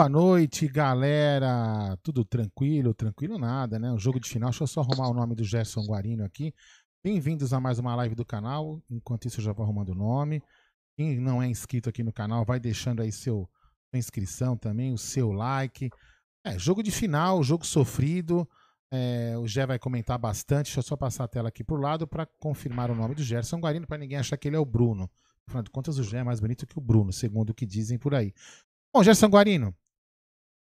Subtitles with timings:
[0.00, 1.94] Boa noite, galera.
[2.02, 2.94] Tudo tranquilo?
[2.94, 3.92] Tranquilo nada, né?
[3.92, 4.48] O jogo de final.
[4.48, 6.54] Deixa eu só arrumar o nome do Gerson Guarino aqui.
[7.04, 8.82] Bem-vindos a mais uma live do canal.
[8.88, 10.42] Enquanto isso, eu já vou arrumando o nome.
[10.96, 13.46] Quem não é inscrito aqui no canal, vai deixando aí seu,
[13.90, 15.90] sua inscrição também, o seu like.
[16.46, 18.48] É, jogo de final, jogo sofrido.
[18.90, 20.68] É, o Gé vai comentar bastante.
[20.68, 23.58] Deixa eu só passar a tela aqui pro lado para confirmar o nome do Gerson
[23.58, 25.10] Guarino, para ninguém achar que ele é o Bruno.
[25.46, 27.98] Afinal de contas, o Gé é mais bonito que o Bruno, segundo o que dizem
[27.98, 28.32] por aí.
[28.94, 29.76] Bom, Gerson Guarino,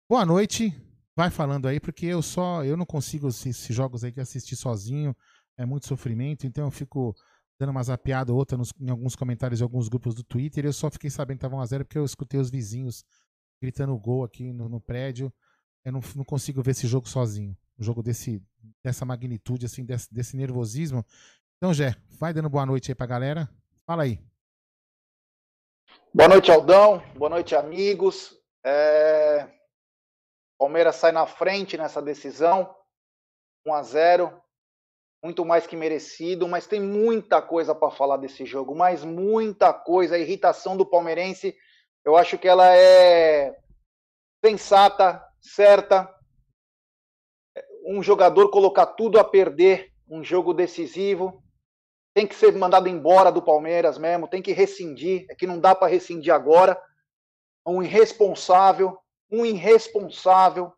[0.08, 0.72] boa noite.
[1.16, 5.16] Vai falando aí, porque eu só eu não consigo esses jogos aí que assistir sozinho,
[5.56, 7.14] é muito sofrimento, então eu fico
[7.58, 10.64] dando uma zapiada ou outra nos, em alguns comentários de alguns grupos do Twitter.
[10.64, 13.04] Eu só fiquei sabendo que estavam a zero porque eu escutei os vizinhos
[13.62, 15.32] gritando gol aqui no, no prédio.
[15.84, 17.56] Eu não, não, consigo ver esse jogo sozinho.
[17.78, 18.42] Um jogo desse,
[18.82, 21.04] dessa magnitude, assim, desse, desse nervosismo.
[21.58, 23.48] Então, Jé, vai dando boa noite aí pra galera.
[23.86, 24.18] Fala aí.
[26.12, 27.02] Boa noite, Aldão.
[27.16, 28.36] Boa noite, amigos.
[28.64, 29.48] É...
[30.58, 32.74] Palmeiras sai na frente nessa decisão,
[33.66, 34.42] 1 a 0,
[35.22, 40.16] muito mais que merecido, mas tem muita coisa para falar desse jogo, mas muita coisa.
[40.16, 41.56] A irritação do palmeirense,
[42.04, 43.56] eu acho que ela é
[44.44, 46.14] sensata, certa.
[47.86, 51.42] Um jogador colocar tudo a perder, um jogo decisivo,
[52.14, 55.74] tem que ser mandado embora do Palmeiras mesmo, tem que rescindir, é que não dá
[55.74, 56.80] para rescindir agora.
[57.66, 58.98] Um irresponsável,
[59.30, 60.72] um irresponsável,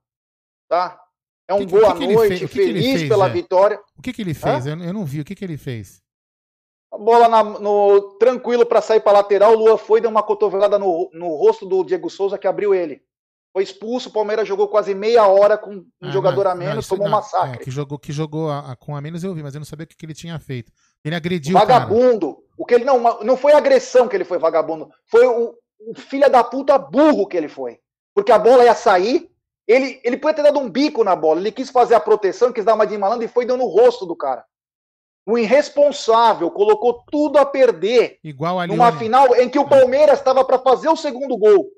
[0.69, 1.01] tá?
[1.49, 3.31] É um que, boa que noite, feliz fez, pela é?
[3.31, 3.81] vitória.
[3.97, 4.67] O que, que ele fez?
[4.67, 6.03] Eu, eu, não vi, o que, que ele fez?
[6.93, 10.79] A bola na, no, tranquilo para sair para lateral, o Lua foi, deu uma cotovelada
[10.79, 13.01] no, no rosto do Diego Souza que abriu ele.
[13.53, 16.97] Foi expulso, o Palmeiras jogou quase meia hora com um ah, jogador a menos, não,
[16.97, 17.57] tomou não, um massacre.
[17.57, 19.65] É, que jogou, que jogou a, a, com a menos eu vi, mas eu não
[19.65, 20.71] sabia o que, que ele tinha feito.
[21.03, 22.31] Ele agrediu vagabundo.
[22.31, 25.95] o O que ele não, não foi agressão que ele foi vagabundo, foi o, o
[25.95, 27.79] filho da puta burro que ele foi.
[28.17, 29.31] Porque a bola ia sair,
[29.69, 32.65] ele, ele podia ter dado um bico na bola, ele quis fazer a proteção, quis
[32.65, 34.43] dar uma de malandro e foi dando no rosto do cara.
[35.29, 40.43] O irresponsável colocou tudo a perder Igual ali numa final em que o Palmeiras estava
[40.47, 41.69] para fazer o segundo gol.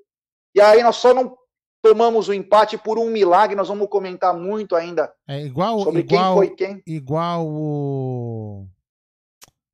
[0.54, 1.36] E aí nós só não
[1.82, 6.22] tomamos o empate por um milagre, nós vamos comentar muito ainda é igual, sobre igual,
[6.22, 6.82] quem foi quem.
[6.86, 8.66] Igual o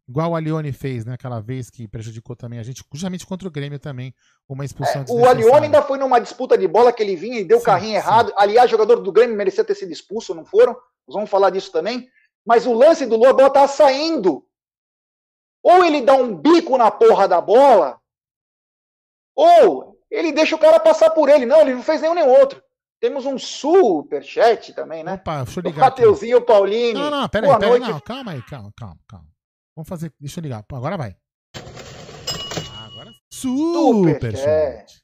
[0.06, 1.14] Igual o Alione fez, né?
[1.14, 4.14] Aquela vez que prejudicou também a gente, justamente contra o Grêmio também,
[4.46, 7.44] uma expulsão é, O Alione ainda foi numa disputa de bola que ele vinha e
[7.44, 7.96] deu sim, carrinho sim.
[7.96, 8.32] errado.
[8.36, 10.74] Aliás, jogador do Grêmio merecia ter sido expulso, não foram?
[11.06, 12.08] Nós vamos falar disso também.
[12.44, 14.46] Mas o lance do Lua, a bola tava saindo.
[15.62, 17.98] Ou ele dá um bico na porra da bola,
[19.34, 21.46] ou ele deixa o cara passar por ele.
[21.46, 22.62] Não, ele não fez nenhum nem outro.
[23.00, 25.14] Temos um superchat também, né?
[25.14, 25.78] Opa, deixa eu ligar.
[25.78, 26.94] O Mateuzinho Paulini.
[26.94, 29.33] Não, não, peraí, peraí, não, calma aí, calma, calma, calma.
[29.76, 30.12] Vamos fazer.
[30.20, 30.64] Deixa eu ligar.
[30.72, 31.16] Agora vai.
[32.86, 33.10] Agora.
[33.30, 35.02] Super, chat.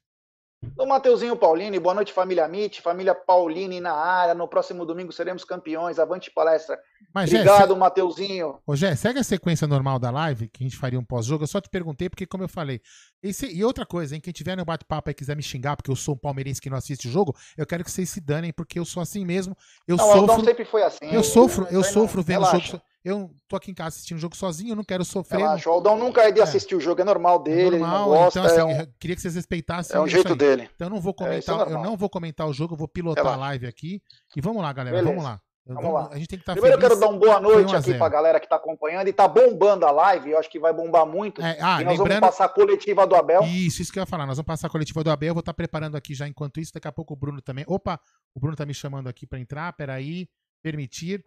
[0.77, 4.35] Do Mateuzinho Paulini, boa noite, família Mit, família Paulini na área.
[4.35, 5.99] No próximo domingo seremos campeões.
[5.99, 6.79] Avante palestra.
[7.15, 8.59] Mas, Obrigado, Gé, Mateuzinho.
[8.67, 11.45] Ô, Gé, segue a sequência normal da live, que a gente faria um pós-jogo.
[11.45, 12.81] Eu só te perguntei, porque, como eu falei.
[13.23, 14.21] esse- e outra coisa, hein?
[14.21, 16.77] Quem tiver no bate-papo e quiser me xingar, porque eu sou um palmeirense que não
[16.77, 19.57] assiste o jogo, eu quero que vocês se danem, porque eu sou assim mesmo.
[19.89, 20.45] Eu Não, o sofro.
[20.45, 21.07] sempre foi assim.
[21.11, 22.83] Eu sofro, eu sofro vendo relaxa, jogo.
[23.05, 25.39] Eu tô aqui em casa assistindo o jogo sozinho, eu não quero sofrer.
[25.39, 25.71] Relaxa.
[25.71, 26.43] O Aldão nunca é de É.
[26.43, 28.39] assistir o jogo, é normal é dele, normal, ele não gosta.
[28.41, 30.69] então assim, é um, eu queria que vocês respeitassem é um jeito dele.
[30.75, 31.83] Então eu não vou É, é comentar, eu normal.
[31.85, 34.03] não vou comentar o jogo, eu vou pilotar a live aqui.
[34.37, 35.15] E vamos lá, galera, Beleza.
[35.15, 35.41] vamos lá.
[35.67, 36.09] Eu- Vamos lá.
[36.11, 36.99] A gente tem que estar Primeiro eu feliz.
[36.99, 37.99] quero dar um boa noite a aqui zero.
[37.99, 41.07] pra galera que tá acompanhando e tá bombando a live, eu acho que vai bombar
[41.07, 41.41] muito.
[41.41, 43.43] É, ah, e nós lembrando, vamos passar a coletiva do Abel.
[43.45, 44.27] Isso, isso que eu ia falar.
[44.27, 45.29] Nós vamos passar a coletiva do Abel.
[45.29, 46.73] Eu vou estar preparando aqui já enquanto isso.
[46.75, 47.65] Daqui a pouco o Bruno também.
[47.69, 48.01] Opa,
[48.35, 49.73] o Bruno tá me chamando aqui para entrar.
[49.75, 50.27] Peraí.
[50.63, 51.23] Permitir.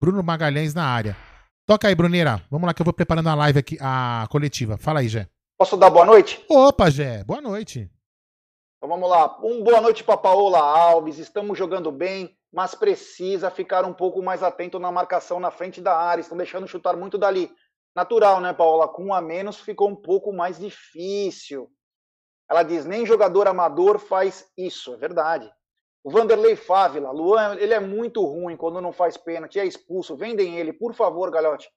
[0.00, 1.16] Bruno Magalhães na área.
[1.66, 2.40] Toca aí, Bruneira.
[2.50, 4.76] Vamos lá que eu vou preparando a live aqui, a coletiva.
[4.76, 5.28] Fala aí, Gé.
[5.58, 6.44] Posso dar boa noite?
[6.48, 7.24] Opa, Gé.
[7.24, 7.90] Boa noite.
[8.76, 9.36] Então vamos lá.
[9.42, 11.18] Um boa noite para Paola Alves.
[11.18, 15.96] Estamos jogando bem, mas precisa ficar um pouco mais atento na marcação na frente da
[15.96, 16.20] área.
[16.20, 17.50] Estão deixando chutar muito dali.
[17.96, 18.86] Natural, né, Paola?
[18.86, 21.68] Com um a menos ficou um pouco mais difícil.
[22.48, 24.94] Ela diz: nem jogador amador faz isso.
[24.94, 25.50] É verdade.
[26.06, 30.14] O Vanderlei Fávila, Luan, ele é muito ruim quando não faz pênalti, é expulso.
[30.14, 31.68] Vendem ele, por favor, Galhote.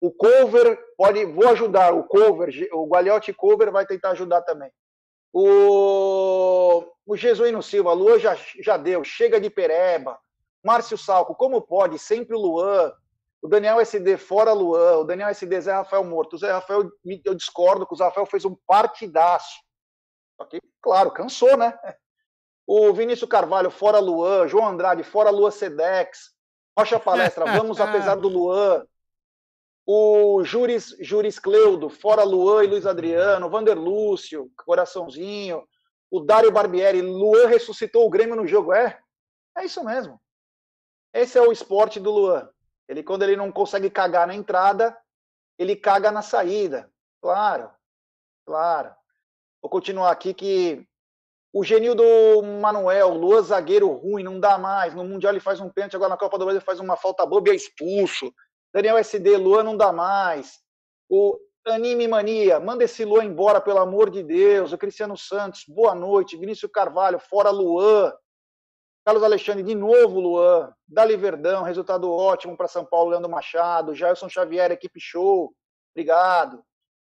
[0.00, 1.92] O cover pode, vou ajudar.
[1.92, 4.72] O cover, o Galhote cover vai tentar ajudar também.
[5.30, 10.18] O, o Jesuíno Silva, Luan já, já deu, chega de pereba.
[10.64, 11.98] Márcio Salco, como pode?
[11.98, 12.90] Sempre o Luan.
[13.42, 15.00] O Daniel SD, fora Luan.
[15.00, 16.32] O Daniel SD, Zé Rafael morto.
[16.32, 16.90] O Zé Rafael,
[17.26, 19.60] eu discordo que o Zé Rafael fez um partidaço.
[20.38, 21.78] Só que, claro, cansou, né?
[22.72, 24.46] O Vinícius Carvalho, fora Luan.
[24.46, 26.32] João Andrade, fora Luan Sedex.
[26.78, 28.86] Rocha Palestra, vamos apesar do Luan.
[29.84, 35.66] O Juris, Juris Cleudo, fora Luan e Luiz Adriano, Vander Lúcio, coraçãozinho,
[36.08, 38.72] o Dário Barbieri, Luan ressuscitou o Grêmio no jogo.
[38.72, 39.00] É,
[39.58, 40.22] é isso mesmo.
[41.12, 42.48] Esse é o esporte do Luan.
[42.88, 44.96] Ele, quando ele não consegue cagar na entrada,
[45.58, 46.88] ele caga na saída.
[47.20, 47.68] Claro,
[48.46, 48.94] claro.
[49.60, 50.88] Vou continuar aqui que
[51.52, 52.04] o Genildo
[52.60, 54.94] Manuel, Luan zagueiro ruim, não dá mais.
[54.94, 57.48] No Mundial ele faz um pênalti, agora na Copa do Brasil faz uma falta boba
[57.48, 58.32] e é expulso.
[58.72, 60.60] Daniel SD, Luan não dá mais.
[61.08, 61.36] O
[61.66, 64.72] Anime Mania, manda esse Luan embora, pelo amor de Deus.
[64.72, 66.36] O Cristiano Santos, boa noite.
[66.36, 68.12] Vinícius Carvalho, fora Luan.
[69.04, 70.72] Carlos Alexandre, de novo Luan.
[70.86, 73.92] Dali Verdão, resultado ótimo para São Paulo, Leandro Machado.
[73.92, 75.52] Jailson Xavier, equipe show.
[75.92, 76.62] Obrigado.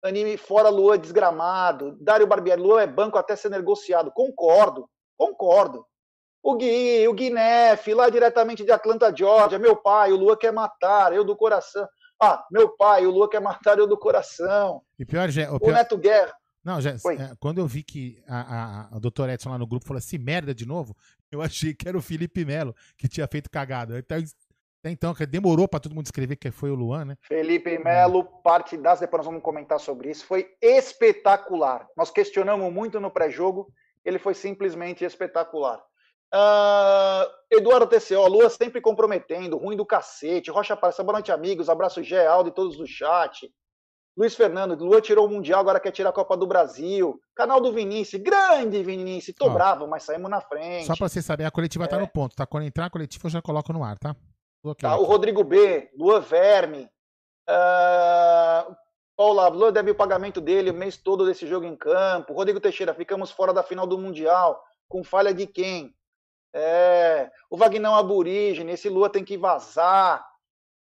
[0.03, 1.97] Anime fora Luan, desgramado.
[2.01, 4.11] Dário Barbieri, Luan é banco até ser negociado.
[4.13, 5.85] Concordo, concordo.
[6.43, 9.59] O Gui, o Guinef, lá diretamente de Atlanta, Georgia.
[9.59, 11.87] Meu pai, o Lua quer matar, eu do coração.
[12.23, 14.83] Ah, meu pai, o Lua quer matar, eu do coração.
[14.99, 15.73] E pior, o O pior...
[15.75, 16.35] Neto Guerra.
[16.65, 17.17] Não, já, Oi.
[17.17, 20.19] é, quando eu vi que a, a, a doutora Edson lá no grupo falou assim,
[20.19, 20.95] merda de novo,
[21.31, 23.99] eu achei que era o Felipe Melo que tinha feito cagada.
[23.99, 24.17] Até,
[24.83, 27.17] até então, que demorou pra todo mundo escrever que foi o Luan, né?
[27.29, 30.25] Felipe Melo, parte das, depois nós vamos comentar sobre isso.
[30.25, 31.87] Foi espetacular.
[31.95, 33.71] Nós questionamos muito no pré-jogo,
[34.03, 35.79] ele foi simplesmente espetacular.
[36.33, 40.51] Uh, Eduardo TCO, Lua sempre comprometendo, ruim do cacete.
[40.51, 41.69] Rocha Apareça, boa noite, amigos.
[41.69, 43.53] Abraço, Gé, Aldo e todos do chat.
[44.17, 47.21] Luiz Fernando, Lua tirou o Mundial, agora quer tirar a Copa do Brasil.
[47.35, 49.37] Canal do Vinícius, grande Vinícius.
[49.37, 49.51] Tô Ó.
[49.51, 50.87] bravo, mas saímos na frente.
[50.87, 52.47] Só pra vocês saberem, a coletiva tá no ponto, tá?
[52.47, 54.17] Quando entrar a coletiva eu já coloco no ar, tá?
[54.63, 55.11] Bloqueio Tá, o aqui.
[55.11, 56.91] Rodrigo B, Lua Verme.
[57.49, 58.77] Uh,
[59.17, 62.33] Paula, Lua deve o pagamento dele o mês todo desse jogo em campo.
[62.33, 64.63] Rodrigo Teixeira, ficamos fora da final do Mundial.
[64.89, 65.95] Com falha de quem?
[66.53, 70.27] É, o Vagnão Aborígene, esse Lua tem que vazar.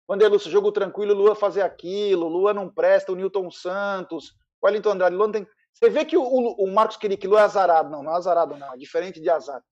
[0.07, 2.27] Vanderlúcio, jogo tranquilo, Lua fazer aquilo.
[2.27, 4.31] Lua não presta, o Newton Santos.
[4.61, 5.47] O Wellington Andrade, Lua não tem.
[5.73, 7.89] Você vê que o, o, o Marcos que Lua é azarado.
[7.89, 8.73] Não, não é azarado, não.
[8.73, 9.63] É diferente de azar.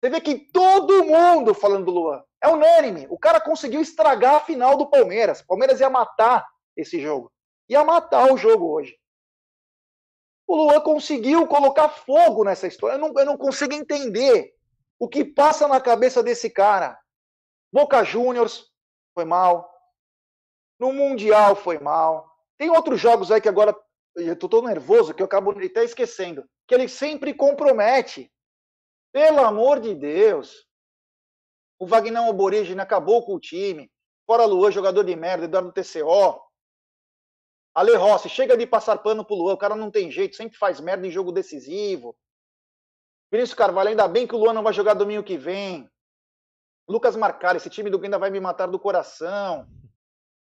[0.00, 2.24] Você vê que todo mundo falando do Luan.
[2.42, 3.06] É unânime.
[3.10, 5.40] O cara conseguiu estragar a final do Palmeiras.
[5.40, 7.30] O Palmeiras ia matar esse jogo.
[7.68, 8.98] Ia matar o jogo hoje.
[10.46, 12.94] O Luan conseguiu colocar fogo nessa história.
[12.94, 14.54] Eu não, eu não consigo entender
[14.98, 16.98] o que passa na cabeça desse cara.
[17.72, 18.70] Boca Juniors
[19.14, 19.70] foi mal.
[20.78, 22.26] No Mundial foi mal.
[22.58, 23.76] Tem outros jogos aí que agora
[24.16, 26.44] eu tô todo nervoso que eu acabo até esquecendo.
[26.66, 28.32] Que ele sempre compromete.
[29.12, 30.66] Pelo amor de Deus.
[31.78, 33.90] O Vagnão Aborígene acabou com o time.
[34.26, 36.40] Fora Luan, jogador de merda, Eduardo TCO.
[37.74, 39.54] Ale Rossi, chega de passar pano pro Luan.
[39.54, 42.16] O cara não tem jeito, sempre faz merda em jogo decisivo.
[43.32, 45.88] Vinícius Carvalho, ainda bem que o Luan não vai jogar domingo que vem.
[46.88, 49.66] Lucas Marcari, esse time do Grêmio ainda vai me matar do coração.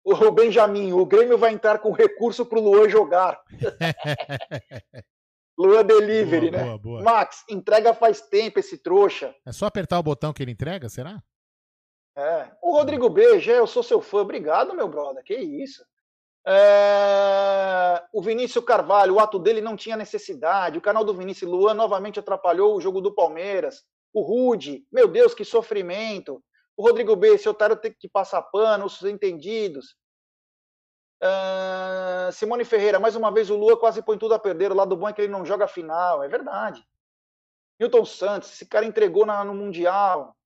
[0.02, 3.40] O Benjamin, o Grêmio vai entrar com recurso pro Luan jogar.
[5.60, 6.64] Luan Delivery, Boa, né?
[6.64, 7.02] boa, boa.
[7.02, 9.34] Max, entrega faz tempo esse trouxa.
[9.44, 11.22] É só apertar o botão que ele entrega, será?
[12.16, 12.50] É.
[12.62, 14.18] O Rodrigo B, já eu sou seu fã.
[14.22, 15.22] Obrigado, meu brother.
[15.22, 15.84] Que isso.
[16.46, 20.78] É, O Vinícius Carvalho, o ato dele não tinha necessidade.
[20.78, 23.82] O canal do Vinícius Luan novamente atrapalhou o jogo do Palmeiras.
[24.12, 26.42] O Rude, meu Deus, que sofrimento.
[26.76, 29.94] O Rodrigo B, esse otário tem que passar pano, os entendidos.
[31.22, 34.72] É, Simone Ferreira, mais uma vez o Lua quase põe tudo a perder.
[34.72, 36.22] O lado bom é que ele não joga final.
[36.22, 36.84] É verdade.
[37.78, 40.36] Milton Santos, esse cara entregou na- no Mundial.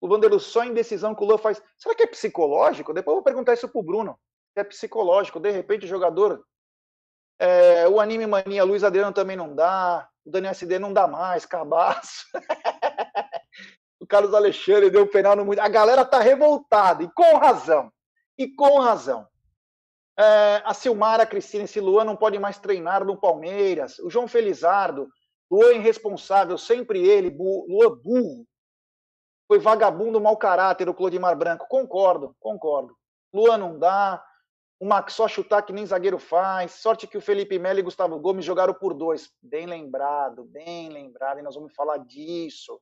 [0.00, 1.62] O Vanderlei só em decisão que o Lua faz.
[1.78, 2.92] Será que é psicológico?
[2.92, 4.18] Depois eu vou perguntar isso pro Bruno.
[4.56, 5.38] É psicológico.
[5.40, 6.44] De repente o jogador.
[7.38, 10.08] é, o Anime Mania, Luiz Adriano também não dá.
[10.24, 11.44] O Daniel SD não dá mais.
[11.46, 12.26] Cabaço.
[14.00, 15.66] o Carlos Alexandre deu um penal no Mundial.
[15.66, 17.02] A galera tá revoltada.
[17.02, 17.92] E com razão.
[18.38, 19.26] E com razão.
[20.18, 23.98] É, a Silmara Cristina, esse Luan não pode mais treinar no Palmeiras.
[24.00, 25.08] O João Felizardo,
[25.50, 28.46] Luan irresponsável, sempre ele, bu, Luan burro.
[29.48, 31.66] Foi vagabundo, mau caráter, o Clodimar Branco.
[31.68, 32.96] Concordo, concordo.
[33.32, 34.22] Luan não dá.
[34.80, 36.72] O Max só chutar que nem zagueiro faz.
[36.72, 39.30] Sorte que o Felipe Melo e Gustavo Gomes jogaram por dois.
[39.40, 41.38] Bem lembrado, bem lembrado.
[41.38, 42.80] E nós vamos falar disso.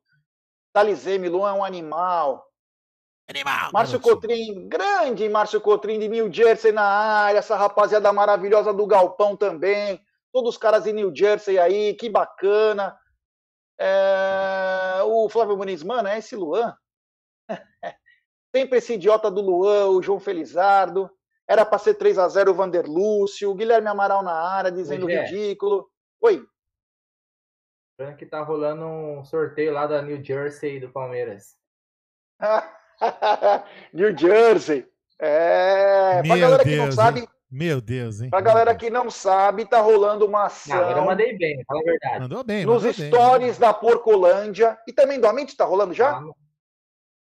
[0.73, 2.50] Talizeme, Luan é um animal.
[3.31, 3.71] Animal!
[3.73, 4.01] Márcio.
[4.01, 10.05] Cotrim, grande Márcio Cotrim de New Jersey na área, essa rapaziada maravilhosa do Galpão também,
[10.33, 12.99] todos os caras de New Jersey aí, que bacana.
[13.79, 16.77] É, o Flávio Muniz, mano, é esse Luan?
[18.55, 21.09] Sempre esse idiota do Luan, o João Felizardo.
[21.49, 25.09] Era para ser 3 a 0 o Vander Lúcio, o Guilherme Amaral na área dizendo
[25.09, 25.23] Gé.
[25.23, 25.89] ridículo.
[26.21, 26.45] Oi.
[27.99, 31.57] Lembrando que tá rolando um sorteio lá da New Jersey do Palmeiras.
[33.93, 34.87] New Jersey.
[35.19, 36.93] É, pra Meu galera que Deus, não hein?
[36.93, 38.31] sabe, Meu Deus, hein?
[38.31, 41.81] Pra galera que não sabe, tá rolando uma Ah, agora eu ação mandei bem, fala
[41.81, 42.21] a verdade.
[42.21, 43.09] Mandou bem, nos mandou bem.
[43.09, 46.23] stories da Porcolândia e também do Amit, tá rolando já?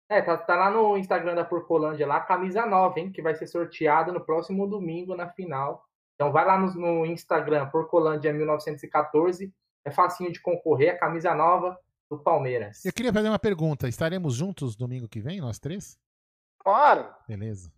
[0.09, 3.11] É, tá, tá lá no Instagram da Porcolândia lá, camisa nova, hein?
[3.11, 5.85] Que vai ser sorteado no próximo domingo na final.
[6.15, 9.51] Então vai lá no, no Instagram, Porcolândia 1914.
[9.83, 11.79] É facinho de concorrer, a camisa nova
[12.11, 12.83] do Palmeiras.
[12.83, 13.87] Eu queria fazer uma pergunta.
[13.87, 15.97] Estaremos juntos domingo que vem, nós três?
[16.59, 17.09] Claro.
[17.25, 17.71] Beleza.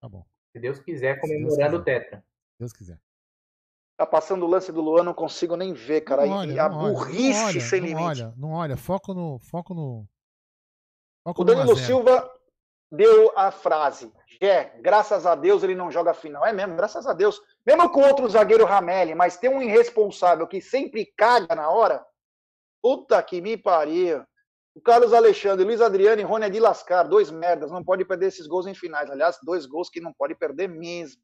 [0.00, 0.24] Tá bom.
[0.52, 1.82] Se Deus quiser, comemorando o.
[1.82, 2.18] Tetra.
[2.18, 3.00] Se Deus quiser.
[3.96, 6.26] Tá passando o lance do Luan, não consigo nem ver, cara.
[6.26, 8.04] Não e olha, a não olha, burrice não olha, sem não limite.
[8.04, 8.76] olha, não olha.
[8.76, 9.38] Foco no.
[9.38, 10.06] Foco no.
[11.24, 11.86] Foco O Danilo 1 a 0.
[11.86, 12.30] Silva
[12.92, 16.44] deu a frase: Gé, graças a Deus ele não joga a final.
[16.44, 17.40] É mesmo, graças a Deus.
[17.66, 22.04] Mesmo com outro zagueiro Ramelli, mas tem um irresponsável que sempre caga na hora.
[22.82, 24.24] Puta que me pariu.
[24.74, 27.02] O Carlos Alexandre, Luiz Adriano e Rony é de lascar.
[27.02, 27.70] Dois merdas.
[27.70, 29.10] Não pode perder esses gols em finais.
[29.10, 31.20] Aliás, dois gols que não pode perder mesmo.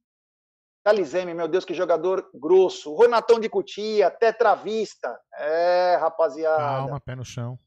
[0.82, 2.94] Talizeme, meu Deus, que jogador grosso.
[2.94, 5.18] Ronatão de Cutia, tetravista.
[5.34, 6.58] É, rapaziada.
[6.58, 7.58] Calma, pé no chão.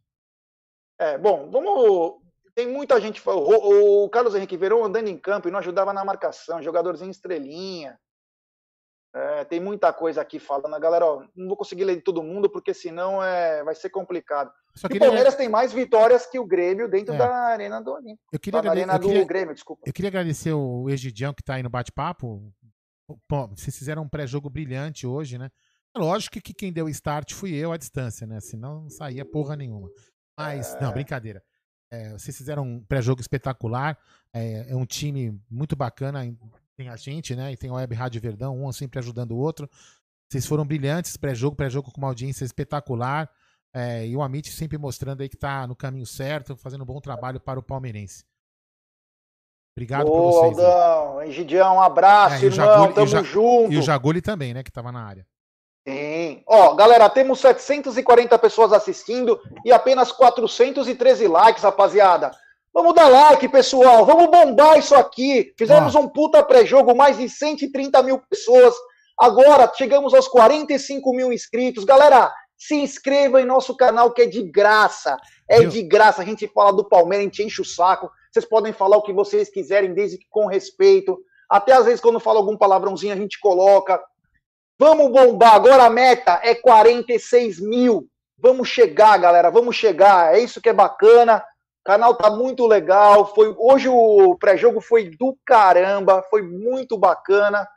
[0.98, 2.22] É, bom, vamos.
[2.56, 3.22] Tem muita gente.
[3.26, 8.00] O, o Carlos Henrique Verão andando em campo e não ajudava na marcação, jogadorzinho estrelinha.
[9.14, 10.80] É, tem muita coisa aqui falando.
[10.80, 14.52] Galera, ó, não vou conseguir ler de todo mundo, porque senão é, vai ser complicado.
[14.76, 17.18] Só E o queria, Palmeiras tem mais vitórias que o Grêmio dentro É.
[17.18, 18.22] da Arena do Olímpico.
[18.32, 19.82] eu queria, agrade- eu queria- Grêmio, desculpa.
[19.86, 22.54] eu queria agradecer o Egidião que tá aí no bate-papo.
[23.50, 25.50] Vocês fizeram um pré-jogo brilhante hoje, né?
[25.98, 28.40] Lógico que quem deu o start fui eu à distância, né?
[28.40, 29.90] Senão não saía porra nenhuma.
[30.38, 30.82] Mas, É.
[30.82, 31.44] não, brincadeira.
[31.92, 33.98] É, vocês fizeram um pré-jogo espetacular.
[34.32, 36.22] É, é um time muito bacana.
[36.80, 37.52] Tem a gente, né?
[37.52, 39.70] E tem o Web Rádio Verdão, um sempre ajudando o outro.
[40.32, 43.30] Vocês foram brilhantes, pré-jogo, pré-jogo com uma audiência espetacular.
[43.74, 47.02] É, e o Amit sempre mostrando aí que tá no caminho certo, fazendo um bom
[47.02, 48.24] trabalho para o palmeirense.
[49.76, 50.58] Obrigado por Ô, vocês.
[50.58, 52.52] Aldão, Egidião, um abraço, É, irmão.
[52.66, 53.74] Jaguli- Tamo Ja- junto.
[53.74, 54.64] E o Jaguli também, né?
[54.64, 55.28] Que tava na área.
[55.86, 56.42] Sim.
[56.48, 62.32] Ó, galera, temos 740 pessoas assistindo e apenas 413 likes, rapaziada.
[62.80, 64.06] Vamos dar like, pessoal.
[64.06, 65.54] Vamos bombar isso aqui.
[65.58, 68.74] Fizemos um puta pré-jogo, mais de 130 mil pessoas.
[69.20, 71.84] Agora chegamos aos 45 mil inscritos.
[71.84, 75.18] Galera, se inscreva em nosso canal que é de graça.
[75.46, 75.70] É Viu?
[75.72, 76.22] de graça.
[76.22, 78.10] A gente fala do Palmeiras, a gente enche o saco.
[78.32, 81.20] Vocês podem falar o que vocês quiserem, desde que com respeito.
[81.50, 84.02] Até às vezes, quando fala algum palavrãozinho, a gente coloca.
[84.80, 85.56] Vamos bombar.
[85.56, 88.08] Agora a meta é 46 mil.
[88.38, 89.52] Vamos chegar, galera.
[89.52, 90.34] Vamos chegar.
[90.34, 91.44] É isso que é bacana.
[91.82, 93.34] O canal tá muito legal.
[93.34, 96.24] Foi hoje o pré-jogo foi do caramba.
[96.30, 97.68] Foi muito bacana.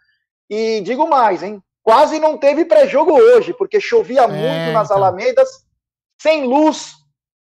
[0.50, 1.62] E digo mais, hein?
[1.82, 4.96] Quase não teve pré-jogo hoje, porque chovia muito nas então.
[4.98, 5.48] Alamedas,
[6.20, 6.92] sem luz.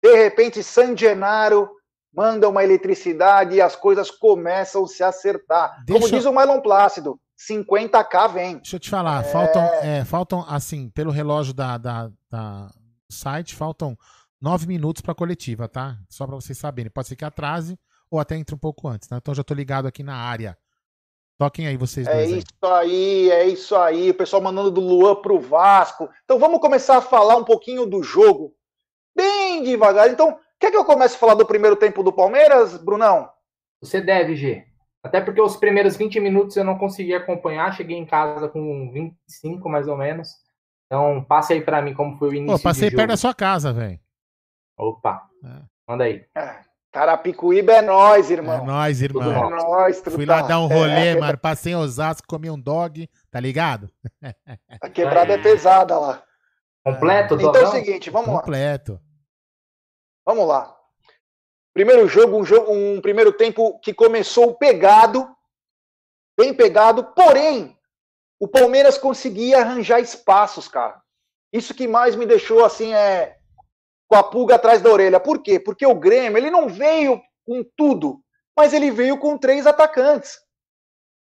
[0.03, 1.69] De repente, San Genaro
[2.13, 5.83] manda uma eletricidade e as coisas começam a se acertar.
[5.85, 8.55] Deixa Como eu- diz o Marlon Plácido, 50k vem.
[8.57, 12.69] Deixa eu te falar, faltam, é, faltam, assim, pelo relógio da, da, da
[13.09, 13.97] site, faltam
[14.45, 15.97] nove minutos pra coletiva, tá?
[16.07, 16.91] Só pra vocês saberem.
[16.91, 17.79] Pode ser que atrase
[18.11, 19.17] ou até entre um pouco antes, tá?
[19.17, 20.55] Então já tô ligado aqui na área.
[21.35, 22.37] Toquem aí vocês É dois aí.
[22.39, 24.11] isso aí, é isso aí.
[24.11, 26.07] O pessoal mandando do Luan pro Vasco.
[26.23, 28.53] Então vamos começar a falar um pouquinho do jogo.
[29.17, 30.09] Bem devagar.
[30.11, 33.27] Então, quer que eu comece a falar do primeiro tempo do Palmeiras, Brunão?
[33.81, 34.63] Você deve, G.
[35.03, 37.75] Até porque os primeiros 20 minutos eu não consegui acompanhar.
[37.75, 40.29] Cheguei em casa com 25, mais ou menos.
[40.85, 43.73] Então, passe aí pra mim como foi o início Pô, passei perto da sua casa,
[43.73, 43.99] velho.
[44.77, 45.61] Opa, É.
[45.87, 46.25] manda aí.
[46.91, 48.65] Carapicuíba é nós, É irmão.
[48.65, 49.49] nóis, Tudo É irmão.
[49.49, 49.55] bom.
[49.55, 50.11] nóis, truta.
[50.17, 51.37] Fui lá dar um rolê, É, mano.
[51.37, 53.89] Passei em Osasco, comi um dog, tá ligado?
[54.81, 56.23] A quebrada é pesada lá.
[56.85, 58.39] Completo, Então é o seguinte, vamos lá.
[58.39, 58.99] Completo.
[60.25, 60.73] Vamos lá.
[61.73, 65.27] Primeiro jogo, um, jogo, um primeiro tempo que começou pegado,
[66.39, 67.77] bem pegado, porém,
[68.39, 71.01] o Palmeiras conseguia arranjar espaços, cara.
[71.51, 73.37] Isso que mais me deixou assim é
[74.07, 75.19] com a pulga atrás da orelha.
[75.19, 75.59] Por quê?
[75.59, 78.21] Porque o Grêmio, ele não veio com tudo,
[78.55, 80.39] mas ele veio com três atacantes.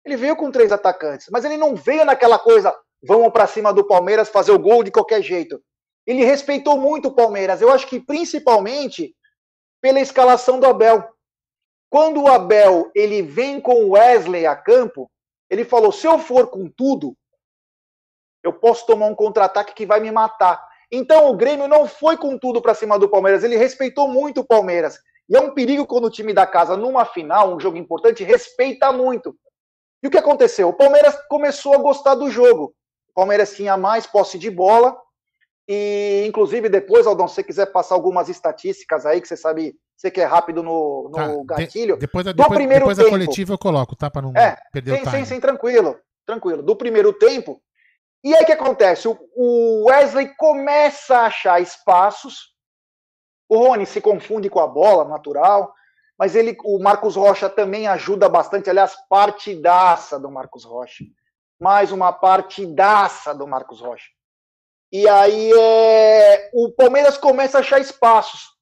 [0.05, 3.87] Ele veio com três atacantes, mas ele não veio naquela coisa, vamos para cima do
[3.87, 5.63] Palmeiras fazer o gol de qualquer jeito.
[6.07, 7.63] Ele respeitou muito o Palmeiras.
[7.63, 9.15] Eu acho que principalmente
[9.81, 11.05] pela escalação do Abel.
[11.91, 15.11] Quando o Abel ele vem com o Wesley a campo,
[15.51, 17.17] ele falou: se eu for com tudo,
[18.43, 20.72] eu posso tomar um contra-ataque que vai me matar.
[20.93, 24.45] Então o Grêmio não foi com tudo para cima do Palmeiras, ele respeitou muito o
[24.47, 24.99] Palmeiras.
[25.29, 28.93] E é um perigo quando o time da casa, numa final, um jogo importante, respeita
[28.93, 29.35] muito.
[30.03, 30.69] E o que aconteceu?
[30.69, 32.75] O Palmeiras começou a gostar do jogo.
[33.09, 34.95] O Palmeiras tinha mais posse de bola.
[35.69, 40.11] E, inclusive, depois, Aldão, se você quiser passar algumas estatísticas aí, que você sabe, você
[40.11, 41.97] que é rápido no, no Tá, de- gatilho.
[41.97, 43.15] Depois, da- Do depois, primeiro depois da tempo.
[43.17, 44.11] coletiva eu coloco, tá?
[44.11, 45.27] Pra não É, perder Sim, o sim, time.
[45.27, 45.97] sim, tranquilo.
[46.27, 46.63] Tranquilo.
[46.63, 47.63] Do primeiro tempo.
[48.25, 49.09] E aí o que acontece?
[49.09, 52.53] O- Wesley começa a achar espaços.
[53.49, 55.75] O Rony se confunde com a bola, natural.
[56.19, 58.71] Mas ele, o Marcos Rocha também ajuda bastante.
[58.71, 61.05] Aliás, partidaça do Marcos Rocha.
[61.61, 64.09] Mais uma partidaça do Marcos Rocha.
[64.93, 68.53] E aí é, o Palmeiras começa a achar espaços.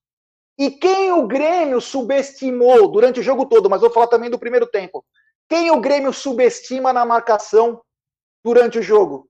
[0.58, 4.66] E quem o Grêmio subestimou durante o jogo todo, mas vou falar também do primeiro
[4.66, 5.04] tempo.
[5.48, 7.82] Quem o Grêmio subestima na marcação
[8.44, 9.26] durante o jogo?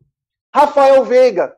[0.55, 1.57] Rafael Veiga.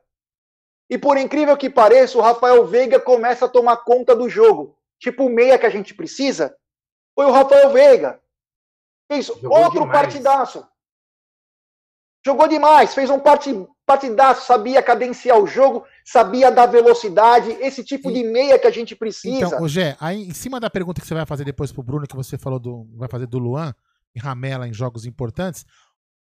[0.89, 4.77] E por incrível que pareça, o Rafael Veiga começa a tomar conta do jogo.
[4.99, 6.55] Tipo o meia que a gente precisa,
[7.15, 8.19] foi o Rafael Veiga.
[9.11, 9.91] Isso, Jogou outro demais.
[9.91, 10.65] partidaço.
[12.25, 18.09] Jogou demais, fez um parti- partidaço, sabia cadenciar o jogo, sabia dar velocidade, esse tipo
[18.11, 19.45] de meia que a gente precisa.
[19.47, 22.15] Então, Gé, aí em cima da pergunta que você vai fazer depois pro Bruno, que
[22.15, 22.87] você falou do.
[22.95, 23.75] Vai fazer do Luan
[24.15, 25.65] e Ramela em jogos importantes,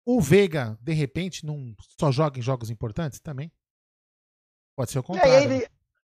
[0.05, 3.51] o Veiga, de repente, não só joga em jogos importantes também?
[4.75, 5.33] Pode ser o E, contrário.
[5.33, 5.67] aí, ele-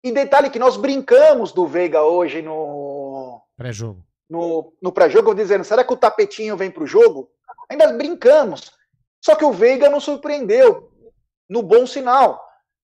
[0.04, 4.06] e detalhe que nós brincamos do Veiga hoje no, Pré-jogo.
[4.30, 7.30] no, no pré-jogo, dizendo, será que o tapetinho vem para o jogo?
[7.69, 8.71] Ainda brincamos.
[9.23, 10.91] Só que o Veiga não surpreendeu,
[11.50, 12.36] no bom sinal.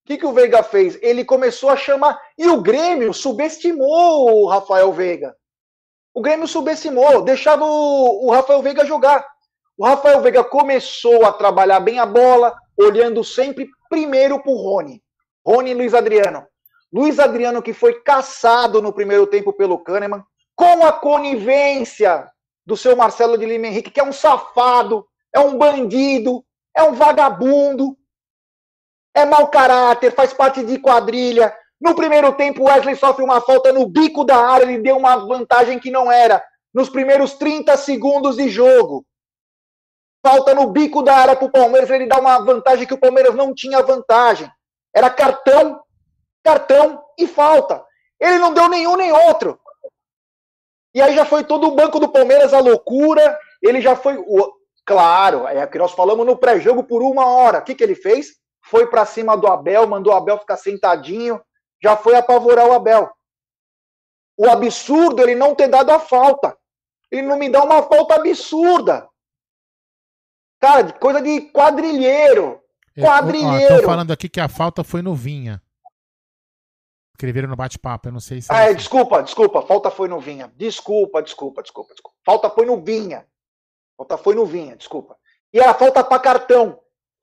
[0.04, 0.98] O que, que o Veiga fez?
[1.02, 5.36] Ele começou a chamar, e o Grêmio subestimou o Rafael Veiga.
[6.14, 9.26] O Grêmio subestimou, deixava o, o Rafael Veiga jogar.
[9.78, 15.02] O Rafael Veiga começou a trabalhar bem a bola, olhando sempre primeiro para o Rony.
[15.46, 16.46] Rony e Luiz Adriano.
[16.92, 20.24] Luiz Adriano que foi caçado no primeiro tempo pelo Kahneman,
[20.56, 22.30] com a conivência
[22.64, 26.94] do seu Marcelo de Lima Henrique, que é um safado, é um bandido, é um
[26.94, 27.98] vagabundo,
[29.16, 31.54] é mau caráter, faz parte de quadrilha.
[31.82, 35.80] No primeiro tempo, Wesley sofre uma falta no bico da área, ele deu uma vantagem
[35.80, 36.44] que não era.
[36.72, 39.04] Nos primeiros 30 segundos de jogo.
[40.26, 43.36] Falta no bico da área para o Palmeiras, ele dá uma vantagem que o Palmeiras
[43.36, 44.50] não tinha vantagem.
[44.96, 45.84] Era cartão,
[46.44, 47.84] cartão e falta.
[48.20, 49.60] Ele não deu nenhum nem outro.
[50.96, 53.38] E aí já foi todo o banco do Palmeiras a loucura.
[53.62, 54.18] Ele já foi.
[54.18, 54.54] o-
[54.86, 57.60] Claro, é que nós falamos no pré-jogo por uma hora.
[57.60, 58.36] O que, que ele fez?
[58.66, 61.42] Foi para cima do Abel, mandou o Abel ficar sentadinho,
[61.82, 63.10] já foi apavorar o Abel.
[64.38, 66.58] O absurdo é ele não ter dado a falta.
[67.10, 69.08] Ele não me dá uma falta absurda.
[70.64, 72.62] Cara, coisa de quadrilheiro.
[72.96, 73.74] É, Quadrilheiro.
[73.74, 75.62] Estão falando aqui que a falta foi no Vinha.
[77.14, 78.48] Escreveram no bate-papo, eu não sei se.
[78.50, 79.62] Ah, é, desculpa, desculpa.
[79.64, 80.50] Falta foi no Vinha.
[80.56, 82.16] Desculpa, desculpa, desculpa, desculpa.
[82.26, 83.26] Falta foi no Vinha.
[83.98, 85.18] Falta foi no Vinha, desculpa.
[85.52, 86.80] E era falta para cartão.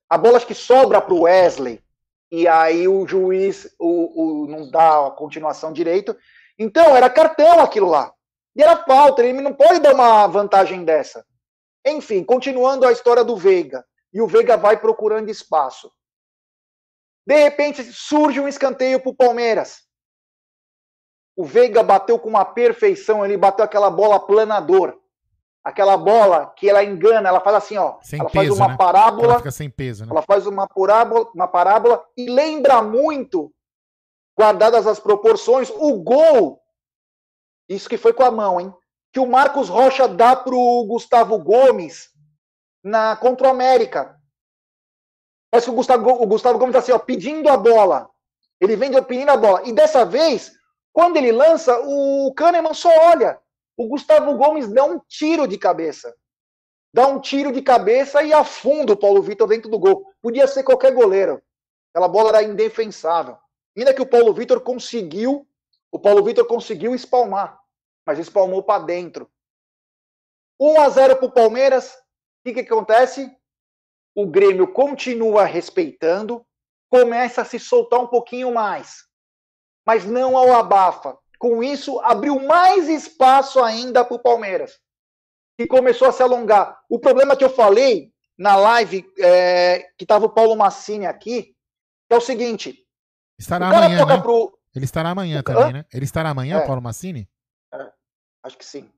[0.06, 1.82] A bola acho que sobra para o Wesley.
[2.30, 6.14] E aí o juiz o, o- não dá a continuação direito.
[6.58, 8.12] Então, era cartão aquilo lá.
[8.54, 11.24] E era falta, ele não pode dar uma vantagem dessa.
[11.86, 13.84] Enfim, continuando a história do Veiga.
[14.12, 15.90] E o Veiga vai procurando espaço.
[17.26, 19.84] De repente surge um escanteio para o Palmeiras.
[21.36, 24.98] O Veiga bateu com uma perfeição, ele bateu aquela bola planador.
[25.62, 27.98] Aquela bola que ela engana, ela faz assim, ó.
[28.02, 28.76] Sem ela peso, faz uma né?
[28.76, 29.24] parábola.
[29.32, 30.10] Ela fica sem peso, né?
[30.10, 33.52] Ela faz uma parábola, uma parábola e lembra muito,
[34.38, 36.60] guardadas as proporções, o gol.
[37.68, 38.74] Isso que foi com a mão, hein?
[39.12, 42.10] Que o Marcos Rocha dá pro Gustavo Gomes
[42.82, 44.16] na contra o América.
[45.50, 48.08] Parece que o Gustavo, o Gustavo Gomes tá assim, ó, pedindo a bola.
[48.60, 49.62] Ele vem pedindo a bola.
[49.66, 50.52] E dessa vez,
[50.92, 53.38] quando ele lança, o Kahneman só olha.
[53.76, 56.14] O Gustavo Gomes dá um tiro de cabeça.
[56.92, 60.04] Dá um tiro de cabeça e afunda o Paulo Vitor dentro do gol.
[60.20, 61.40] Podia ser qualquer goleiro.
[61.92, 63.36] Aquela bola era indefensável.
[63.76, 65.46] Ainda que o Paulo Vitor conseguiu,
[65.90, 67.59] o Paulo Vitor conseguiu espalmar,
[68.10, 69.30] mas espalmou para dentro.
[70.60, 71.92] 1 a 0 para o Palmeiras.
[71.94, 73.30] O que, que acontece?
[74.16, 76.44] O Grêmio continua respeitando,
[76.90, 79.04] começa a se soltar um pouquinho mais,
[79.86, 81.16] mas não ao abafa.
[81.38, 84.80] Com isso, abriu mais espaço ainda para o Palmeiras,
[85.56, 86.80] que começou a se alongar.
[86.88, 91.54] O problema que eu falei na live, é, que estava o Paulo Massini aqui,
[92.10, 92.84] é o seguinte:
[93.38, 94.22] Estará o cara amanhã, toca né?
[94.22, 94.58] pro.
[94.74, 95.84] Ele estará amanhã O- também, né?
[95.94, 96.66] Ele estará amanhã, É.
[96.66, 97.28] Paulo Massini?
[98.42, 98.90] Acho que sim.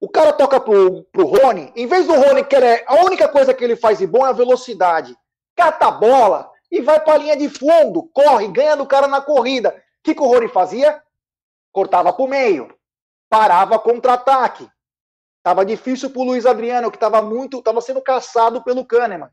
[0.00, 3.54] O cara toca pro, pro Rony, em vez do Rony, que é, a única coisa
[3.54, 5.16] que ele faz de bom é a velocidade.
[5.54, 9.68] Cata a bola e vai pra linha de fundo, corre, ganha do cara na corrida.
[9.70, 11.00] O que, que o Rony fazia?
[11.70, 12.76] Cortava pro meio,
[13.30, 14.68] parava contra-ataque.
[15.42, 19.30] Tava difícil pro Luiz Adriano, que tava muito, tava sendo caçado pelo Kahneman.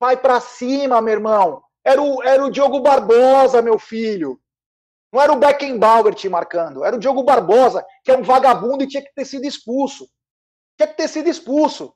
[0.00, 1.62] Vai pra cima, meu irmão.
[1.84, 4.40] Era o, era o Diogo Barbosa, meu filho.
[5.12, 8.88] Não era o Beckenbauer te marcando, era o Diogo Barbosa, que é um vagabundo e
[8.88, 10.08] tinha que ter sido expulso.
[10.76, 11.94] Tinha que ter sido expulso.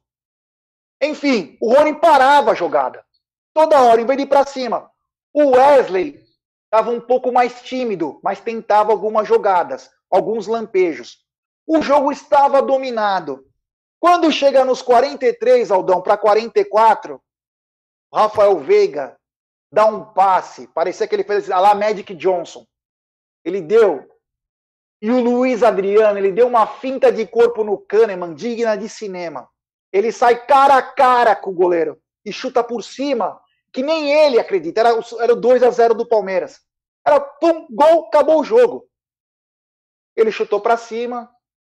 [1.03, 3.05] Enfim, o Rony parava a jogada.
[3.53, 4.91] Toda hora, em vez de ir pra cima.
[5.33, 6.23] O Wesley
[6.65, 11.19] estava um pouco mais tímido, mas tentava algumas jogadas, alguns lampejos.
[11.67, 13.47] O jogo estava dominado.
[13.99, 17.21] Quando chega nos 43, Aldão, para 44,
[18.13, 19.17] Rafael Veiga
[19.73, 22.67] dá um passe, parecia que ele fez a lá Magic Johnson.
[23.45, 24.09] Ele deu.
[25.03, 29.49] E o Luiz Adriano, ele deu uma finta de corpo no Kahneman, digna de cinema.
[29.93, 33.41] Ele sai cara a cara com o goleiro e chuta por cima,
[33.73, 34.81] que nem ele acredita.
[34.81, 36.61] Era, o- era o 2 a 0 do Palmeiras.
[37.07, 38.87] Era pum, gol, acabou o jogo.
[40.17, 41.31] Ele chutou para cima,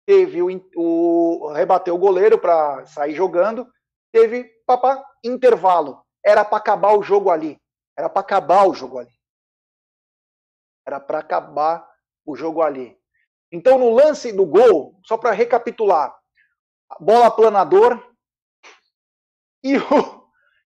[0.07, 3.67] teve o, o rebateu o goleiro para sair jogando,
[4.13, 6.01] teve papá, intervalo.
[6.25, 7.59] Era para acabar o jogo ali.
[7.99, 9.16] Era para acabar o jogo ali.
[10.87, 11.87] Era para acabar
[12.25, 12.97] o jogo ali.
[13.51, 16.15] Então, no lance do gol, só para recapitular,
[17.01, 18.03] bola planador
[19.63, 19.83] e o,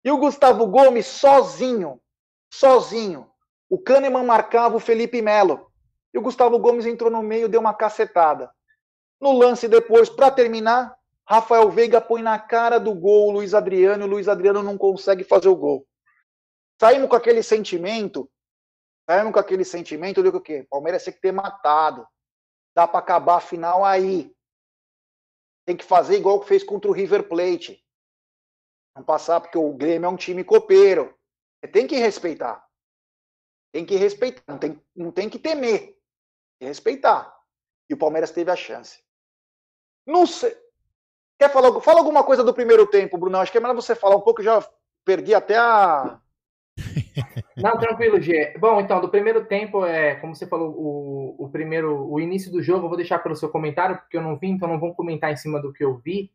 [0.03, 1.99] e o Gustavo Gomes sozinho,
[2.49, 3.29] sozinho.
[3.69, 5.71] O Kahneman marcava o Felipe Melo.
[6.13, 8.49] E o Gustavo Gomes entrou no meio, deu uma cacetada.
[9.19, 10.95] No lance depois, para terminar,
[11.27, 14.77] Rafael Veiga põe na cara do gol o Luiz Adriano e o Luiz Adriano não
[14.77, 15.85] consegue fazer o gol.
[16.79, 18.29] Saímos com aquele sentimento,
[19.09, 20.67] saímos com aquele sentimento de que o quê?
[20.69, 22.07] Palmeiras tem que ter matado.
[22.75, 24.35] Dá para acabar a final aí.
[25.65, 27.83] Tem que fazer igual que fez contra o River Plate.
[28.95, 31.17] Não passar, porque o Grêmio é um time copeiro.
[31.59, 32.65] Você tem que respeitar.
[33.73, 34.43] Tem que respeitar.
[34.47, 35.79] Não tem, não tem que temer.
[35.79, 35.97] Tem
[36.59, 37.35] que respeitar.
[37.89, 39.03] E o Palmeiras teve a chance.
[40.05, 40.55] Não sei.
[41.39, 41.81] Quer falar?
[41.81, 43.37] Fala alguma coisa do primeiro tempo, Bruno.
[43.37, 44.41] Acho que é melhor você falar um pouco.
[44.41, 44.65] Já
[45.03, 46.21] perdi até a.
[47.57, 48.55] Não, tranquilo, Gê.
[48.57, 52.61] Bom, então, do primeiro tempo, é, como você falou, o, o primeiro, o início do
[52.61, 55.31] jogo, eu vou deixar pelo seu comentário, porque eu não vi, então não vou comentar
[55.31, 56.31] em cima do que eu vi.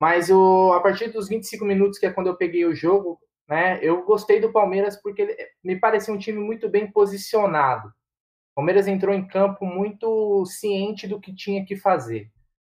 [0.00, 3.18] Mas o, a partir dos 25 minutos, que é quando eu peguei o jogo,
[3.48, 7.88] né, eu gostei do Palmeiras porque ele, me parecia um time muito bem posicionado.
[7.88, 12.30] O Palmeiras entrou em campo muito ciente do que tinha que fazer.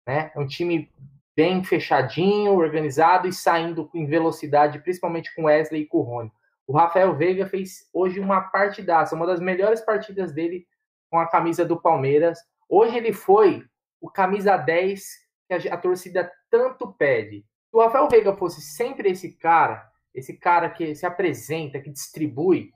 [0.06, 0.30] Né?
[0.34, 0.90] É um time
[1.36, 6.32] bem fechadinho, organizado e saindo em velocidade, principalmente com Wesley e com o Rony.
[6.66, 10.66] O Rafael Veiga fez hoje uma partidaça, uma das melhores partidas dele
[11.08, 12.38] com a camisa do Palmeiras.
[12.68, 13.64] Hoje ele foi
[14.00, 15.04] o camisa 10
[15.46, 17.44] que a, torcida tanto pede.
[17.70, 22.70] Se o Rafael Veiga fosse sempre esse cara, esse cara que se apresenta, que distribui,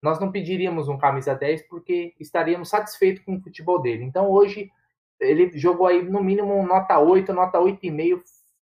[0.00, 4.04] nós não pediríamos um camisa 10 porque estaríamos satisfeitos com o futebol dele.
[4.04, 4.70] Então hoje
[5.18, 8.20] ele jogou aí no mínimo nota 8, nota 8,5,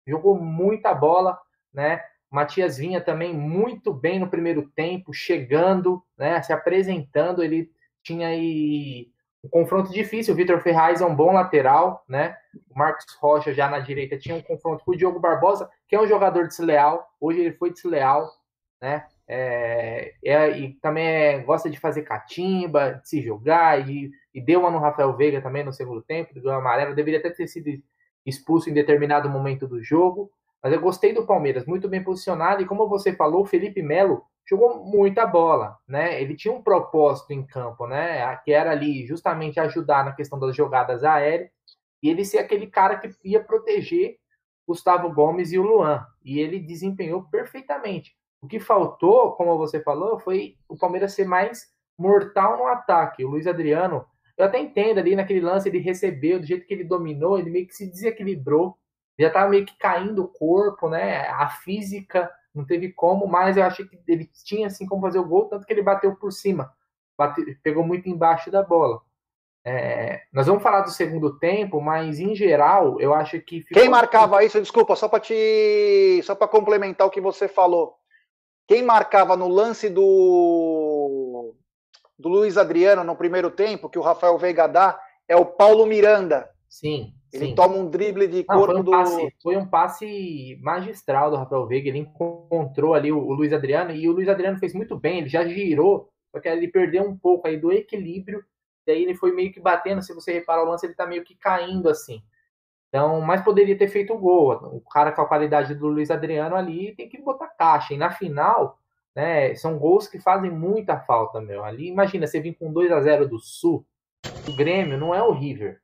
[0.06, 1.40] jogou muita bola,
[1.74, 2.02] né?
[2.30, 7.44] Matias Vinha também muito bem no primeiro tempo, chegando, né, se apresentando.
[7.44, 7.72] Ele
[8.04, 9.10] tinha aí
[9.44, 10.34] um confronto difícil.
[10.34, 12.36] O Vitor Ferraz é um bom lateral, né?
[12.70, 16.02] O Marcos Rocha já na direita tinha um confronto com o Diogo Barbosa, que é
[16.02, 17.08] um jogador desleal.
[17.20, 18.30] Hoje ele foi desleal,
[18.82, 19.06] né?
[19.30, 24.62] É, é, e também é, gosta de fazer catimba, de se jogar, e, e deu
[24.62, 27.70] uma no Rafael Veiga também no segundo tempo, deu amarelo, deveria até ter sido
[28.26, 30.32] expulso em determinado momento do jogo.
[30.64, 34.24] Mas eu gostei do Palmeiras, muito bem posicionado, e como você falou, o Felipe Melo
[34.50, 36.22] jogou muita bola, né?
[36.22, 38.36] Ele tinha um propósito em campo, né?
[38.38, 41.50] Que era ali justamente ajudar na questão das jogadas aéreas
[42.02, 44.18] e ele ser aquele cara que ia proteger
[44.68, 46.06] Gustavo Gomes e o Luan.
[46.24, 48.16] E ele desempenhou perfeitamente.
[48.42, 51.68] O que faltou, como você falou, foi o Palmeiras ser mais
[51.98, 53.26] mortal no ataque.
[53.26, 54.06] O Luiz Adriano,
[54.38, 57.68] eu até entendo ali naquele lance, ele recebeu, do jeito que ele dominou, ele meio
[57.68, 58.78] que se desequilibrou,
[59.20, 61.28] já estava meio que caindo o corpo, né?
[61.30, 65.28] A física não teve como, mas eu achei que ele tinha assim como fazer o
[65.28, 66.74] gol, tanto que ele bateu por cima,
[67.18, 69.02] bateu, pegou muito embaixo da bola.
[69.66, 73.82] É, nós vamos falar do segundo tempo, mas em geral eu acho que ficou...
[73.82, 77.96] quem marcava isso, desculpa, só para te, só para complementar o que você falou,
[78.68, 81.54] quem marcava no lance do
[82.18, 86.50] do Luiz Adriano no primeiro tempo, que o Rafael Veiga dá, é o Paulo Miranda.
[86.68, 87.14] Sim.
[87.32, 87.56] Ele sim.
[87.56, 88.92] toma um drible de corpo foi um do.
[88.92, 91.90] Passe, foi um passe magistral do Rafael Veiga.
[91.90, 95.20] Ele encontrou ali o, o, Luiz Adriano e o Luiz Adriano fez muito bem.
[95.20, 98.44] Ele já girou, só que ele perdeu um pouco aí do equilíbrio.
[98.86, 100.02] Daí ele foi meio que batendo.
[100.02, 102.24] Se você reparar o lance, ele tá meio que caindo assim.
[102.88, 104.54] Então, mas poderia ter feito o gol.
[104.74, 107.94] O cara com a qualidade do Luiz Adriano ali tem que botar caixa.
[107.94, 108.80] E na final,
[109.14, 111.66] né, são gols que fazem muita falta, meu.
[111.66, 113.86] Ali, imagina, você vir com 2 a 0 do Sul.
[114.48, 115.82] O Grêmio não é o River.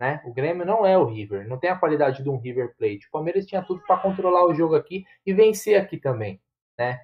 [0.00, 0.22] Né?
[0.24, 3.06] O Grêmio não é o River, não tem a qualidade de um River Plate.
[3.06, 6.40] O Palmeiras tinha tudo para controlar o jogo aqui e vencer aqui também.
[6.78, 6.98] Né?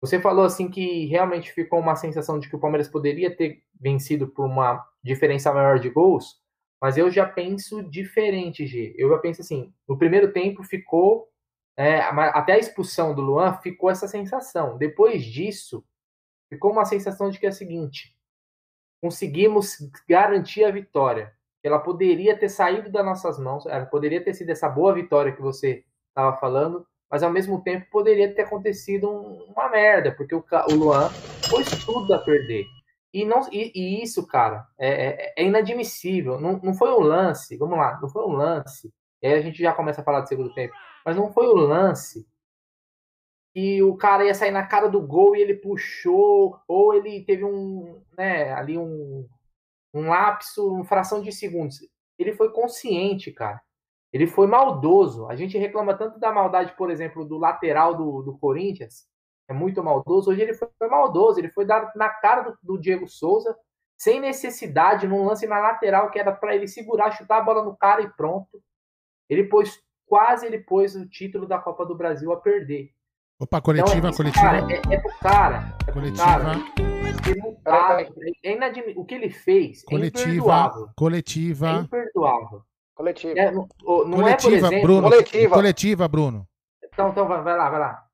[0.00, 4.26] Você falou assim que realmente ficou uma sensação de que o Palmeiras poderia ter vencido
[4.28, 6.40] por uma diferença maior de gols,
[6.80, 8.94] mas eu já penso diferente, G.
[8.96, 11.28] Eu já penso assim: no primeiro tempo ficou.
[11.74, 14.76] É, até a expulsão do Luan ficou essa sensação.
[14.76, 15.82] Depois disso,
[16.50, 18.16] ficou uma sensação de que é a seguinte:
[19.00, 19.76] conseguimos
[20.08, 21.32] garantir a vitória
[21.62, 25.40] ela poderia ter saído das nossas mãos, ela poderia ter sido essa boa vitória que
[25.40, 30.74] você estava falando, mas ao mesmo tempo poderia ter acontecido uma merda, porque o, o
[30.74, 31.10] Luan
[31.48, 32.64] pôs tudo a perder.
[33.12, 36.40] E, não, e, e isso, cara, é, é, é, inadmissível.
[36.40, 38.90] Não, não foi um lance, vamos lá, não foi um lance.
[39.22, 41.66] Aí a gente já começa a falar do segundo tempo, mas não foi o um
[41.66, 42.26] lance
[43.52, 47.44] que o cara ia sair na cara do gol e ele puxou, ou ele teve
[47.44, 49.28] um, né, ali um,
[49.92, 51.78] um lapso, uma fração de segundos.
[52.18, 53.60] Ele foi consciente, cara.
[54.12, 55.26] Ele foi maldoso.
[55.26, 59.06] A gente reclama tanto da maldade, por exemplo, do lateral do, do Corinthians,
[59.48, 60.30] é muito maldoso.
[60.30, 63.56] Hoje ele foi, foi maldoso, ele foi dar na cara do, do, Diego Souza,
[63.98, 67.76] sem necessidade, num lance na lateral que era para ele segurar, chutar a bola no
[67.76, 68.62] cara e pronto.
[69.28, 72.90] Ele pôs, quase ele pôs o título da Copa do Brasil a perder.
[73.40, 74.44] Opa, coletiva, então, coletiva.
[74.44, 75.76] Cara, é, é pro cara.
[75.86, 76.24] É coletiva.
[76.24, 76.91] Pro cara.
[77.64, 78.10] Tá, é.
[78.96, 80.90] O que ele fez coletiva, é imperdoável.
[80.96, 81.68] Coletiva.
[81.68, 82.64] É imperdoável.
[82.94, 83.38] Coletiva.
[83.38, 84.82] É, não, não coletiva, é, por exemplo...
[84.82, 85.08] Bruno.
[85.08, 85.54] Coletiva.
[85.54, 86.48] Coletiva, Bruno.
[86.84, 88.08] Então, então vai, vai lá, vai lá.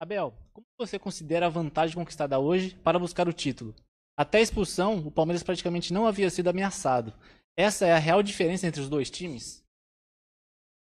[0.00, 3.74] Abel, como você considera a vantagem conquistada hoje para buscar o título?
[4.18, 7.12] Até a expulsão, o Palmeiras praticamente não havia sido ameaçado.
[7.56, 9.64] Essa é a real diferença entre os dois times?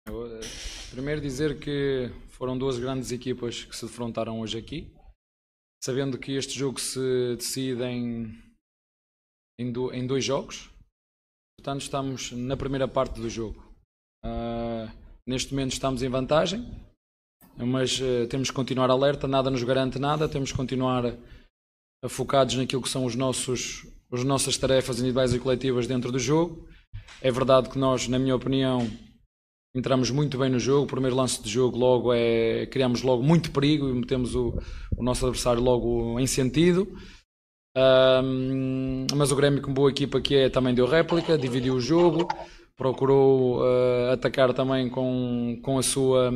[0.09, 0.41] Eu,
[0.91, 4.90] primeiro dizer que foram duas grandes equipas que se defrontaram hoje aqui,
[5.85, 8.35] sabendo que este jogo se decide em,
[9.61, 10.70] em, do, em dois jogos.
[11.59, 13.62] Portanto, estamos na primeira parte do jogo.
[14.24, 14.90] Uh,
[15.29, 16.66] neste momento estamos em vantagem,
[17.59, 22.55] mas uh, temos que continuar alerta, nada nos garante nada, temos que continuar uh, focados
[22.55, 26.66] naquilo que são os nossos, as nossas tarefas individuais e coletivas dentro do jogo.
[27.20, 28.90] É verdade que nós, na minha opinião,
[29.74, 30.85] entramos muito bem no jogo.
[30.85, 34.59] O primeiro lance de jogo logo é criamos logo muito perigo e metemos o,
[34.96, 36.88] o nosso adversário logo em sentido.
[37.76, 42.26] Um, mas o Grêmio, com boa equipa que é, também deu réplica, dividiu o jogo,
[42.76, 46.33] procurou uh, atacar também com, com, a sua,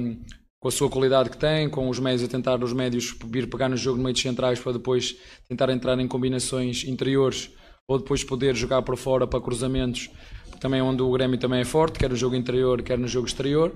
[0.61, 3.69] com a sua qualidade que tem, com os médios a tentar os médios vir pegar
[3.69, 5.17] no jogo no meio de centrais para depois
[5.49, 7.51] tentar entrar em combinações interiores
[7.89, 10.11] ou depois poder jogar para fora para cruzamentos
[10.59, 13.73] também onde o Grêmio também é forte, quer no jogo interior, quer no jogo exterior.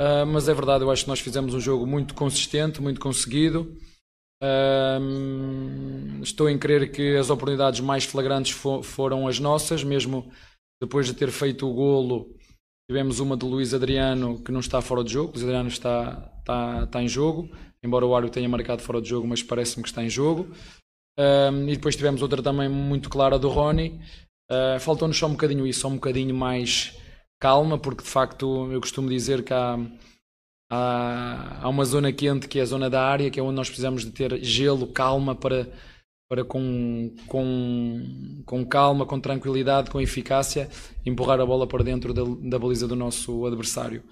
[0.00, 3.76] Uh, mas é verdade, eu acho que nós fizemos um jogo muito consistente, muito conseguido.
[4.42, 10.30] Uh, estou em crer que as oportunidades mais flagrantes fo foram as nossas, mesmo
[10.82, 12.34] depois de ter feito o golo.
[12.90, 15.32] Tivemos uma de Luís Adriano que não está fora de jogo.
[15.32, 17.48] Luís Adriano está, está, está em jogo,
[17.82, 20.48] embora o árbitro tenha marcado fora de jogo, mas parece-me que está em jogo.
[21.18, 24.00] Um, e depois tivemos outra também muito clara do Rony.
[24.50, 26.96] Uh, Faltou-nos só um bocadinho isso, só um bocadinho mais
[27.40, 29.78] calma, porque de facto eu costumo dizer que há,
[30.70, 33.68] há, há, uma zona quente que é a zona da área, que é onde nós
[33.68, 35.68] precisamos de ter gelo, calma para,
[36.28, 40.68] para com, com, com calma, com tranquilidade, com eficácia,
[41.04, 44.02] empurrar a bola para dentro da, da baliza do nosso adversário.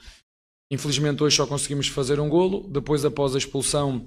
[0.70, 4.06] Infelizmente hoje só conseguimos fazer um golo, depois após a expulsão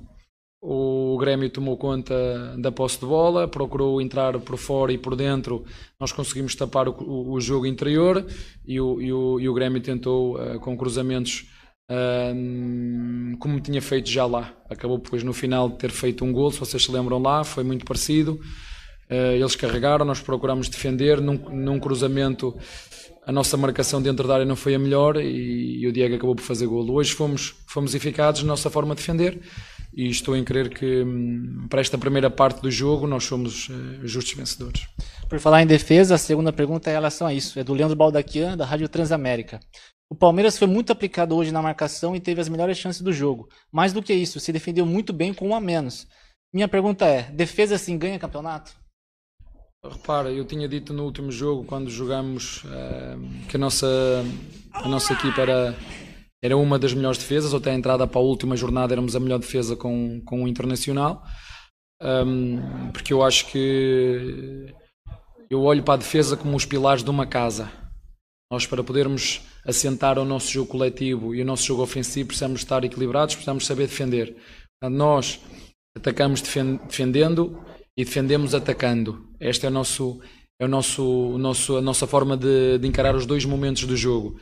[0.67, 5.63] o Grêmio tomou conta da posse de bola, procurou entrar por fora e por dentro.
[5.99, 8.25] Nós conseguimos tapar o, o jogo interior
[8.65, 11.45] e o, e o, e o Grêmio tentou uh, com cruzamentos
[11.91, 14.55] uh, como tinha feito já lá.
[14.67, 17.63] Acabou depois no final de ter feito um gol, se vocês se lembram lá, foi
[17.63, 18.39] muito parecido.
[19.07, 22.57] Uh, eles carregaram, nós procuramos defender num, num, cruzamento.
[23.23, 26.35] A nossa marcação dentro da área não foi a melhor e, e o Diego acabou
[26.35, 26.95] por fazer golo.
[26.95, 29.39] Hoje fomos, fomos eficazes na nossa forma de defender
[29.95, 34.05] e estou em crer que hum, para esta primeira parte do jogo nós somos uh,
[34.05, 34.87] justos vencedores.
[35.29, 37.57] Por falar em defesa, a segunda pergunta é em relação a isso.
[37.57, 39.59] É do Leandro Baldaquian, da Rádio Transamérica.
[40.09, 43.47] O Palmeiras foi muito aplicado hoje na marcação e teve as melhores chances do jogo.
[43.71, 46.05] Mais do que isso, se defendeu muito bem com um a menos.
[46.53, 48.73] Minha pergunta é: defesa assim ganha campeonato?
[49.83, 53.87] Repara, eu tinha dito no último jogo, quando jogamos, uh, que a nossa,
[54.73, 55.75] a nossa equipa era
[56.45, 59.39] era uma das melhores defesas, até a entrada para a última jornada éramos a melhor
[59.39, 61.23] defesa com, com o Internacional,
[61.99, 64.71] um, porque eu acho que
[65.49, 67.71] eu olho para a defesa como os pilares de uma casa.
[68.51, 72.83] Nós, para podermos assentar o nosso jogo coletivo e o nosso jogo ofensivo, precisamos estar
[72.83, 74.35] equilibrados, precisamos saber defender.
[74.83, 75.39] Nós
[75.97, 77.59] atacamos defendendo
[77.97, 79.33] e defendemos atacando.
[79.39, 80.21] Este é o nosso,
[80.59, 83.97] é o nosso, o nosso, a nossa forma de, de encarar os dois momentos do
[83.97, 84.39] jogo.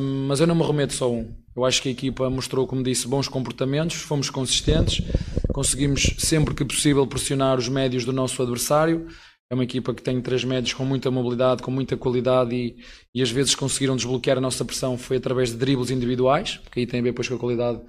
[0.00, 1.34] Um, mas eu não me remeto só a um.
[1.54, 5.04] Eu acho que a equipa mostrou, como disse, bons comportamentos, fomos consistentes,
[5.52, 9.06] conseguimos sempre que possível pressionar os médios do nosso adversário.
[9.50, 12.76] É uma equipa que tem três médios com muita mobilidade, com muita qualidade e,
[13.14, 16.86] e às vezes conseguiram desbloquear a nossa pressão foi através de dribles individuais, que aí
[16.86, 17.80] tem a ver depois com a qualidade.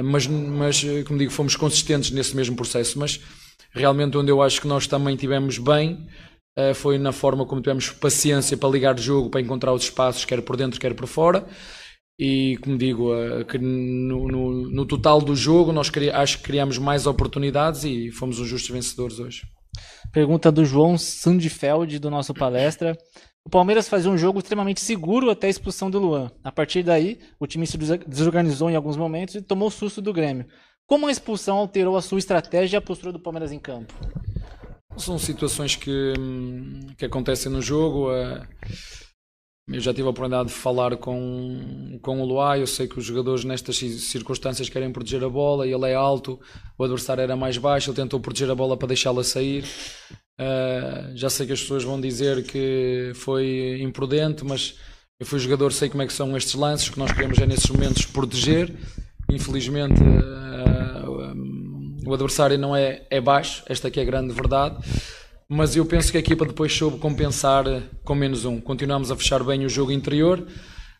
[0.00, 2.98] Mas, mas, como digo, fomos consistentes nesse mesmo processo.
[2.98, 3.20] Mas
[3.72, 6.06] realmente onde eu acho que nós também tivemos bem
[6.58, 10.24] uh, foi na forma como tivemos paciência para ligar o jogo, para encontrar os espaços,
[10.24, 11.46] quer por dentro, quer por fora.
[12.18, 16.78] E como digo, uh, que no, no, no, total do jogo nós acho que criamos
[16.78, 19.42] mais oportunidades e fomos os justos vencedores hoje.
[20.12, 22.96] Pergunta do João Sandfeld do nosso palestra.
[23.44, 26.30] O Palmeiras fazia um jogo extremamente seguro até a expulsão do Luan.
[26.44, 30.46] A partir daí, o time se desorganizou em alguns momentos e tomou susto do Grêmio.
[30.86, 33.92] Como a expulsão alterou a sua estratégia e a postura do Palmeiras em campo?
[34.96, 36.12] São situações que,
[36.96, 38.12] que acontecem no jogo.
[38.12, 38.46] Eh,
[39.68, 42.60] eu já tive a oportunidade de falar com, com o Luai.
[42.60, 45.66] Eu sei que os jogadores, nestas circunstâncias, querem proteger a bola.
[45.66, 46.38] Ele é alto,
[46.78, 47.90] o adversário era mais baixo.
[47.90, 49.64] Ele tentou proteger a bola para deixá-la sair.
[50.40, 54.78] Uh, já sei que as pessoas vão dizer que foi imprudente, mas
[55.20, 56.90] eu fui jogador, sei como é que são estes lances.
[56.90, 58.72] Que nós queremos é, nesses momentos, proteger.
[59.30, 60.02] Infelizmente.
[62.06, 64.76] O adversário não é, é baixo, esta aqui é a grande verdade.
[65.48, 67.64] Mas eu penso que a equipa depois soube compensar
[68.04, 68.60] com menos um.
[68.60, 70.40] Continuamos a fechar bem o jogo interior.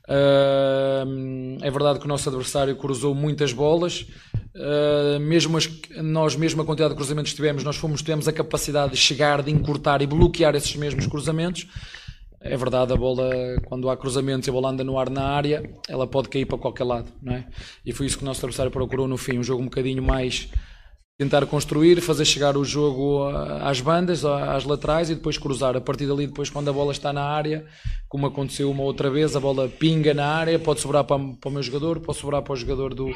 [0.09, 4.07] Uh, é verdade que o nosso adversário cruzou muitas bolas.
[4.55, 8.33] Uh, mesmo as, nós, mesmo a quantidade de cruzamentos que tivemos, nós fomos, tivemos a
[8.33, 11.67] capacidade de chegar, de encurtar e bloquear esses mesmos cruzamentos.
[12.39, 13.31] É verdade, a bola,
[13.67, 16.59] quando há cruzamentos e a bola anda no ar na área, ela pode cair para
[16.59, 17.47] qualquer lado, não é?
[17.87, 20.49] E foi isso que o nosso adversário procurou no fim, um jogo um bocadinho mais
[21.19, 23.29] tentar construir, fazer chegar o jogo
[23.61, 25.77] às bandas, às laterais e depois cruzar.
[25.77, 27.65] A partir dali, depois, quando a bola está na área,
[28.09, 31.53] como aconteceu uma outra vez, a bola pinga na área, pode sobrar para, para o
[31.53, 33.07] meu jogador, pode sobrar para o jogador do,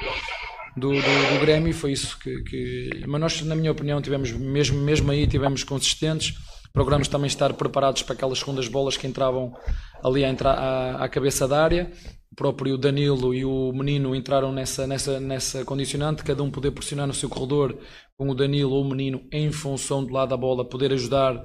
[0.77, 1.73] do, do, do Grêmio.
[1.75, 6.35] Foi isso que, que, Mas nós, na minha opinião, tivemos mesmo, mesmo aí, tivemos consistentes.
[6.77, 9.57] Procuramos também estar preparados para aquelas segundas bolas que entravam
[10.05, 11.91] ali à, à, à cabeça da área
[12.37, 17.15] próprio Danilo e o menino entraram nessa, nessa, nessa condicionante, cada um poder pressionar no
[17.15, 17.79] seu corredor
[18.19, 21.43] com o Danilo ou o menino em função do lado da bola, poder ajudar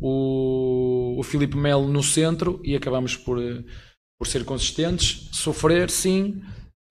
[0.00, 3.38] o, o Filipe Melo no centro e acabamos por,
[4.16, 6.40] por ser consistentes, sofrer sim,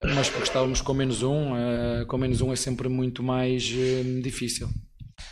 [0.04, 4.22] mas porque estávamos com menos um, uh, com menos um é sempre muito mais uh,
[4.22, 4.68] difícil.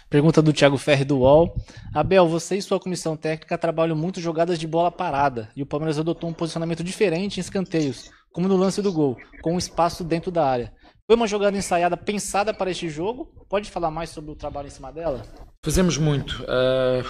[0.09, 1.55] Pergunta do Thiago Ferri do UOL.
[1.93, 5.97] Abel, você e sua comissão técnica trabalham muito jogadas de bola parada e o Palmeiras
[5.97, 10.31] adotou um posicionamento diferente em escanteios, como no lance do gol, com um espaço dentro
[10.31, 10.73] da área.
[11.05, 13.25] Foi uma jogada ensaiada pensada para este jogo?
[13.49, 15.23] Pode falar mais sobre o trabalho em cima dela?
[15.63, 17.05] Fazemos muito, uh,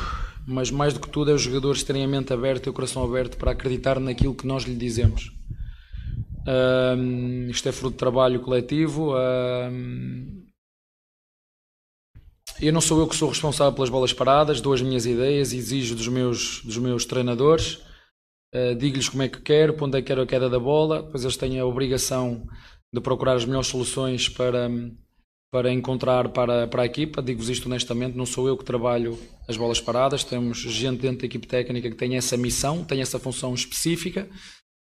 [0.47, 3.03] mas mais do que tudo é os jogadores terem a mente aberta e o coração
[3.03, 5.31] aberto para acreditar naquilo que nós lhe dizemos.
[6.47, 9.13] Uh, isto é fruto de trabalho coletivo.
[9.13, 10.42] Uh,
[12.61, 15.95] eu não sou eu que sou responsável pelas bolas paradas, dou as minhas ideias, exijo
[15.95, 17.79] dos meus, dos meus treinadores,
[18.53, 21.03] uh, digo-lhes como é que quero, para onde é que quero a queda da bola,
[21.03, 22.47] depois eles têm a obrigação
[22.93, 24.69] de procurar as melhores soluções para,
[25.51, 27.21] para encontrar para, para a equipa.
[27.21, 31.25] Digo-vos isto honestamente, não sou eu que trabalho as bolas paradas, temos gente dentro da
[31.25, 34.29] equipe técnica que tem essa missão, tem essa função específica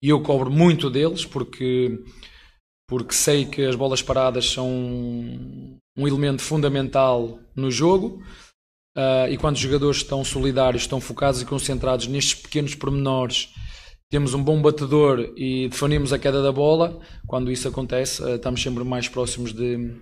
[0.01, 1.99] e eu cobro muito deles porque,
[2.89, 8.21] porque sei que as bolas paradas são um elemento fundamental no jogo.
[8.97, 13.53] Uh, e quando os jogadores estão solidários, estão focados e concentrados nestes pequenos pormenores,
[14.09, 16.99] temos um bom batedor e definimos a queda da bola.
[17.27, 19.93] Quando isso acontece, uh, estamos sempre mais próximos de,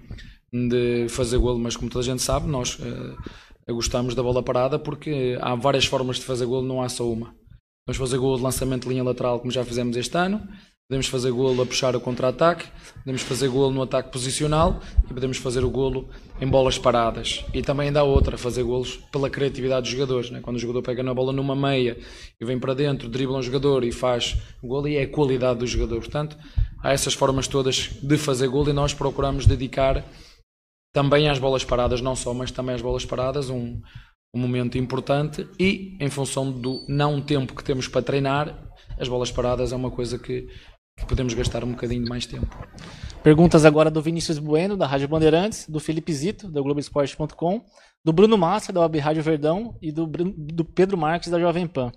[0.52, 4.80] de fazer golo, mas como toda a gente sabe, nós uh, gostamos da bola parada
[4.80, 7.36] porque há várias formas de fazer golo, não há só uma.
[7.86, 10.42] Vamos fazer golo de lançamento de linha lateral, como já fizemos este ano.
[10.90, 12.66] Podemos fazer golo a puxar o contra-ataque,
[13.00, 16.08] podemos fazer golo no ataque posicional e podemos fazer o golo
[16.40, 17.44] em bolas paradas.
[17.54, 20.32] E também ainda há outra, fazer golos pela criatividade dos jogadores.
[20.32, 20.40] Né?
[20.40, 22.00] Quando o jogador pega na bola numa meia
[22.40, 25.68] e vem para dentro, dribla um jogador e faz golo, e é a qualidade do
[25.68, 26.00] jogador.
[26.00, 26.38] Portanto,
[26.82, 30.06] há essas formas todas de fazer golo e nós procuramos dedicar
[30.94, 33.82] também às bolas paradas, não só, mas também às bolas paradas, um,
[34.34, 39.32] um momento importante e em função do não tempo que temos para treinar, as bolas
[39.32, 40.48] paradas é uma coisa que
[41.06, 42.58] podemos gastar um bocadinho mais tempo.
[43.24, 47.62] Perguntas agora do Vinícius Bueno, da Rádio Bandeirantes, do Felipe Zito, da Globoesporte.com,
[48.04, 51.92] do Bruno Massa, da Web Rádio Verdão e do, do Pedro Marques, da Jovem Pan.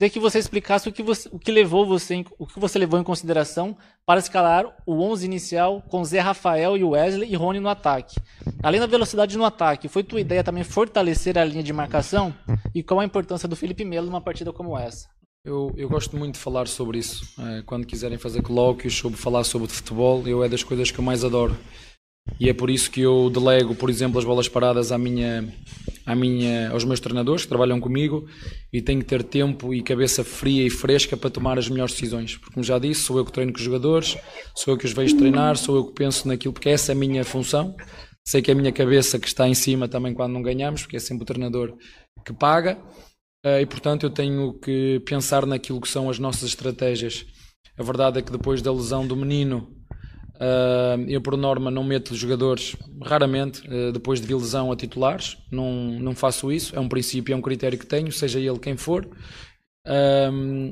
[0.00, 2.98] Queria que você explicasse o que, você, o que levou você, o que você levou
[2.98, 3.76] em consideração
[4.06, 8.18] para escalar o 11 inicial com Zé Rafael e Wesley e Rony no ataque.
[8.62, 12.34] Além da velocidade no ataque, foi tua ideia também fortalecer a linha de marcação?
[12.74, 15.06] E qual a importância do Felipe Melo numa partida como essa?
[15.42, 17.24] Eu, eu gosto muito de falar sobre isso.
[17.40, 21.04] É, quando quiserem fazer colóquios sobre falar sobre futebol, eu é das coisas que eu
[21.04, 21.56] mais adoro.
[22.38, 25.52] E é por isso que eu delego, por exemplo, as bolas paradas à minha,
[26.04, 28.28] à minha, aos meus treinadores que trabalham comigo
[28.70, 32.36] e tenho que ter tempo e cabeça fria e fresca para tomar as melhores decisões.
[32.36, 34.18] Porque, como já disse, sou eu que treino com os jogadores,
[34.54, 36.98] sou eu que os vejo treinar, sou eu que penso naquilo, porque essa é a
[36.98, 37.74] minha função.
[38.26, 40.96] Sei que é a minha cabeça que está em cima também quando não ganhamos, porque
[40.96, 41.74] é sempre o treinador
[42.24, 42.78] que paga.
[43.44, 47.26] Eh, e, portanto, eu tenho que pensar naquilo que são as nossas estratégias.
[47.78, 49.80] A verdade é que depois da lesão do menino
[50.40, 55.36] Uh, eu, por norma, não meto jogadores, raramente, uh, depois de lesão a titulares.
[55.52, 55.70] Não,
[56.00, 56.74] não faço isso.
[56.74, 59.06] É um princípio, é um critério que tenho, seja ele quem for.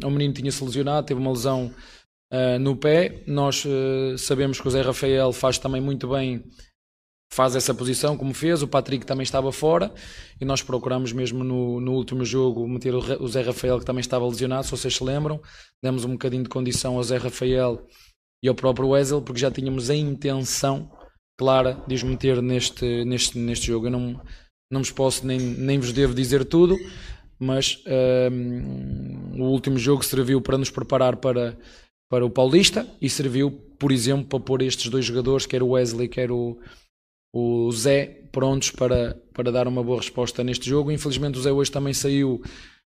[0.05, 1.71] O menino tinha-se lesionado, teve uma lesão
[2.31, 3.23] ah, no pé.
[3.27, 3.65] Nós
[4.19, 6.45] sabemos que o Zé Rafael faz também muito bem,
[7.31, 8.63] faz essa posição como fez.
[8.63, 9.93] O Patrick também estava fora
[10.41, 14.27] e nós procuramos mesmo no, no último jogo meter o, Zé Rafael, que também estava
[14.27, 14.65] lesionado.
[14.65, 15.41] Se vocês se lembram,
[15.83, 17.87] demos um bocadinho de condição ao Zé Rafael
[18.43, 20.91] e ao próprio Wesley, porque já tínhamos a intenção
[21.39, 23.87] clara de os meter neste, neste, neste jogo.
[23.87, 24.21] Eu não,
[24.71, 26.77] não vos posso nem, nem vos devo dizer tudo,
[27.39, 27.83] mas
[28.33, 31.57] um, o último jogo serviu para nos preparar para,
[32.11, 36.09] para o Paulista e serviu, por exemplo, para pôr estes dois jogadores, quer o Wesley,
[36.09, 36.59] quer o,
[37.35, 40.91] o Zé, prontos para, para dar uma boa resposta neste jogo.
[40.91, 42.43] Infelizmente o Zé hoje também saiu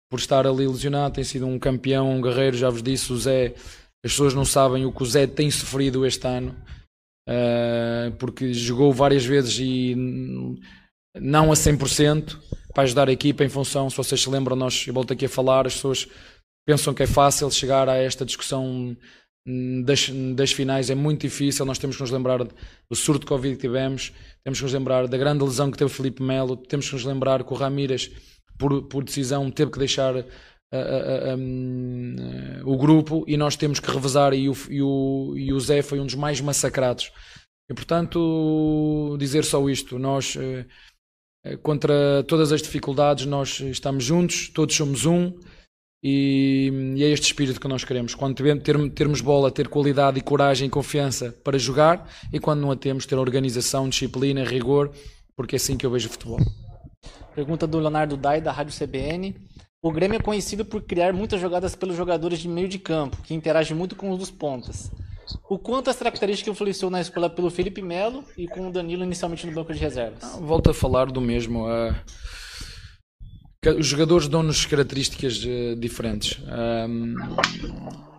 [0.09, 3.53] por estar ali lesionado, tem sido um campeão, um guerreiro, já vos disse, o Zé
[4.03, 6.55] as pessoas não sabem o que o Zé tem sofrido este ano,
[7.29, 9.95] uh, porque jogou várias vezes e
[11.15, 12.37] não a 100%
[12.73, 15.29] para ajudar a equipa em função, se vocês se lembram, nós, eu volto aqui a
[15.29, 16.07] falar, as pessoas
[16.65, 18.97] pensam que é fácil chegar a esta discussão
[19.83, 23.55] das, das finais, é muito difícil, nós temos que nos lembrar do surto de Covid
[23.55, 24.13] que tivemos,
[24.43, 27.03] temos que nos lembrar da grande lesão que teve o Felipe Melo, temos que nos
[27.03, 28.11] lembrar que o Ramírez,
[28.57, 30.13] por, por decisão, teve que deixar
[31.37, 32.15] um,
[32.65, 35.99] o grupo e nós temos que revezar e o, e, o, e o Zé foi
[35.99, 37.11] um dos mais massacrados.
[37.69, 40.65] E portanto, dizer só isto, nós eh,
[41.45, 45.33] eh, contra todas as dificuldades nós estamos juntos, todos somos um
[46.03, 48.15] e, e é este espírito que nós queremos.
[48.15, 52.71] Quando ter, termos bola, ter qualidade e coragem e confiança para jogar e quando não
[52.71, 54.91] a temos, ter organização, disciplina, rigor,
[55.35, 56.39] porque é assim que eu vejo o futebol.
[57.35, 59.35] Pergunta do Leonardo Dai, da Rádio CBN.
[59.81, 63.33] O Grêmio é conhecido por criar muitas jogadas pelos jogadores de meio de campo, que
[63.33, 64.91] interagem muito com os dos pontas.
[65.49, 69.47] O quanto essa característica influenciou na escola pelo Felipe Melo e com o Danilo inicialmente
[69.47, 70.23] no banco de reservas?
[70.39, 71.65] Volto a falar do mesmo.
[71.67, 71.95] Uh,
[73.69, 76.39] os jogadores dão-nos características uh, diferentes.
[76.89, 77.15] Um,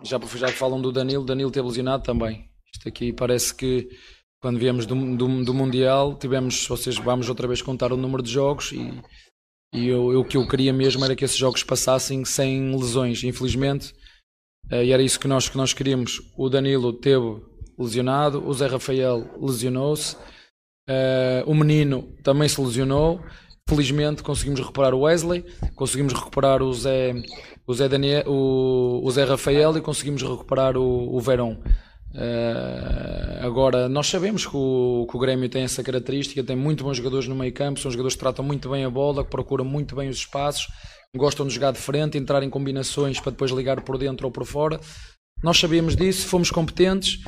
[0.03, 2.49] já, já falam do Danilo, Danilo teve lesionado também.
[2.73, 3.89] Isto aqui parece que
[4.41, 8.31] quando viemos do, do, do Mundial tivemos, seja, vamos outra vez contar o número de
[8.31, 9.01] jogos e
[9.73, 13.91] e eu, o que eu queria mesmo era que esses jogos passassem sem lesões, infelizmente.
[14.71, 16.21] Uh, e era isso que nós, que nós queríamos.
[16.37, 17.41] O Danilo teve
[17.77, 20.15] lesionado, o Zé Rafael lesionou-se.
[20.87, 23.19] Uh, o menino também se lesionou.
[23.69, 25.45] Felizmente conseguimos recuperar o Wesley,
[25.75, 27.13] conseguimos recuperar o Zé,
[27.65, 31.57] o Zé, Daniel, o, o Zé Rafael e conseguimos recuperar o, o Verón.
[32.13, 36.97] Uh, agora, nós sabemos que o, que o, Grêmio tem essa característica, tem muito bons
[36.97, 39.95] jogadores no meio campo, são jogadores que tratam muito bem a bola, que procuram muito
[39.95, 40.67] bem os espaços,
[41.15, 44.45] gostam de jogar de frente, entrar em combinações para depois ligar por dentro ou por
[44.45, 44.79] fora.
[45.43, 47.19] Nós sabíamos disso, fomos competentes.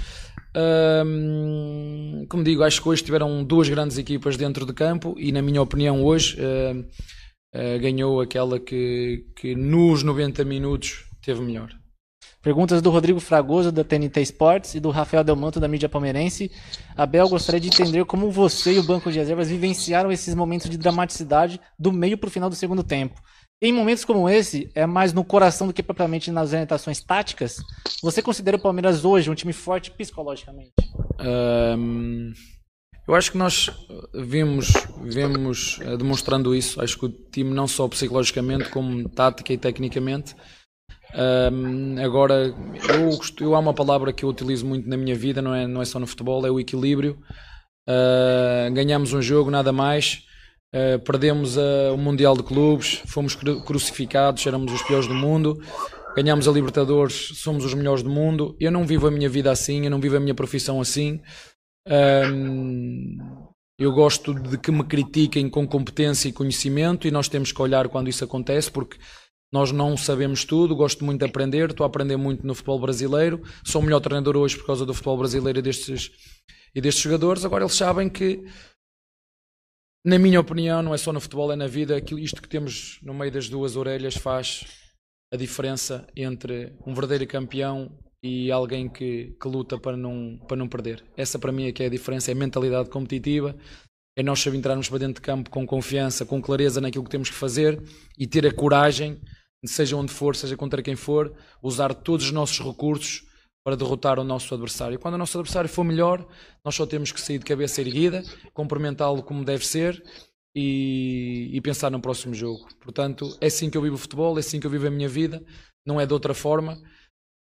[2.30, 5.62] Como digo, acho que hoje tiveram duas grandes equipas dentro de campo e, na minha
[5.62, 11.70] opinião, hoje uh, ganhou aquela que, que nos 90 minutos teve melhor.
[12.42, 16.52] Perguntas do Rodrigo Fragoso, da TNT Sports, e do Rafael Delmanto, da mídia palmeirense.
[16.96, 20.78] Abel, gostaria de entender como você e o banco de reservas vivenciaram esses momentos de
[20.78, 23.20] dramaticidade do meio para o final do segundo tempo.
[23.62, 27.58] Em momentos como esse, é mais no coração do que propriamente nas orientações táticas.
[28.04, 30.74] Você considera o Palmeiras hoje um time forte psicologicamente?
[31.20, 32.34] Um,
[33.08, 33.70] eu acho que nós
[34.14, 36.82] vimos, vimos uh, demonstrando isso.
[36.82, 40.36] Acho que o time, não só psicologicamente, como tática e tecnicamente.
[41.54, 42.54] Um, agora,
[42.90, 45.82] eu, eu há uma palavra que eu utilizo muito na minha vida, não é, não
[45.82, 47.18] é só no futebol, é o equilíbrio.
[47.88, 50.25] Uh, ganhamos um jogo, nada mais
[50.76, 55.58] Uh, perdemos uh, o Mundial de Clubes, fomos cru crucificados, éramos os piores do mundo.
[56.18, 58.58] Ganhamos a Libertadores, somos os melhores do mundo.
[58.60, 61.22] Eu não vivo a minha vida assim, eu não vivo a minha profissão assim.
[61.88, 63.18] Um,
[63.80, 67.88] eu gosto de que me critiquem com competência e conhecimento e nós temos que olhar
[67.88, 68.98] quando isso acontece, porque
[69.54, 70.76] nós não sabemos tudo.
[70.76, 73.42] Gosto muito de aprender, estou a aprender muito no futebol brasileiro.
[73.66, 76.12] Sou o melhor treinador hoje por causa do futebol brasileiro e destes,
[76.74, 77.46] e destes jogadores.
[77.46, 78.44] Agora eles sabem que
[80.06, 81.98] na minha opinião, não é só no futebol, é na vida.
[81.98, 84.64] Aquilo, isto que temos no meio das duas orelhas faz
[85.34, 87.92] a diferença entre um verdadeiro campeão
[88.22, 91.04] e alguém que, que luta para não, para não perder.
[91.18, 93.56] Essa para mim é que é a diferença, é a mentalidade competitiva,
[94.16, 97.30] é nós saber entrarmos para dentro de campo com confiança, com clareza naquilo que temos
[97.30, 97.82] que fazer
[98.18, 99.20] e ter a coragem,
[99.66, 103.24] seja onde for, seja contra quem for, usar todos os nossos recursos
[103.66, 105.00] para derrotar o nosso adversário.
[105.00, 106.24] Quando o nosso adversário for melhor,
[106.64, 110.04] nós só temos que sair de cabeça erguida, cumprimentá-lo como deve ser
[110.56, 112.68] e, e, pensar no próximo jogo.
[112.80, 115.10] Portanto, é assim que eu vivo o futebol, é assim que eu vivo a minha
[115.10, 115.44] vida,
[115.84, 116.80] não é de outra forma.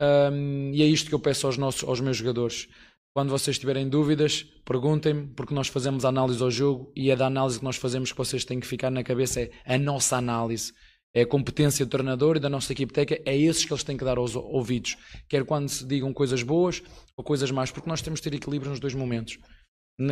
[0.00, 2.68] Um, e é isto que eu peço aos, nossos, aos meus jogadores.
[3.14, 7.58] Quando vocês tiverem dúvidas, perguntem-me, porque nós fazemos análise ao jogo e é da análise
[7.58, 10.72] que nós fazemos que vocês têm que ficar na cabeça, é a nossa análise
[11.14, 13.96] é a competência do treinador e da nossa equipe técnica, é esses que eles têm
[13.96, 14.96] que dar aos ouvidos,
[15.28, 16.82] quer quando se digam coisas boas
[17.16, 19.38] ou coisas más, porque nós temos de ter equilíbrio nos dois momentos.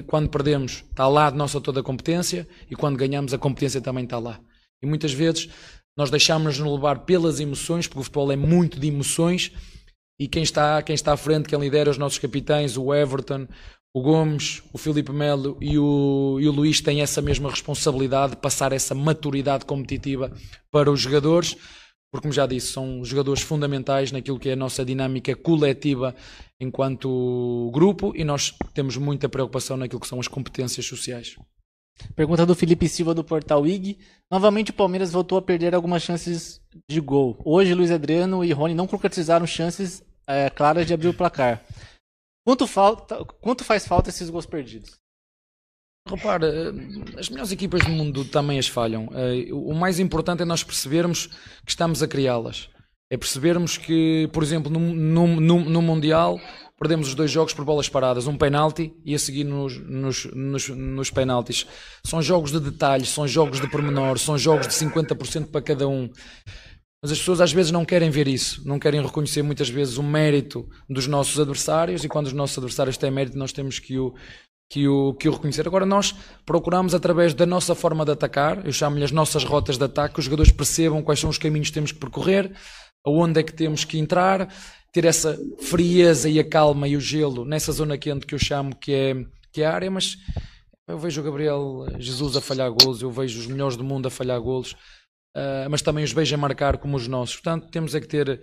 [0.07, 4.05] Quando perdemos, está lá a nossa toda a competência e quando ganhamos, a competência também
[4.05, 4.41] está lá.
[4.81, 5.49] E muitas vezes
[5.97, 9.53] nós deixamos-nos levar pelas emoções, porque o futebol é muito de emoções,
[10.21, 13.49] e quem está, quem está à frente, quem lidera os nossos capitães, o Everton,
[13.95, 18.39] o Gomes, o Filipe Melo e o, e o Luís têm essa mesma responsabilidade de
[18.39, 20.33] passar essa maturidade competitiva
[20.71, 21.55] para os jogadores,
[22.11, 26.15] porque, como já disse, são jogadores fundamentais naquilo que é a nossa dinâmica coletiva
[26.61, 31.37] enquanto grupo e nós temos muita preocupação naquilo que são as competências sociais.
[32.17, 33.99] Pergunta do Felipe Silva do Portal IG.
[34.31, 37.39] Novamente o Palmeiras voltou a perder algumas chances de gol.
[37.45, 41.63] Hoje Luiz Adriano e Rony não concretizaram chances é, claras de abrir o placar.
[42.45, 45.01] Quanto, falta, quanto faz falta esses gols perdidos?
[46.09, 49.09] Repara, eh, as melhores equipas do mundo também as falham.
[49.15, 51.27] Eh, o mais importante é nós percebermos
[51.65, 52.69] que estamos a criá-las.
[53.09, 56.41] É percebermos que, por exemplo, no, no, no, no, Mundial
[56.79, 60.69] perdemos os dois jogos por bolas paradas, um penalti e a seguir nos, nos, nos,
[60.71, 61.67] nos penaltis.
[62.05, 66.11] São jogos de detalhes, são jogos de pormenor, são jogos de 50% para cada um.
[67.03, 70.05] Mas as pessoas às vezes não querem ver isso, não querem reconhecer muitas vezes o
[70.05, 74.15] mérito dos nossos adversários e quando os nossos adversários têm mérito nós temos que o,
[74.71, 75.67] que o, que o reconhecer.
[75.67, 76.15] Agora nós
[76.47, 80.21] procuramos através da nossa forma de atacar, eu chamo-lhe as nossas rotas de ataque, que
[80.21, 82.53] os jogadores percebam quais são os caminhos que temos que percorrer,
[83.05, 84.49] aonde é que temos que entrar,
[84.93, 88.77] ter essa frieza e a calma e o gelo nessa zona quente que eu chamo
[88.77, 90.19] que é, que é a área, mas
[90.87, 94.11] eu vejo o Gabriel Jesus a falhar golos, eu vejo os melhores do mundo a
[94.11, 94.77] falhar golos
[95.37, 97.37] uh, mas também os vejo a marcar como os nossos.
[97.37, 98.41] Portanto, temos é que ter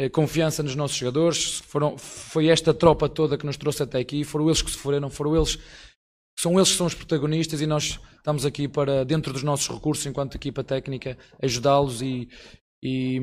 [0.00, 1.60] uh, confiança nos nossos jogadores.
[1.60, 5.36] Foram, foi esta tropa toda que nos trouxe até aqui, foram eles que sofreram, foram
[5.36, 5.58] eles
[6.38, 10.04] são eles que são os protagonistas e nós estamos aqui para, dentro dos nossos recursos,
[10.04, 12.28] enquanto equipa técnica, ajudá-los e,
[12.82, 13.18] e,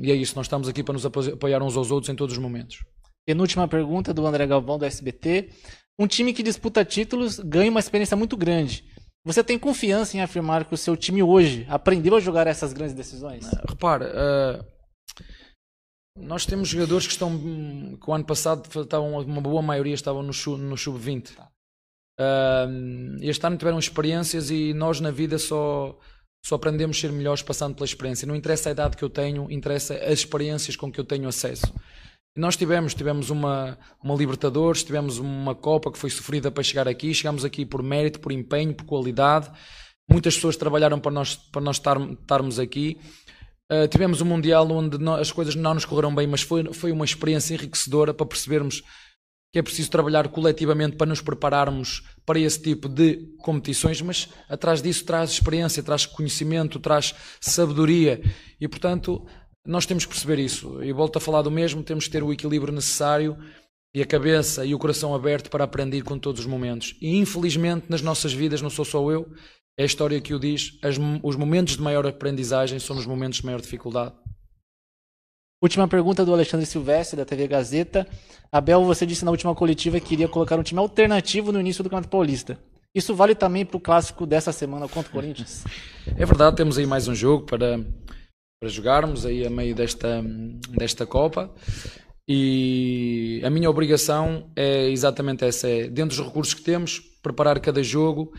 [0.00, 2.42] e, é isso, nós estamos aqui para nos apoiar uns aos outros em todos os
[2.42, 2.84] momentos.
[3.26, 5.50] Penúltima pergunta do André Galvão, do SBT.
[5.98, 8.84] Um time que disputa títulos ganha uma experiência muito grande.
[9.28, 12.94] Você tem confiança em afirmar que o seu time hoje aprendeu a jogar essas grandes
[12.94, 13.46] decisões?
[13.68, 14.64] Repara, uh,
[16.16, 20.32] nós temos jogadores que estão que o ano passado estavam, uma boa maioria estavam no,
[20.56, 21.38] no sub-20.
[22.18, 25.98] Uh, este ano tiveram experiências e nós na vida só,
[26.42, 28.26] só aprendemos a ser melhores passando pela experiência.
[28.26, 31.70] Não interessa a idade que eu tenho, interessa as experiências com que eu tenho acesso.
[32.38, 37.12] Nós tivemos, tivemos uma, uma Libertadores, tivemos uma Copa que foi sofrida para chegar aqui,
[37.12, 39.50] chegamos aqui por mérito, por empenho, por qualidade.
[40.08, 42.96] Muitas pessoas trabalharam para nós, para nós estar, estarmos aqui.
[43.70, 47.04] Uh, tivemos um Mundial onde as coisas não nos correram bem, mas foi, foi uma
[47.04, 48.84] experiência enriquecedora para percebermos
[49.52, 54.80] que é preciso trabalhar coletivamente para nos prepararmos para esse tipo de competições, mas atrás
[54.80, 58.22] disso traz experiência, traz conhecimento, traz sabedoria
[58.60, 59.26] e, portanto,
[59.68, 60.82] nós temos que perceber isso.
[60.82, 63.36] E volto a falar do mesmo, temos que ter o equilíbrio necessário
[63.94, 66.96] e a cabeça e o coração aberto para aprender com todos os momentos.
[67.02, 69.30] E infelizmente nas nossas vidas, não sou só eu,
[69.78, 73.40] é a história que o diz, as, os momentos de maior aprendizagem são os momentos
[73.40, 74.14] de maior dificuldade.
[75.62, 78.06] Última pergunta do Alexandre Silvestre, da TV Gazeta.
[78.50, 81.90] Abel, você disse na última coletiva que queria colocar um time alternativo no início do
[81.90, 82.58] Campeonato Paulista.
[82.94, 85.64] Isso vale também para o clássico dessa semana contra o Corinthians?
[86.16, 87.84] É verdade, temos aí mais um jogo para,
[88.60, 90.22] para jogarmos aí a meio desta,
[90.70, 91.54] desta Copa.
[92.26, 97.82] E a minha obrigação é exatamente essa: é, dentro dos recursos que temos, preparar cada
[97.82, 98.32] jogo,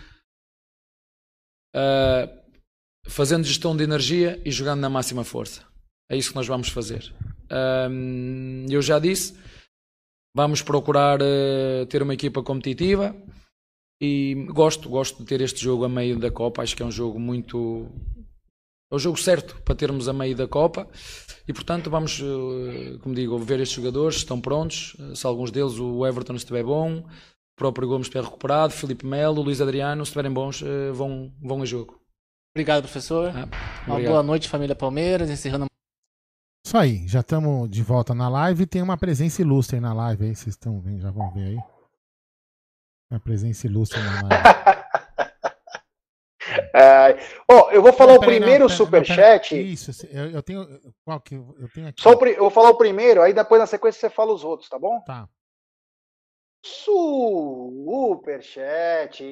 [1.76, 2.40] uh,
[3.08, 5.66] fazendo gestão de energia e jogando na máxima força.
[6.12, 7.14] É isso que nós vamos fazer.
[7.52, 9.36] Um, eu já disse,
[10.36, 13.16] vamos procurar uh, ter uma equipa competitiva
[14.02, 16.62] e gosto, gosto de ter este jogo a meio da Copa.
[16.62, 17.90] Acho que é um jogo muito.
[18.92, 20.88] É o jogo certo para termos a meio da Copa
[21.48, 24.96] e, portanto, vamos, uh, como digo, ver estes jogadores, estão prontos.
[25.16, 27.06] Se alguns deles, o Everton estiver bom, o
[27.56, 31.66] próprio Gomes estiver recuperado, Felipe Melo, Luís Adriano, se estiverem bons, uh, vão, vão a
[31.66, 32.00] jogo.
[32.56, 33.32] Obrigado, professor.
[33.36, 33.48] Ah,
[33.86, 35.30] Uma boa noite, família Palmeiras.
[35.30, 35.70] Encerrando
[36.66, 38.68] isso aí, já estamos de volta na live.
[38.68, 41.58] Tem uma presença ilustre na live aí, vocês estão vendo, já vão ver aí.
[43.10, 44.44] Uma presença ilustre na live.
[47.48, 49.60] Oh, eu vou falar não, o primeiro não, superchat.
[49.60, 50.68] Isso, eu, eu, tenho.
[51.04, 52.02] Qual que eu tenho aqui?
[52.02, 54.70] Só o, eu vou falar o primeiro, aí depois na sequência você fala os outros,
[54.70, 55.02] tá bom?
[55.02, 55.28] Tá.
[56.66, 58.50] Superchat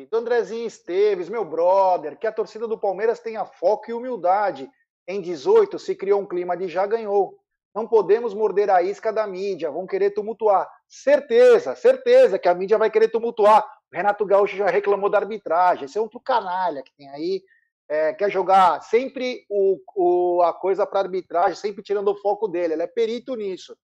[0.10, 4.70] do Andrezinho Esteves, meu brother, que a torcida do Palmeiras tenha foco e humildade
[5.08, 7.38] em 18 se criou um clima de já ganhou.
[7.76, 10.68] Não podemos morder a isca da mídia, vão querer tumultuar.
[10.88, 13.64] Certeza, certeza que a mídia vai querer tumultuar.
[13.94, 15.86] Renato Gaúcho já reclamou da arbitragem.
[15.86, 17.42] Esse é outro canalha que tem aí.
[17.90, 22.74] É, quer jogar sempre o, o a coisa para arbitragem, sempre tirando o foco dele.
[22.74, 23.78] Ele é perito nisso.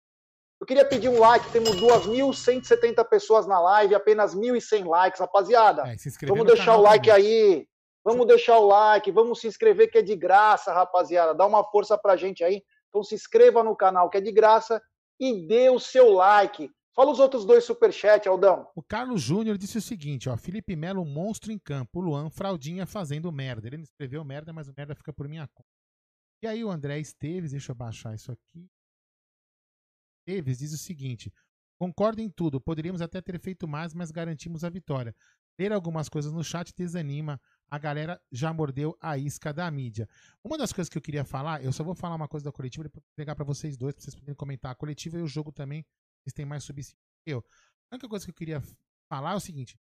[0.60, 5.84] Eu queria pedir um like, temos 2.170 pessoas na live, apenas 1.100 likes, rapaziada.
[5.88, 7.26] É, vamos deixar o like também.
[7.26, 7.68] aí.
[8.04, 11.34] Vamos deixar o like, vamos se inscrever que é de graça, rapaziada.
[11.34, 12.62] Dá uma força pra gente aí.
[12.89, 14.82] Então se inscreva no canal que é de graça
[15.20, 16.70] e dê o seu like.
[16.96, 18.70] Fala os outros dois superchats, Aldão.
[18.76, 23.32] O Carlos Júnior disse o seguinte, ó, Felipe Melo, monstro em campo, Luan, fraldinha fazendo
[23.32, 23.68] merda.
[23.68, 25.70] Ele não escreveu merda, mas o merda fica por minha conta.
[26.44, 28.70] E aí o André Esteves, deixa eu baixar isso aqui.
[30.28, 31.34] Esteves diz o seguinte,
[31.80, 35.16] concordo em tudo, poderíamos até ter feito mais, mas garantimos a vitória.
[35.60, 40.08] Ler algumas coisas no chat desanima, a galera já mordeu a isca da mídia.
[40.44, 42.84] Uma das coisas que eu queria falar, eu só vou falar uma coisa da coletiva,
[42.84, 44.72] depois pegar para vocês dois, para vocês poderem comentar.
[44.72, 45.86] A coletiva e o jogo também,
[46.26, 47.44] eles têm mais subsídio que eu.
[47.92, 48.62] A única coisa que eu queria
[49.10, 49.78] falar é o seguinte: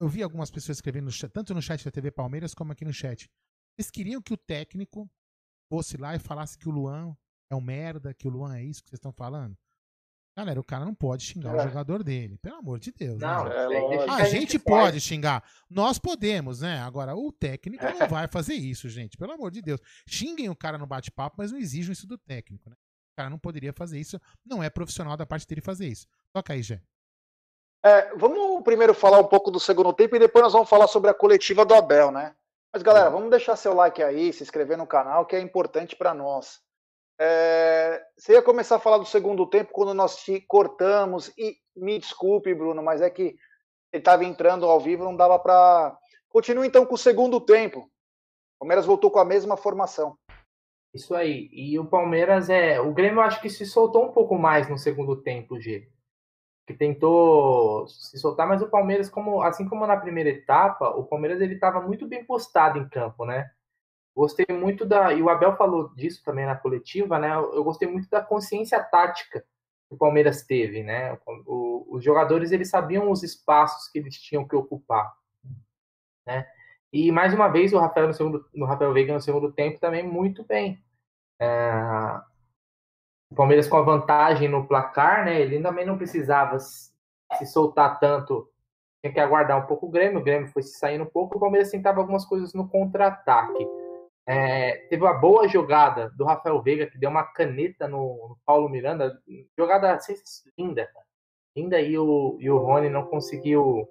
[0.00, 3.30] eu vi algumas pessoas escrevendo, tanto no chat da TV Palmeiras como aqui no chat.
[3.78, 5.10] Eles queriam que o técnico
[5.68, 7.16] fosse lá e falasse que o Luan
[7.50, 9.56] é um merda, que o Luan é isso que vocês estão falando.
[10.34, 11.60] Galera, o cara não pode xingar é.
[11.60, 13.18] o jogador dele, pelo amor de Deus.
[13.20, 13.54] Não, né?
[13.54, 15.44] é, a, gente, pode xingar.
[15.68, 16.78] Nós podemos, né?
[16.78, 19.16] Agora, o técnico não vai fazer isso, gente.
[19.18, 19.78] Pelo amor de Deus.
[20.08, 22.76] Xinguem o cara no bate-papo, mas não exijam isso do técnico, né?
[23.12, 24.20] O cara não poderia fazer isso.
[24.44, 26.06] Não é profissional da parte dele fazer isso.
[26.32, 26.80] Toca aí, Jé.
[27.84, 31.10] É, vamos primeiro falar um pouco do segundo tempo e depois nós vamos falar sobre
[31.10, 32.34] a coletiva do Abel, né?
[32.72, 36.14] Mas, galera, vamos deixar seu like aí, se inscrever no canal, que é importante para
[36.14, 36.60] nós.
[37.20, 41.98] É, você ia começar a falar do segundo tempo quando nós te cortamos e me
[41.98, 43.36] desculpe, Bruno, mas é que
[43.92, 45.96] ele estava entrando ao vivo, não dava para.
[46.28, 47.80] Continua então com o segundo tempo.
[47.80, 50.16] O Palmeiras voltou com a mesma formação.
[50.94, 51.48] Isso aí.
[51.52, 52.80] E o Palmeiras é.
[52.80, 55.88] O Grêmio acho que se soltou um pouco mais no segundo tempo, G.
[56.66, 61.40] Que tentou se soltar, mas o Palmeiras, como assim como na primeira etapa, o Palmeiras
[61.40, 63.50] ele estava muito bem postado em campo, né?
[64.14, 65.12] Gostei muito da.
[65.12, 67.34] E o Abel falou disso também na coletiva, né?
[67.34, 69.40] Eu gostei muito da consciência tática
[69.88, 71.18] que o Palmeiras teve, né?
[71.46, 75.12] O, os jogadores eles sabiam os espaços que eles tinham que ocupar,
[76.26, 76.46] né?
[76.92, 80.02] E mais uma vez o Rafael no segundo, no Rafael Veiga no segundo tempo também
[80.02, 80.82] muito bem.
[81.40, 81.72] É,
[83.30, 85.40] o Palmeiras com a vantagem no placar, né?
[85.40, 88.52] Ele também não precisava se soltar tanto
[89.02, 91.40] tinha que aguardar um pouco o Grêmio, o Grêmio foi se saindo um pouco, o
[91.40, 93.66] Palmeiras tentava algumas coisas no contra-ataque.
[94.24, 98.68] É, teve uma boa jogada do Rafael Veiga, que deu uma caneta no, no Paulo
[98.68, 99.20] Miranda,
[99.58, 99.98] jogada
[100.56, 100.88] linda,
[101.56, 103.88] linda, e o, e o Rony não conseguiu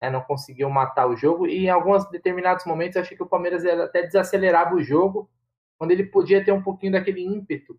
[0.00, 3.28] é, não conseguiu matar o jogo, e em alguns determinados momentos eu achei que o
[3.28, 5.30] Palmeiras até desacelerava o jogo,
[5.78, 7.78] quando ele podia ter um pouquinho daquele ímpeto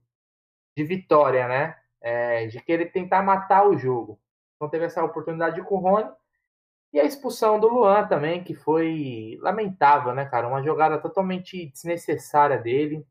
[0.78, 1.76] de vitória, né?
[2.02, 4.20] É, de querer tentar matar o jogo.
[4.56, 6.10] Então teve essa oportunidade com o Rony,
[6.92, 10.48] e a expulsão do Luan também, que foi lamentável, né, cara?
[10.48, 13.06] Uma jogada totalmente desnecessária dele,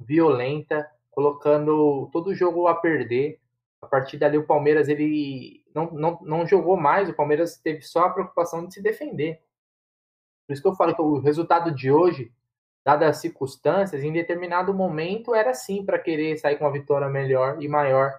[0.00, 3.40] violenta, colocando todo o jogo a perder.
[3.80, 8.06] A partir dali, o Palmeiras ele não, não, não jogou mais, o Palmeiras teve só
[8.06, 9.40] a preocupação de se defender.
[10.46, 12.32] Por isso que eu falo que o resultado de hoje,
[12.84, 17.62] dadas as circunstâncias, em determinado momento era sim para querer sair com uma vitória melhor
[17.62, 18.18] e maior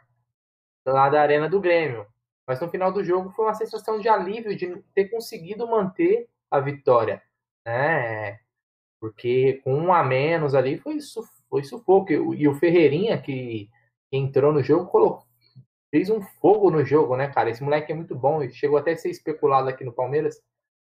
[0.86, 2.06] lá da Arena do Grêmio.
[2.48, 6.60] Mas no final do jogo foi uma sensação de alívio de ter conseguido manter a
[6.60, 7.22] vitória,
[7.66, 8.40] né?
[9.00, 10.98] Porque com um a menos ali foi,
[11.50, 12.12] foi sufoco.
[12.12, 13.70] E o Ferreirinha, que
[14.12, 15.29] entrou no jogo, colocou,
[15.92, 17.50] fez um fogo no jogo, né, cara?
[17.50, 20.42] Esse moleque é muito bom e chegou até a ser especulado aqui no Palmeiras.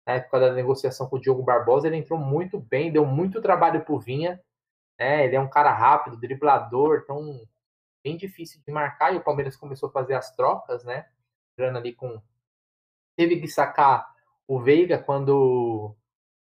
[0.06, 3.84] Na época da negociação com o Diogo Barbosa, ele entrou muito bem, deu muito trabalho
[3.84, 4.40] pro Vinha.
[4.98, 5.26] Né?
[5.26, 7.40] Ele é um cara rápido, driblador, então
[8.02, 9.14] bem difícil de marcar.
[9.14, 11.06] E o Palmeiras começou a fazer as trocas, né?
[11.52, 12.20] entrando ali com.
[13.16, 14.08] Teve que sacar
[14.46, 15.94] o Veiga quando,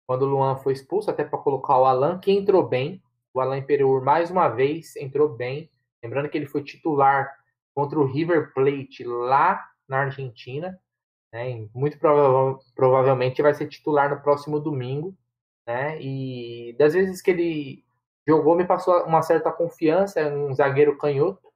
[0.07, 3.03] quando o Luan foi expulso, até para colocar o Alan, que entrou bem.
[3.33, 5.69] O Alan Pereur, mais uma vez, entrou bem.
[6.01, 7.38] Lembrando que ele foi titular
[7.79, 10.77] contra o River Plate lá na Argentina.
[11.31, 11.65] Né?
[11.73, 15.15] Muito prova provavelmente vai ser titular no próximo domingo.
[15.65, 16.01] Né?
[16.01, 17.85] E das vezes que ele
[18.27, 21.53] jogou, me passou uma certa confiança, um zagueiro canhoto.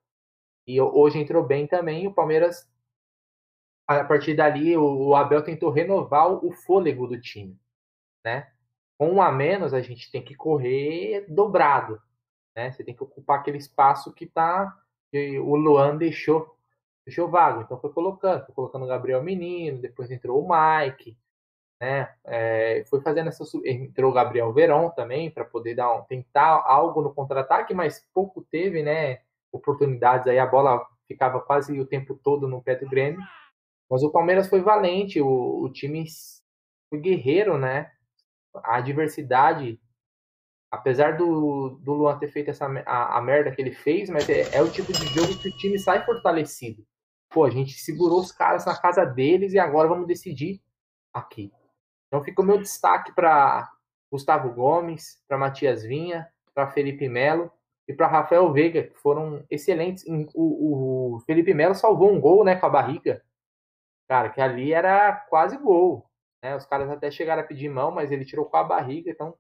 [0.66, 2.08] E hoje entrou bem também.
[2.08, 2.72] o Palmeiras
[3.86, 7.60] a partir dali o Abel tentou renovar o fôlego do time,
[8.24, 8.50] né?
[8.98, 12.02] Com um a menos a gente tem que correr dobrado,
[12.56, 12.72] né?
[12.72, 14.74] Você tem que ocupar aquele espaço que tá
[15.14, 16.58] que o Luan deixou
[17.06, 21.16] deixou vago, então foi colocando, foi colocando o Gabriel Menino, depois entrou o Mike,
[21.80, 22.16] né?
[22.24, 27.02] É, foi fazendo essa entrou o Gabriel Veron também para poder dar um, tentar algo
[27.02, 29.20] no contra-ataque, mas pouco teve, né?
[29.52, 33.22] Oportunidades aí a bola ficava quase o tempo todo no pé do Grêmio.
[33.92, 36.06] Mas o Palmeiras foi valente, o, o time
[36.90, 37.92] foi guerreiro, né?
[38.56, 39.80] A adversidade,
[40.74, 44.56] apesar do, do Luan ter feito essa, a, a merda que ele fez, mas é,
[44.56, 46.84] é, o tipo de jogo que o time sai fortalecido.
[47.30, 50.62] Pô, a gente segurou os caras na casa deles e agora vamos decidir
[51.14, 51.52] aqui.
[52.08, 53.72] Então fica o meu destaque para
[54.12, 57.52] Gustavo Gomes, para Matias Vinha, para Felipe Melo
[57.88, 60.04] e para Rafael Veiga, que foram excelentes.
[60.34, 63.22] O, o Felipe Melo salvou um gol né, com a barriga
[64.08, 66.10] Cara, que ali era quase gol.
[66.44, 66.56] Né?
[66.56, 69.10] Os caras até chegaram a pedir mão, mas ele tirou com a barriga.
[69.10, 69.36] Então,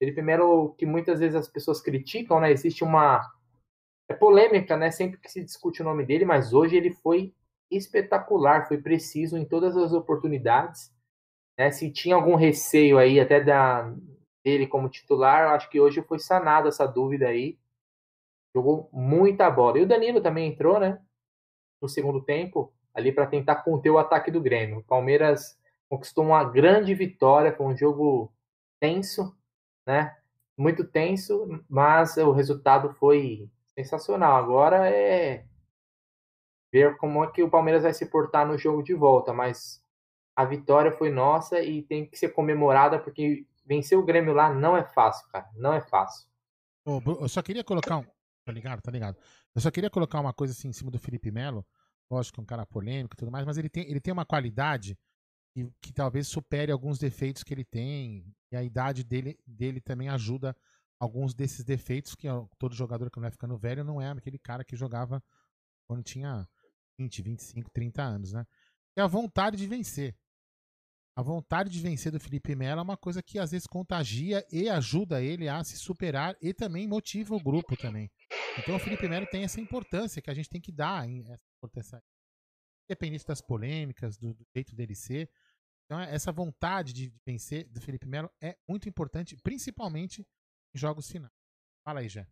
[0.00, 2.50] ele primeiro que muitas vezes as pessoas criticam, né?
[2.52, 3.20] Existe uma
[4.08, 4.90] é polêmica, né?
[4.90, 7.34] Sempre que se discute o nome dele, mas hoje ele foi
[7.70, 10.90] espetacular, foi preciso em todas as oportunidades.
[11.58, 11.70] Né?
[11.70, 13.94] Se tinha algum receio aí até da
[14.44, 17.58] dele como titular, acho que hoje foi sanada essa dúvida aí.
[18.54, 19.78] Jogou muita bola.
[19.78, 21.02] E o Danilo também entrou, né?
[21.82, 24.78] No segundo tempo ali para tentar conter o ataque do Grêmio.
[24.78, 28.32] O Palmeiras conquistou uma grande vitória, foi um jogo
[28.80, 29.36] tenso,
[29.88, 30.16] né?
[30.56, 34.36] Muito tenso, mas o resultado foi sensacional.
[34.36, 35.46] Agora é
[36.70, 39.82] ver como é que o Palmeiras vai se portar no jogo de volta, mas
[40.36, 44.76] a vitória foi nossa e tem que ser comemorada porque vencer o Grêmio lá não
[44.76, 46.28] é fácil, cara, não é fácil.
[46.86, 48.04] Eu só queria colocar um,
[48.44, 49.16] tá ligado, tá ligado?
[49.54, 51.64] Eu só queria colocar uma coisa assim em cima do Felipe Melo
[52.10, 54.24] lógico que é um cara polêmico e tudo mais, mas ele tem, ele tem uma
[54.24, 54.98] qualidade
[55.58, 60.08] que, que, talvez supere alguns defeitos que ele tem, e a idade dele, dele também
[60.08, 60.56] ajuda
[61.00, 62.26] alguns desses defeitos, que
[62.58, 65.22] todo jogador que não vai ficando velho não é aquele cara que jogava
[65.86, 66.48] quando tinha
[66.98, 68.46] 20, 25, 30 anos, né?
[68.96, 70.16] É a vontade de vencer.
[71.16, 74.68] A vontade de vencer do Felipe Melo é uma coisa que às vezes contagia e
[74.68, 78.10] ajuda ele a se superar e também motiva o grupo também.
[78.56, 82.02] Então o Felipe Melo tem essa importância que a gente tem que dar, essa importância,
[82.88, 85.30] independente das polêmicas, do, do jeito dele ser.
[85.88, 90.20] Então essa vontade de vencer do Felipe Melo é muito importante, principalmente
[90.74, 91.32] em jogos finais.
[91.82, 92.26] Fala aí, Jé.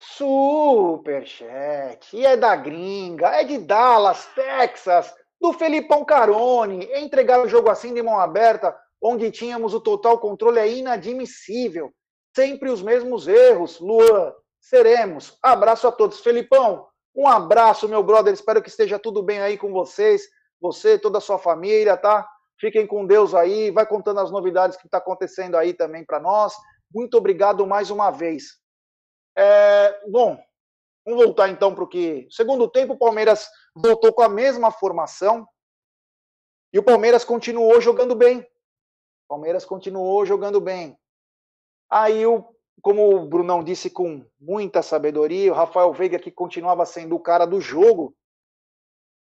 [0.00, 2.16] Superchat.
[2.16, 6.88] E é da gringa, é de Dallas, Texas, do Felipão Carone.
[6.94, 11.92] Entregar o jogo assim de mão aberta, onde tínhamos o total controle, é inadmissível.
[12.34, 13.78] Sempre os mesmos erros.
[13.80, 15.38] Luan, seremos.
[15.42, 16.20] Abraço a todos.
[16.20, 18.34] Felipão, um abraço, meu brother.
[18.34, 20.28] Espero que esteja tudo bem aí com vocês.
[20.60, 22.28] Você, toda a sua família, tá?
[22.58, 23.70] Fiquem com Deus aí.
[23.70, 26.54] Vai contando as novidades que está acontecendo aí também para nós.
[26.92, 28.58] Muito obrigado mais uma vez.
[29.36, 30.40] É, bom,
[31.04, 32.26] vamos voltar então para o que.
[32.30, 35.46] Segundo tempo, o Palmeiras voltou com a mesma formação
[36.72, 38.40] e o Palmeiras continuou jogando bem.
[38.40, 40.98] O Palmeiras continuou jogando bem.
[41.94, 42.44] Aí, o,
[42.82, 47.46] como o Brunão disse com muita sabedoria, o Rafael Veiga, que continuava sendo o cara
[47.46, 48.12] do jogo,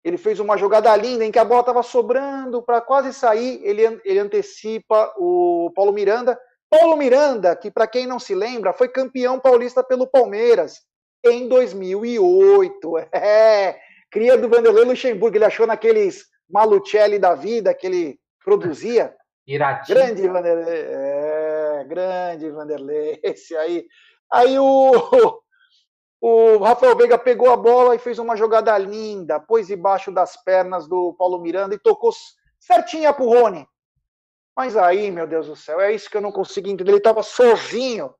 [0.06, 3.60] ele fez uma jogada linda em que a bola estava sobrando para quase sair.
[3.62, 6.40] Ele, ele antecipa o Paulo Miranda.
[6.70, 10.80] Paulo Miranda, que para quem não se lembra, foi campeão paulista pelo Palmeiras
[11.22, 12.94] em 2008.
[13.12, 13.78] É,
[14.10, 15.36] cria do Vanderlei Luxemburgo.
[15.36, 19.14] Ele achou naqueles Malucelli da vida que ele produzia.
[19.46, 19.94] Irati.
[19.94, 20.74] Grande Vanderlei.
[20.74, 21.21] É,
[21.84, 23.20] grande Vanderlei.
[23.24, 23.86] Esse aí.
[24.32, 24.92] Aí o,
[26.22, 30.88] o Rafael Veiga pegou a bola e fez uma jogada linda, pôs debaixo das pernas
[30.88, 32.12] do Paulo Miranda e tocou
[32.60, 33.68] certinha pro Rony.
[34.56, 36.92] Mas aí, meu Deus do céu, é isso que eu não consigo entender.
[36.92, 38.14] Ele estava sozinho.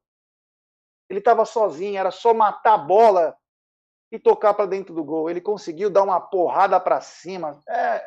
[1.10, 3.36] Ele estava sozinho, era só matar a bola
[4.12, 5.30] e tocar para dentro do gol.
[5.30, 7.60] Ele conseguiu dar uma porrada para cima.
[7.68, 8.06] É,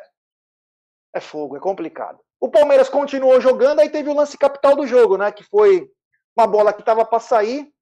[1.13, 2.19] é fogo, é complicado.
[2.45, 5.31] O Palmeiras continuou jogando, aí teve o lance capital do jogo, né?
[5.31, 5.91] Que foi
[6.37, 7.73] uma bola que estava para sair.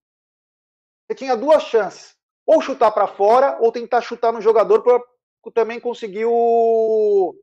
[1.05, 5.03] Você tinha duas chances: ou chutar para fora, ou tentar chutar no jogador para
[5.53, 7.35] também conseguir o,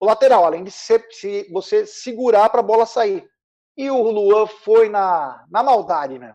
[0.00, 3.24] o lateral, além de ser, se você segurar para a bola sair.
[3.76, 6.34] E o Luan foi na, na maldade, né?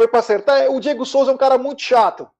[0.00, 0.70] Foi para acertar.
[0.70, 2.30] O Diego Souza é um cara muito chato.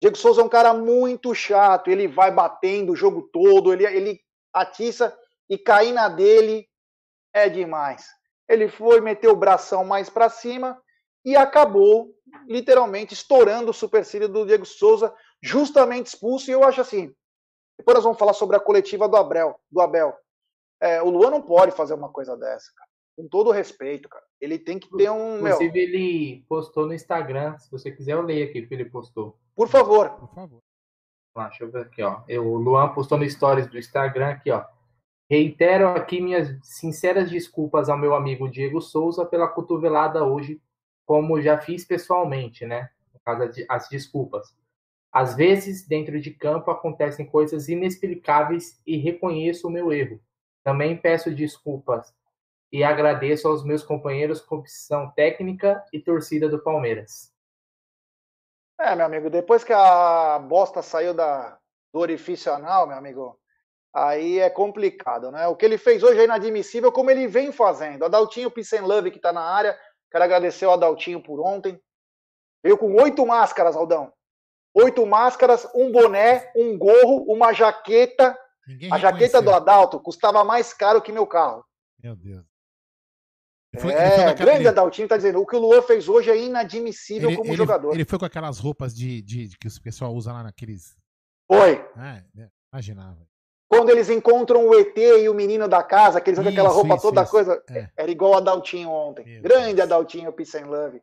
[0.00, 1.90] Diego Souza é um cara muito chato.
[1.90, 4.25] Ele vai batendo o jogo todo, ele, ele
[4.56, 5.16] atiça
[5.48, 6.68] e cair na dele
[7.32, 8.06] é demais.
[8.48, 10.80] Ele foi meter o bração mais para cima
[11.24, 12.14] e acabou
[12.48, 16.50] literalmente estourando o supercílio do Diego Souza, justamente expulso.
[16.50, 17.12] E eu acho assim.
[17.78, 19.58] Depois nós vamos falar sobre a coletiva do Abel.
[19.70, 20.14] Do Abel.
[20.80, 22.90] É, o Luan não pode fazer uma coisa dessa, cara.
[23.16, 24.24] Com todo respeito, cara.
[24.40, 25.40] Ele tem que ter um.
[25.42, 27.58] Meu, Inclusive, ele postou no Instagram.
[27.58, 29.38] Se você quiser, eu leio aqui o que ele postou.
[29.54, 30.10] por favor.
[30.10, 30.62] Por favor.
[31.36, 32.22] Lá, deixa eu ver aqui, ó.
[32.26, 34.64] Eu, o Luan postou no stories do Instagram aqui, ó.
[35.28, 40.62] Reitero aqui minhas sinceras desculpas ao meu amigo Diego Souza pela cotovelada hoje,
[41.04, 42.88] como já fiz pessoalmente, né?
[43.22, 44.56] Caso, as desculpas.
[45.12, 50.18] Às vezes, dentro de campo, acontecem coisas inexplicáveis e reconheço o meu erro.
[50.64, 52.14] Também peço desculpas
[52.72, 57.35] e agradeço aos meus companheiros, comissão técnica e torcida do Palmeiras.
[58.78, 61.58] É, meu amigo, depois que a bosta saiu da,
[61.92, 63.38] do orifício anal, meu amigo,
[63.94, 65.46] aí é complicado, né?
[65.46, 68.04] O que ele fez hoje é inadmissível, como ele vem fazendo.
[68.04, 69.78] Adaltinho and Love, que tá na área,
[70.10, 71.80] quero agradecer ao Adaltinho por ontem.
[72.62, 74.12] Veio com oito máscaras, Aldão.
[74.74, 78.38] Oito máscaras, um boné, um gorro, uma jaqueta.
[78.66, 79.50] Ninguém A jaqueta do.
[79.50, 81.64] Adalto custava mais caro que meu carro.
[82.02, 82.44] Meu Deus.
[83.76, 87.28] Foi- É, grande ele- Adaltinho tá dizendo, o que o Luan fez hoje é inadmissível
[87.30, 87.94] ele- como ele- jogador.
[87.94, 90.96] Ele foi com aquelas roupas de, de- de que o pessoal usa lá naqueles.
[91.50, 91.72] Foi.
[91.98, 93.18] É, é, imaginava.
[93.68, 96.94] Quando eles encontram o ET e o menino da casa, que eles usam aquela roupa
[96.94, 97.30] isso, toda isso.
[97.30, 97.88] coisa, É.
[97.96, 99.24] era igual o Adaltinho ontem.
[99.26, 99.80] Meu Grande Deus.
[99.86, 101.00] Adaltinho Peace and Love.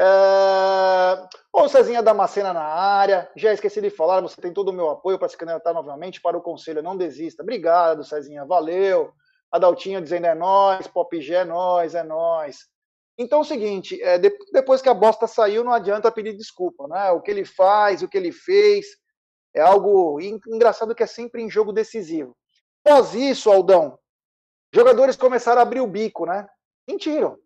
[0.00, 1.28] É...
[1.68, 3.28] Cezinha Damascena na área.
[3.36, 6.36] Já esqueci de falar, você tem todo o meu apoio para se candidatar novamente para
[6.38, 6.82] o conselho.
[6.82, 7.42] Não desista.
[7.42, 8.44] Obrigado, Cezinha.
[8.44, 9.12] Valeu.
[9.50, 12.66] Adaltinho dizendo é nós, Pop G é nós, é nós.
[13.16, 14.18] Então é o seguinte, é,
[14.52, 17.10] depois que a bosta saiu, não adianta pedir desculpa, né?
[17.10, 18.86] O que ele faz, o que ele fez,
[19.54, 22.36] é algo engraçado que é sempre em jogo decisivo.
[22.84, 23.98] Após isso, Aldão,
[24.72, 26.46] jogadores começaram a abrir o bico, né?
[26.88, 27.36] Mentiram.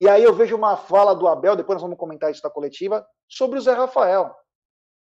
[0.00, 3.06] E aí eu vejo uma fala do Abel, depois nós vamos comentar isso da coletiva,
[3.28, 4.34] sobre o Zé Rafael.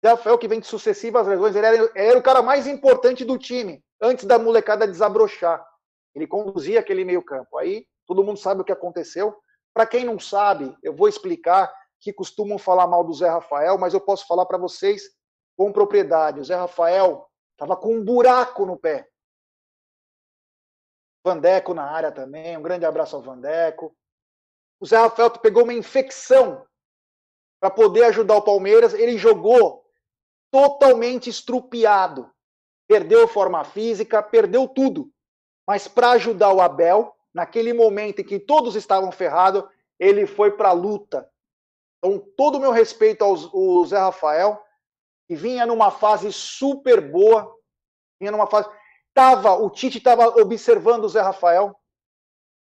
[0.06, 3.38] Zé Rafael, que vem de sucessivas lesões, ele era, era o cara mais importante do
[3.38, 5.66] time, antes da molecada desabrochar.
[6.16, 7.58] Ele conduzia aquele meio-campo.
[7.58, 9.36] Aí todo mundo sabe o que aconteceu.
[9.74, 13.94] Para quem não sabe, eu vou explicar que costumam falar mal do Zé Rafael, mas
[13.94, 15.04] eu posso falar para vocês
[15.56, 16.40] com propriedade.
[16.40, 19.08] O Zé Rafael estava com um buraco no pé.
[21.26, 22.58] Vandeco na área também.
[22.58, 23.96] Um grande abraço ao Vandeco.
[24.80, 26.68] O Zé Rafael pegou uma infecção
[27.62, 28.94] para poder ajudar o Palmeiras.
[28.94, 29.86] Ele jogou
[30.52, 32.30] totalmente estrupiado.
[32.86, 35.13] Perdeu forma física, perdeu tudo.
[35.68, 39.64] Mas para ajudar o Abel, naquele momento em que todos estavam ferrados,
[40.00, 41.30] ele foi para a luta.
[41.98, 44.62] Então, todo o meu respeito ao, Zé Rafael,
[45.28, 47.50] que vinha numa fase super boa,
[48.20, 48.70] vinha numa fase.
[49.14, 51.74] Tava, o Tite estava observando o Zé Rafael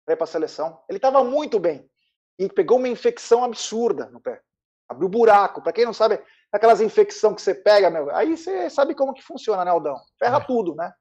[0.05, 0.81] para ir para a seleção.
[0.89, 1.89] Ele estava muito bem.
[2.37, 4.41] E pegou uma infecção absurda no pé.
[4.89, 5.61] Abriu buraco.
[5.61, 6.21] Para quem não sabe,
[6.51, 9.95] aquelas infecções que você pega, meu, aí você sabe como que funciona, né, Aldão?
[10.17, 10.43] Ferra é.
[10.45, 10.91] tudo, né?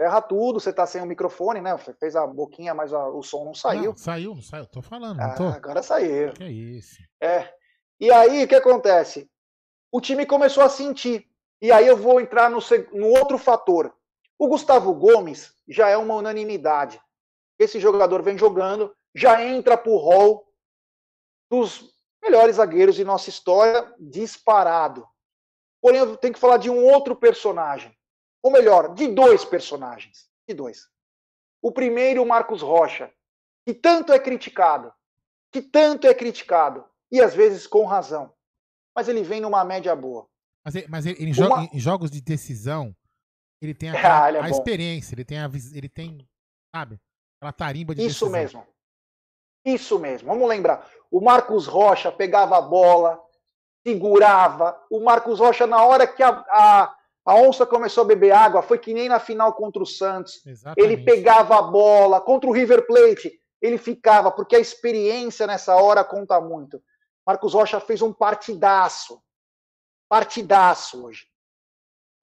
[0.00, 1.76] Erra tudo, você tá sem o microfone, né?
[1.76, 3.90] Você fez a boquinha, mas a, o som não saiu.
[3.90, 5.20] Não, saiu, não saiu, tô falando.
[5.20, 5.44] Ah, tô...
[5.44, 6.32] Agora saiu.
[6.32, 6.96] Que isso.
[7.20, 7.52] É.
[8.00, 9.30] E aí, o que acontece?
[9.92, 11.28] O time começou a sentir.
[11.60, 12.60] E aí eu vou entrar no,
[12.94, 13.94] no outro fator.
[14.38, 16.98] O Gustavo Gomes já é uma unanimidade.
[17.58, 20.50] Esse jogador vem jogando, já entra pro hall
[21.50, 21.92] dos
[22.22, 25.06] melhores zagueiros de nossa história, disparado.
[25.82, 27.94] Porém, eu tenho que falar de um outro personagem
[28.42, 30.28] ou melhor, de dois personagens.
[30.48, 30.88] De dois.
[31.62, 33.12] O primeiro, o Marcos Rocha,
[33.66, 34.92] que tanto é criticado,
[35.52, 38.32] que tanto é criticado, e às vezes com razão.
[38.94, 40.28] Mas ele vem numa média boa.
[40.64, 41.68] Mas, ele, mas ele, em, jo Uma...
[41.72, 42.94] em, jogos de decisão,
[43.60, 43.92] ele tem a,
[44.24, 46.26] ah, ele é a experiência, ele tem a ele tem,
[46.74, 46.98] sabe,
[47.38, 48.30] aquela tarimba de Isso decisão.
[48.30, 48.66] mesmo.
[49.64, 50.28] Isso mesmo.
[50.28, 50.88] Vamos lembrar.
[51.10, 53.20] O Marcos Rocha pegava a bola,
[53.86, 54.80] segurava.
[54.90, 58.78] O Marcos Rocha, na hora que a, a, a onça começou a beber água, foi
[58.78, 60.44] que nem na final contra o Santos.
[60.46, 60.80] Exatamente.
[60.80, 66.02] Ele pegava a bola, contra o River Plate, ele ficava, porque a experiência nessa hora
[66.02, 66.82] conta muito.
[67.26, 69.22] Marcos Rocha fez um partidaço.
[70.08, 71.26] Partidaço hoje.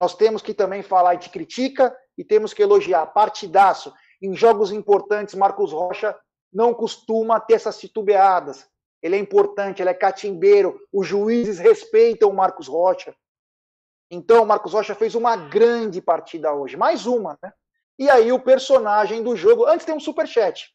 [0.02, 3.06] Nós temos que também falar, e te critica, e temos que elogiar.
[3.08, 3.94] Partidaço.
[4.22, 6.18] Em jogos importantes, Marcos Rocha
[6.52, 8.68] não costuma ter essas titubeadas.
[9.02, 10.80] Ele é importante, ele é catimbeiro.
[10.92, 13.16] Os juízes respeitam o Marcos Rocha.
[14.10, 17.52] Então, o Marcos Rocha fez uma grande partida hoje, mais uma, né?
[18.00, 20.72] E aí o personagem do jogo, antes tem um superchat.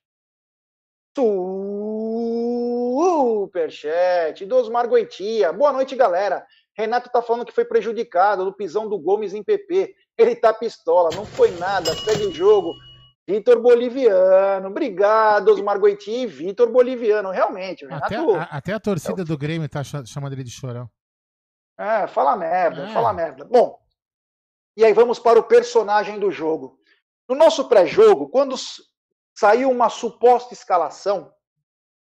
[3.44, 5.52] Superchat do Osmar Goitia.
[5.52, 6.44] Boa noite, galera.
[6.76, 9.94] Renato tá falando que foi prejudicado no pisão do Gomes em PP.
[10.18, 12.72] Ele tá pistola, não foi nada, segue o jogo.
[13.28, 17.84] Vitor Boliviano, obrigado, Osmar Goiti e Vitor Boliviano, realmente.
[17.84, 20.90] Renato, até, a, até a torcida do Grêmio tá chamando ele de chorão.
[21.82, 22.92] É, fala merda, é.
[22.92, 23.44] fala merda.
[23.44, 23.76] Bom,
[24.76, 26.78] e aí vamos para o personagem do jogo.
[27.28, 28.54] No nosso pré-jogo, quando
[29.36, 31.34] saiu uma suposta escalação,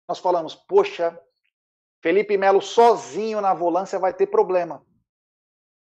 [0.08, 1.20] nós falamos, poxa,
[2.02, 4.82] Felipe Melo sozinho na volância vai ter problema.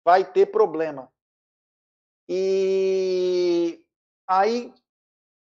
[0.06, 1.12] Vai ter problema.
[2.30, 3.84] E
[4.26, 4.74] aí,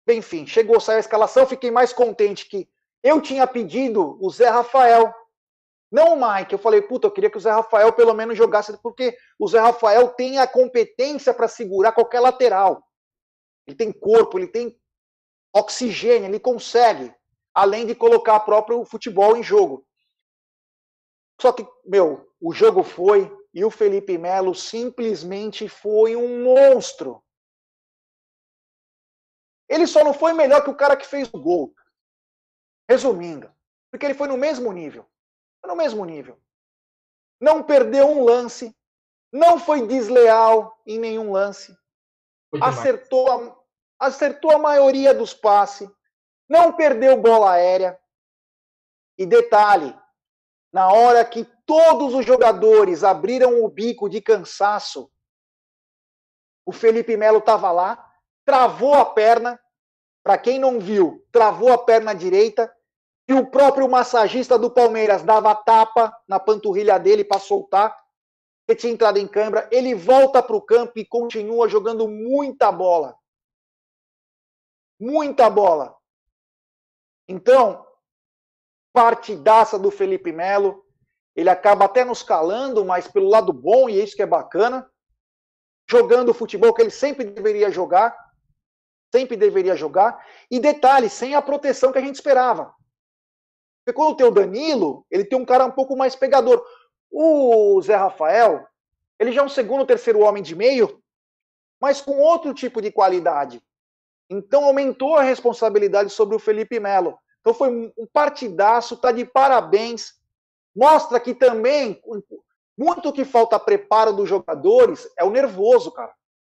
[0.09, 2.69] enfim, chegou, saiu a escalação, fiquei mais contente que
[3.01, 5.13] eu tinha pedido o Zé Rafael
[5.93, 6.51] não o Mike.
[6.51, 9.59] Eu falei, puta, eu queria que o Zé Rafael pelo menos jogasse, porque o Zé
[9.59, 12.83] Rafael tem a competência para segurar qualquer lateral.
[13.67, 14.75] Ele tem corpo, ele tem
[15.53, 17.13] oxigênio, ele consegue,
[17.53, 19.85] além de colocar próprio futebol em jogo.
[21.39, 27.23] Só que, meu, o jogo foi e o Felipe Melo simplesmente foi um monstro.
[29.69, 31.71] Ele só não foi melhor que o cara que fez o gol.
[32.89, 33.53] Resumindo,
[33.91, 35.07] porque ele foi no mesmo nível
[35.65, 36.39] no mesmo nível.
[37.39, 38.75] Não perdeu um lance,
[39.31, 41.75] não foi desleal em nenhum lance,
[42.61, 43.57] acertou a,
[43.99, 45.89] acertou a maioria dos passes,
[46.47, 47.99] não perdeu bola aérea.
[49.17, 49.95] E detalhe,
[50.71, 55.11] na hora que todos os jogadores abriram o bico de cansaço,
[56.65, 58.11] o Felipe Melo estava lá,
[58.45, 59.59] travou a perna.
[60.23, 62.73] Para quem não viu, travou a perna direita
[63.27, 67.97] E o próprio massagista do Palmeiras dava tapa na panturrilha dele para soltar.
[68.67, 69.67] Ele tinha entrado em câimbra.
[69.71, 73.17] Ele volta para o campo e continua jogando muita bola.
[74.99, 75.95] Muita bola.
[77.27, 77.85] Então,
[78.91, 80.83] partidaça do Felipe Melo.
[81.35, 84.89] Ele acaba até nos calando, mas pelo lado bom, e é isso que é bacana.
[85.89, 88.15] Jogando o futebol que ele sempre deveria jogar.
[89.13, 90.25] Sempre deveria jogar.
[90.51, 92.73] E detalhe, sem a proteção que a gente esperava.
[93.83, 96.63] Porque quando tem o Danilo, ele tem um cara um pouco mais pegador.
[97.11, 98.65] O Zé Rafael,
[99.19, 101.01] ele já é um segundo, terceiro homem de meio,
[101.79, 103.61] mas com outro tipo de qualidade.
[104.29, 107.19] Então aumentou a responsabilidade sobre o Felipe Melo.
[107.41, 110.13] Então foi um partidaço, tá de parabéns.
[110.73, 112.01] Mostra que também
[112.77, 116.13] muito que falta preparo dos jogadores é o nervoso, cara.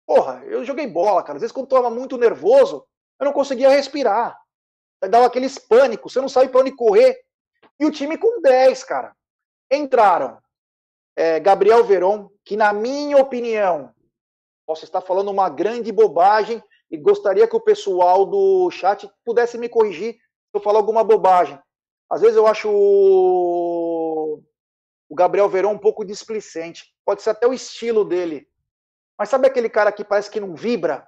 [0.06, 1.38] Porra, eu joguei bola, cara.
[1.38, 2.86] Às vezes quando eu tava muito nervoso,
[3.18, 4.38] eu não conseguia respirar.
[5.10, 7.18] Dava aqueles pânicos, você não sabe para onde correr.
[7.80, 9.16] E o time com 10, cara.
[9.72, 10.38] Entraram
[11.16, 13.94] é, Gabriel Veron, que na minha opinião,
[14.66, 19.68] posso estar falando uma grande bobagem e gostaria que o pessoal do chat pudesse me
[19.68, 20.18] corrigir
[20.54, 21.60] eu falar alguma bobagem.
[22.10, 24.44] Às vezes eu acho o,
[25.10, 26.94] o Gabriel Verão um pouco displicente.
[27.04, 28.48] Pode ser até o estilo dele.
[29.18, 31.08] Mas sabe aquele cara que parece que não vibra?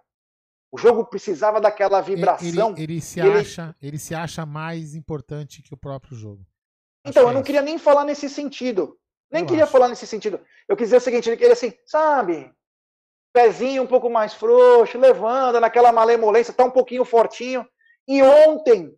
[0.71, 2.71] O jogo precisava daquela vibração.
[2.71, 3.39] Ele, ele se, ele...
[3.39, 6.45] Acha, ele se acha mais importante que o próprio jogo.
[7.05, 8.97] Então, eu não é queria nem falar nesse sentido.
[9.31, 9.71] Nem eu queria acho.
[9.71, 10.39] falar nesse sentido.
[10.67, 12.51] Eu quis dizer o seguinte, ele queria assim, sabe?
[13.33, 17.65] Pezinho um pouco mais frouxo, levando naquela malemolência, tá um pouquinho fortinho.
[18.07, 18.97] E ontem,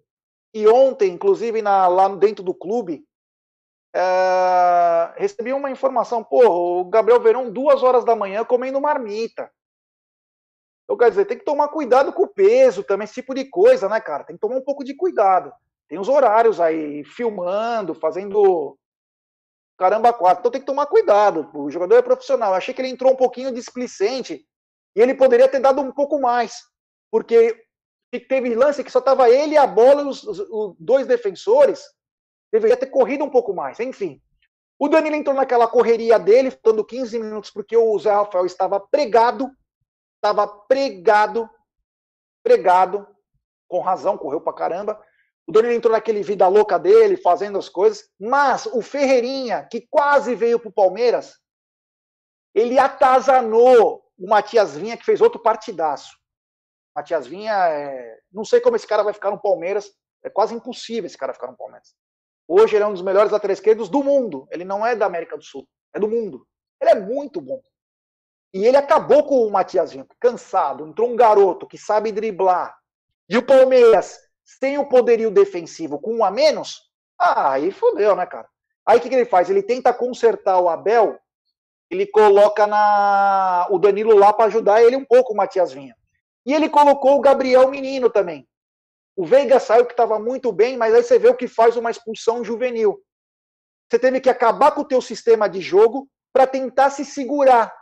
[0.53, 3.05] e ontem, inclusive na, lá dentro do clube,
[3.95, 9.51] é, recebi uma informação, pô, o Gabriel Verão, duas horas da manhã, comendo marmita.
[10.88, 13.90] Eu quero dizer, tem que tomar cuidado com o peso também, esse tipo de coisa,
[13.90, 14.24] né, cara?
[14.24, 15.52] Tem que tomar um pouco de cuidado.
[15.88, 18.78] Tem os horários aí, filmando, fazendo
[19.78, 20.40] caramba quatro.
[20.40, 21.50] Então tem que tomar cuidado.
[21.54, 22.52] O jogador é profissional.
[22.52, 24.46] Eu achei que ele entrou um pouquinho displicente
[24.96, 26.64] e ele poderia ter dado um pouco mais.
[27.12, 27.56] Porque
[28.28, 31.84] teve lance que só estava ele e a bola, os, os, os, dois defensores,
[32.52, 34.22] deveria ter corrido um pouco mais, enfim.
[34.80, 39.50] O Danilo entrou naquela correria dele, faltando 15 minutos, porque o Zé Rafael estava pregado,
[40.18, 41.49] estava pregado,
[42.43, 43.07] pregado,
[43.68, 45.01] com razão, correu pra caramba.
[45.47, 50.36] O Danilo entrou naquele vida louca dele, fazendo as coisas, mas o Ferreirinha, que quase
[50.36, 51.39] veio pro Palmeiras,
[52.53, 56.18] ele atazanou o Matias Vinha, que fez outro partidaço.
[56.95, 58.20] Matias Vinha, é...
[58.32, 59.91] não sei como esse cara vai ficar no Palmeiras.
[60.24, 61.95] É quase impossível esse cara ficar no Palmeiras.
[62.47, 64.47] Hoje ele é um dos melhores laterais esquerdos do mundo.
[64.51, 66.47] Ele não é da América do Sul, é do mundo.
[66.82, 67.61] Ele é muito bom.
[68.54, 70.88] E ele acabou com o Matias Vinha, cansado.
[70.88, 72.76] Entrou um garoto que sabe driblar.
[73.30, 76.82] E o Palmeiras, sem o poderio defensivo, com um a menos,
[77.20, 78.48] ah, aí fodeu, né, cara?
[78.86, 79.50] Aí o que, que ele faz?
[79.50, 81.20] Ele tenta consertar o Abel,
[81.89, 85.95] ele coloca na o Danilo lá para ajudar ele um pouco, o Matias Vinha.
[86.45, 88.48] E ele colocou o Gabriel Menino também.
[89.15, 91.91] O Veiga saiu que estava muito bem, mas aí você vê o que faz uma
[91.91, 93.02] expulsão juvenil.
[93.90, 97.74] Você teve que acabar com o teu sistema de jogo para tentar se segurar.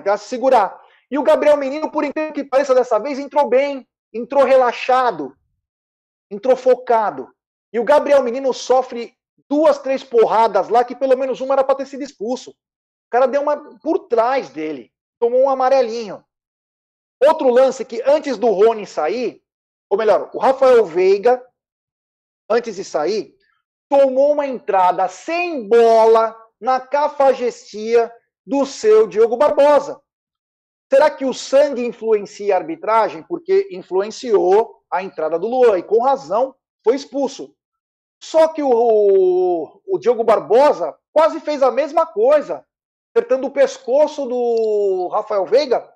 [0.00, 0.80] Para se segurar.
[1.10, 5.36] E o Gabriel Menino, por incrível que pareça, dessa vez entrou bem, entrou relaxado,
[6.30, 7.28] entrou focado.
[7.72, 9.16] E o Gabriel Menino sofre
[9.48, 12.50] duas, três porradas lá, que pelo menos uma era para ter sido expulso.
[12.50, 16.24] O cara deu uma por trás dele, tomou um amarelinho.
[17.24, 19.42] Outro lance que antes do Rony sair,
[19.88, 21.42] ou melhor, o Rafael Veiga,
[22.50, 23.34] antes de sair,
[23.88, 28.12] tomou uma entrada sem bola na cafagestia
[28.46, 30.00] do seu Diogo Barbosa.
[30.88, 33.22] Será que o sangue influencia a arbitragem?
[33.22, 36.54] Porque influenciou a entrada do Luan e com razão
[36.84, 37.52] foi expulso.
[38.22, 42.64] Só que o, o Diogo Barbosa quase fez a mesma coisa,
[43.12, 45.92] apertando o pescoço do Rafael Veiga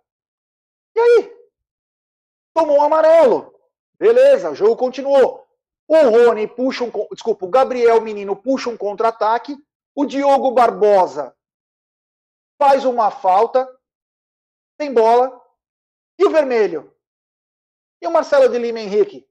[0.94, 1.36] e aí?
[2.52, 3.54] Tomou um amarelo.
[3.98, 5.46] Beleza, o jogo continuou.
[5.86, 6.90] O Rony puxa um.
[7.12, 9.56] Desculpa, o Gabriel Menino puxa um contra-ataque.
[9.94, 11.34] O Diogo Barbosa
[12.60, 13.66] faz uma falta.
[14.76, 15.40] Tem bola.
[16.18, 16.94] E o vermelho?
[18.02, 19.26] E o Marcelo de Lima Henrique?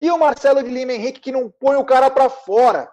[0.00, 2.92] E o Marcelo de Lima Henrique que não põe o cara para fora?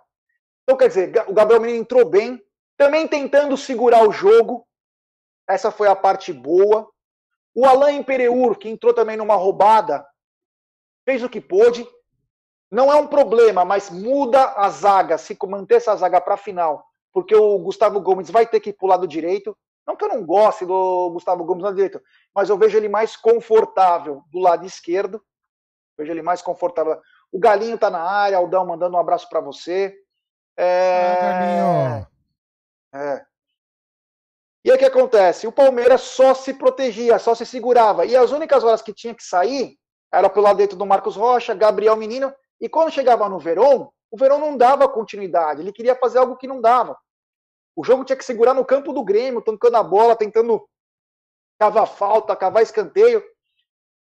[0.64, 2.42] Então, quer dizer, o Gabriel Menino entrou bem,
[2.78, 4.66] também tentando segurar o jogo.
[5.48, 6.90] Essa foi a parte boa.
[7.54, 10.06] O Alain Pereur, que entrou também numa roubada,
[11.06, 11.88] fez o que pôde.
[12.72, 16.90] Não é um problema, mas muda a zaga, se manter essa zaga para a final,
[17.16, 19.58] porque o Gustavo Gomes vai ter que ir para o lado direito.
[19.88, 22.02] Não que eu não goste do Gustavo Gomes no lado direito,
[22.34, 25.24] mas eu vejo ele mais confortável do lado esquerdo.
[25.98, 27.00] Vejo ele mais confortável.
[27.32, 29.96] O Galinho tá na área, Aldão mandando um abraço para você.
[30.58, 31.14] É...
[31.14, 32.08] Ah, Galinho.
[32.96, 33.26] É.
[34.66, 35.48] E aí o que acontece?
[35.48, 38.06] O Palmeiras só se protegia, só se segurava.
[38.06, 39.78] E as únicas horas que tinha que sair
[40.12, 42.34] era pelo lado dentro do Marcos Rocha, Gabriel Menino.
[42.60, 45.62] E quando chegava no Verón, o Verón não dava continuidade.
[45.62, 46.98] Ele queria fazer algo que não dava.
[47.76, 50.68] O jogo tinha que segurar no campo do Grêmio, tocando a bola, tentando
[51.60, 53.24] cavar falta, cavar escanteio.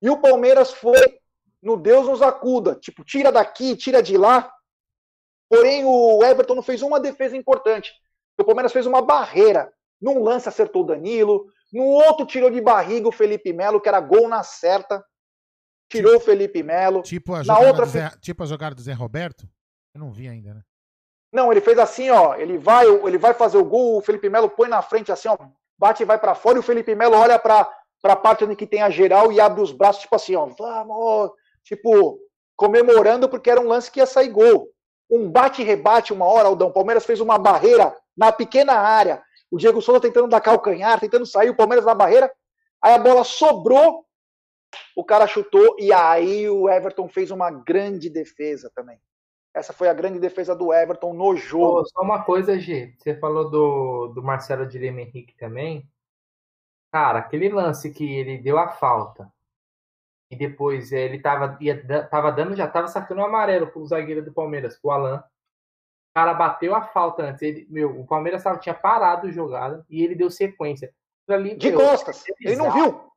[0.02, 1.20] E o Palmeiras foi
[1.62, 2.76] no Deus nos acuda.
[2.76, 4.52] Tipo, tira daqui, tira de lá.
[5.50, 7.94] Porém, o Everton não fez uma defesa importante.
[8.40, 9.72] O Palmeiras fez uma barreira.
[10.02, 11.46] Num lance acertou o Danilo.
[11.72, 15.06] No outro tirou de barriga o Felipe Melo, que era gol na certa.
[15.90, 17.04] Tirou o Felipe Melo.
[17.04, 19.48] Tipo a, jogada outra do Zé, tipo a jogada do Zé Roberto?
[19.94, 20.64] Eu não vi ainda, né?
[21.32, 22.36] Não, ele fez assim, ó.
[22.36, 25.38] Ele vai, ele vai fazer o gol, o Felipe Melo põe na frente assim, ó,
[25.78, 27.70] bate e vai para fora, e o Felipe Melo olha para
[28.02, 30.48] para a parte onde que tem a geral e abre os braços, tipo assim, ó,
[30.48, 31.32] vamos,
[31.64, 32.20] tipo,
[32.56, 34.70] comemorando porque era um lance que ia sair gol.
[35.10, 36.70] Um bate e rebate uma hora, Aldão.
[36.70, 39.22] O Palmeiras fez uma barreira na pequena área.
[39.52, 42.32] O Diego Souza tentando dar calcanhar, tentando sair, o Palmeiras na barreira.
[42.82, 44.06] Aí a bola sobrou,
[44.96, 48.98] o cara chutou e aí o Everton fez uma grande defesa também.
[49.54, 51.86] Essa foi a grande defesa do Everton no jogo.
[51.86, 52.94] Só uma coisa, G.
[52.98, 55.90] Você falou do, do Marcelo de Lima Henrique também.
[56.92, 59.32] Cara, aquele lance que ele deu a falta
[60.30, 64.24] e depois eh, ele tava, ia, tava dando, já tava sacando o amarelo pro zagueiro
[64.24, 65.18] do Palmeiras, pro Alan.
[65.18, 67.42] O cara bateu a falta antes.
[67.42, 70.94] Ele, meu, o Palmeiras tava, tinha parado a jogada e ele deu sequência.
[71.28, 72.24] Ali, De meu, costas.
[72.40, 73.12] Ele não viu.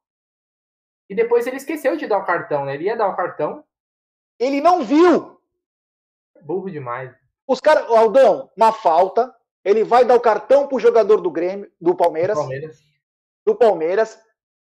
[1.08, 2.74] E depois ele esqueceu de dar o cartão, né?
[2.74, 3.64] Ele ia dar o cartão,
[4.38, 5.33] Ele não viu.
[6.44, 7.12] Burro demais.
[7.46, 9.34] Os caras, o Aldão, uma falta.
[9.64, 12.78] Ele vai dar o cartão pro jogador do Grêmio, do Palmeiras, Palmeiras.
[13.46, 14.18] do Palmeiras.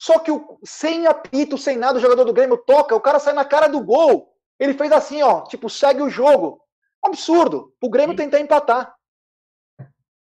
[0.02, 3.34] Só que o, sem apito, sem nada, o jogador do Grêmio toca, o cara sai
[3.34, 4.34] na cara do gol.
[4.60, 6.60] Ele fez assim, ó, tipo, segue o jogo.
[7.04, 7.74] Absurdo.
[7.82, 8.24] O Grêmio Sim.
[8.24, 8.96] tentar empatar.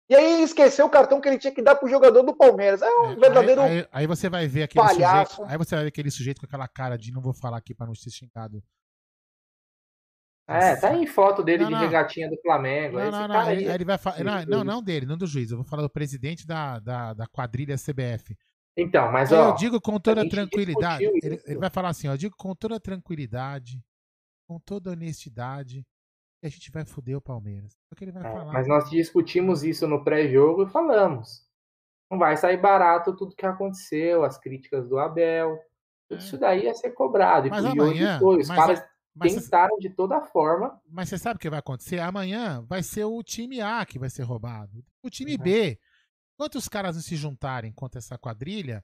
[0.09, 2.81] E aí ele esqueceu o cartão que ele tinha que dar pro jogador do Palmeiras.
[2.81, 3.61] É um É, verdadeiro.
[3.61, 5.35] Aí, aí- aí você vai ver aquele palhaço.
[5.37, 5.51] sujeito.
[5.51, 7.87] Aí você vai ver aquele sujeito com aquela cara de não vou falar aqui pra
[7.87, 8.61] não ser xingado.
[10.47, 11.81] É, tá em foto dele Não, de não.
[11.81, 12.99] regatinha do Flamengo.
[12.99, 13.51] Não, não, não.
[13.51, 14.45] Ele, ele vai falar.
[14.45, 15.49] Não, não, dele, não do juiz.
[15.49, 18.37] Eu vou falar do presidente da, da, da quadrilha CBF.
[18.77, 21.03] Então, mas ó, eu digo com toda tranquilidade.
[21.03, 22.13] Ele, ele vai falar assim, ó.
[22.13, 23.81] Eu digo com toda tranquilidade,
[24.47, 25.83] com toda honestidade,
[26.41, 27.73] que a gente vai foder o Palmeiras.
[27.89, 28.51] É o que ele vai É, falar.
[28.53, 31.43] mas nós discutimos isso no pré-jogo e falamos.
[32.11, 35.57] Não vai sair barato tudo que aconteceu, as críticas do Abel.
[36.07, 37.47] Tudo isso daí ia ser cobrado.
[37.47, 38.41] E Mas e amanhã- foi.
[38.41, 38.83] Os mas- caras
[39.15, 40.79] Mas tentaram de toda forma.
[40.89, 41.99] Mas você sabe o que vai acontecer?
[41.99, 44.83] Amanhã vai ser o time A que vai ser roubado.
[45.01, 45.43] O time Uhum.
[45.43, 45.79] B.
[46.33, 48.83] Enquanto os caras não se juntarem contra essa quadrilha,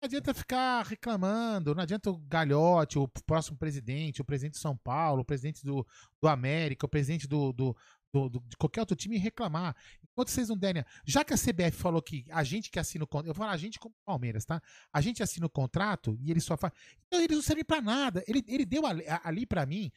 [0.00, 4.76] não adianta ficar reclamando, não adianta o Galhote, o próximo presidente, o presidente de São
[4.76, 5.84] Paulo, o presidente do,
[6.20, 7.76] do América, o presidente do, do-
[8.12, 9.74] do- de qualquer outro time reclamar.
[10.12, 10.84] Enquanto vocês não derem.
[11.04, 13.28] Já que a CBF falou que a gente que assina o contrato.
[13.28, 14.60] Eu vou falar a gente como Palmeiras, tá?
[14.92, 16.72] A gente assina o contrato e ele só faz.
[17.06, 18.22] Então eles não servem pra nada.
[18.26, 19.90] Ele, ele deu ali, ali para mim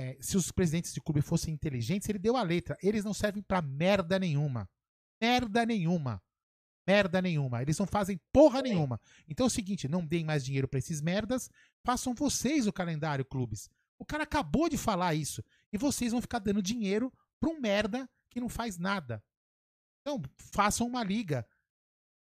[0.00, 2.74] é, se os presidentes de clube fossem inteligentes, ele deu a letra.
[2.82, 4.66] Eles não servem pra merda nenhuma.
[5.20, 6.22] Merda nenhuma.
[6.86, 7.60] Merda nenhuma.
[7.60, 8.98] Eles não fazem porra nenhuma.
[9.28, 11.50] Então é o seguinte, não deem mais dinheiro pra esses merdas,
[11.84, 13.68] façam vocês o calendário clubes.
[13.98, 15.44] O cara acabou de falar isso.
[15.70, 19.22] E vocês vão ficar dando dinheiro pra um merda que não faz nada.
[20.00, 21.46] Então, façam uma liga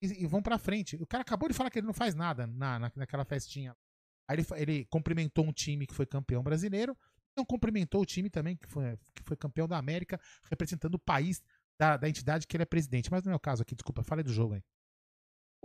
[0.02, 0.96] e, e vão pra frente.
[0.98, 3.76] O cara acabou de falar que ele não faz nada na, na- naquela festinha.
[4.28, 6.98] Aí ele, ele cumprimentou um time que foi campeão brasileiro,
[7.38, 10.20] não cumprimentou o time também que foi, que foi campeão da América,
[10.50, 11.44] representando o país
[11.80, 13.12] da, da entidade que ele é presidente.
[13.12, 14.64] Mas não é o caso aqui, desculpa, falei do jogo aí.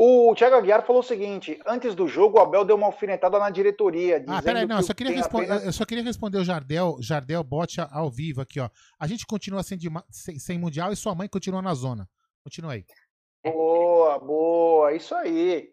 [0.03, 3.51] O Thiago Aguiar falou o seguinte: antes do jogo, o Abel deu uma alfinetada na
[3.51, 4.25] diretoria.
[4.27, 7.83] Ah, peraí, não, eu só queria, apenas- eu só queria responder o Jardel, Jardel Bote
[7.93, 8.71] ao vivo aqui, ó.
[8.99, 9.79] A gente continua sem,
[10.11, 12.09] sem, sem Mundial e sua mãe continua na zona.
[12.43, 12.87] Continua aí.
[13.45, 15.69] Boa, boa, isso aí.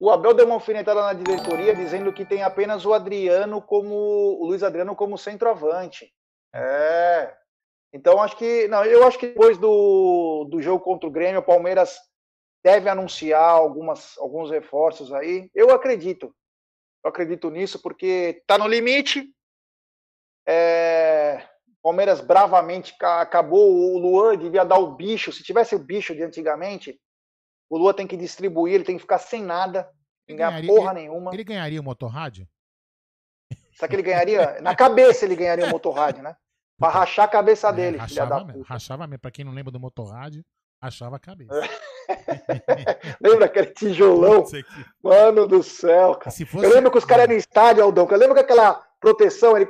[0.00, 3.94] O Abel deu uma alfinetada na diretoria dizendo que tem apenas o Adriano como
[4.40, 6.10] o Luiz Adriano como centroavante.
[6.54, 7.34] É.
[7.92, 11.44] Então acho que não, eu acho que depois do, do jogo contra o Grêmio, o
[11.44, 11.98] Palmeiras
[12.62, 15.50] deve anunciar algumas alguns reforços aí.
[15.54, 16.34] Eu acredito.
[17.04, 19.32] Eu acredito nisso porque tá no limite.
[20.46, 21.46] É,
[21.82, 23.72] Palmeiras bravamente ca- acabou.
[23.72, 25.32] O Luan devia dar o bicho.
[25.32, 27.00] Se tivesse o bicho de antigamente,
[27.70, 29.90] o Luan tem que distribuir, ele tem que ficar sem nada,
[30.26, 31.32] sem ganhar porra nenhuma.
[31.32, 32.46] Ele ganharia o motorrádio?
[33.74, 34.60] Sabe que ele ganharia?
[34.60, 36.36] Na cabeça ele ganharia o motorrádio, né?
[36.78, 38.72] Pra rachar a cabeça É, dele, filha rachava, da mesmo, puta.
[38.72, 39.20] rachava mesmo.
[39.20, 40.44] Pra quem não lembra do motorrádio,
[40.82, 41.50] rachava a cabeça.
[43.20, 44.40] Lembra aquele tijolão?
[44.42, 44.64] Aqui.
[45.02, 46.30] Mano do céu, cara.
[46.30, 48.06] Se Eu fosse, lembro que os caras eram no estádio, Aldão.
[48.06, 49.68] que Eu lembro que aquela proteção, ele,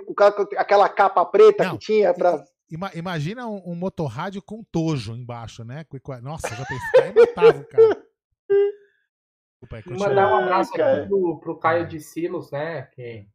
[0.57, 2.43] aquela capa preta Não, que tinha pra.
[2.71, 5.85] Ima- imagina um, um motorrádio com tojo embaixo, né?
[6.23, 8.03] Nossa, já pensei, aí matava o cara.
[9.63, 9.99] Desculpa.
[10.09, 12.83] Mandar um abraço aqui pro, pro Caio de Silos, né?
[12.95, 13.27] Que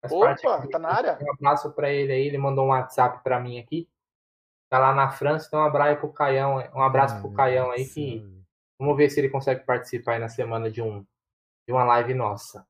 [0.00, 0.68] faz Opa, parte aqui.
[0.70, 1.18] tá na área?
[1.22, 2.26] Um abraço pra ele aí.
[2.26, 3.88] Ele mandou um WhatsApp pra mim aqui.
[4.68, 6.56] Tá lá na França, então um abraço pro Caião.
[6.74, 8.22] Um abraço Ah, pro Caião aí que.
[8.78, 11.04] Vamos ver se ele consegue participar aí na semana de um
[11.66, 12.66] de uma live nossa.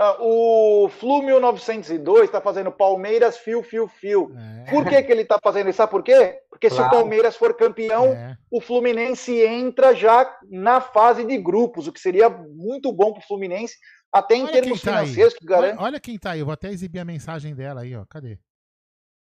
[0.00, 4.32] Ah, o Flu 1902 tá fazendo Palmeiras fio, fio, fio.
[4.64, 5.76] É, Por que, que ele tá fazendo isso?
[5.76, 6.40] Sabe por quê?
[6.48, 6.92] Porque se o Claro.
[6.92, 8.36] Palmeiras for campeão, é.
[8.50, 13.76] o Fluminense entra já na fase de grupos, o que seria muito bom pro Fluminense,
[14.12, 15.06] até em Olha termos quem tá aí.
[15.06, 15.82] financeiros, que Olha, garante.
[15.82, 18.04] olha quem tá aí, eu vou até exibir a mensagem dela aí, ó.
[18.06, 18.38] Cadê?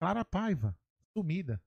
[0.00, 0.76] Clara Paiva,
[1.12, 1.60] sumida.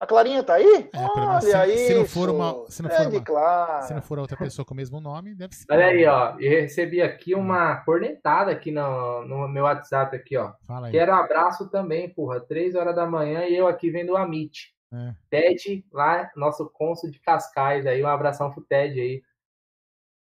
[0.00, 0.88] A Clarinha tá aí?
[0.94, 3.82] É, pelo menos se- Olha se não for uma- se não for uma- Clara.
[3.82, 5.64] Se não for outra pessoa com o mesmo nome, deve ser.
[5.70, 6.36] Olha aí, ó.
[6.38, 10.52] Eu recebi aqui uma cornetada aqui no, no meu WhatsApp aqui, ó.
[10.66, 10.92] Fala aí.
[10.92, 12.38] Quero abraço também, porra.
[12.40, 14.72] Três horas da manhã e eu aqui vendo o Amit.
[14.94, 15.14] É.
[15.28, 18.02] Ted, lá, nosso cônsul de Cascais aí.
[18.02, 19.22] Um abração pro Ted aí.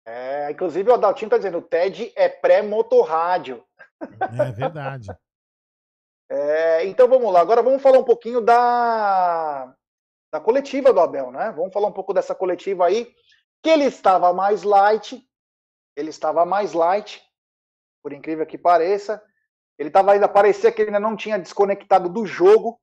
[0.07, 3.65] É, inclusive o Adaltinho tá dizendo, o TED é pré-motorrádio.
[4.39, 5.09] É verdade.
[6.29, 9.73] É, então vamos lá, agora vamos falar um pouquinho da,
[10.33, 11.53] da coletiva do Abel, né?
[11.57, 13.15] Vamos falar um pouco dessa coletiva aí,
[13.63, 15.25] que ele estava mais light,
[15.97, 17.23] ele estava mais light,
[18.03, 19.23] por incrível que pareça.
[19.79, 22.81] Ele estava ainda, parecia que ele ainda não tinha desconectado do jogo.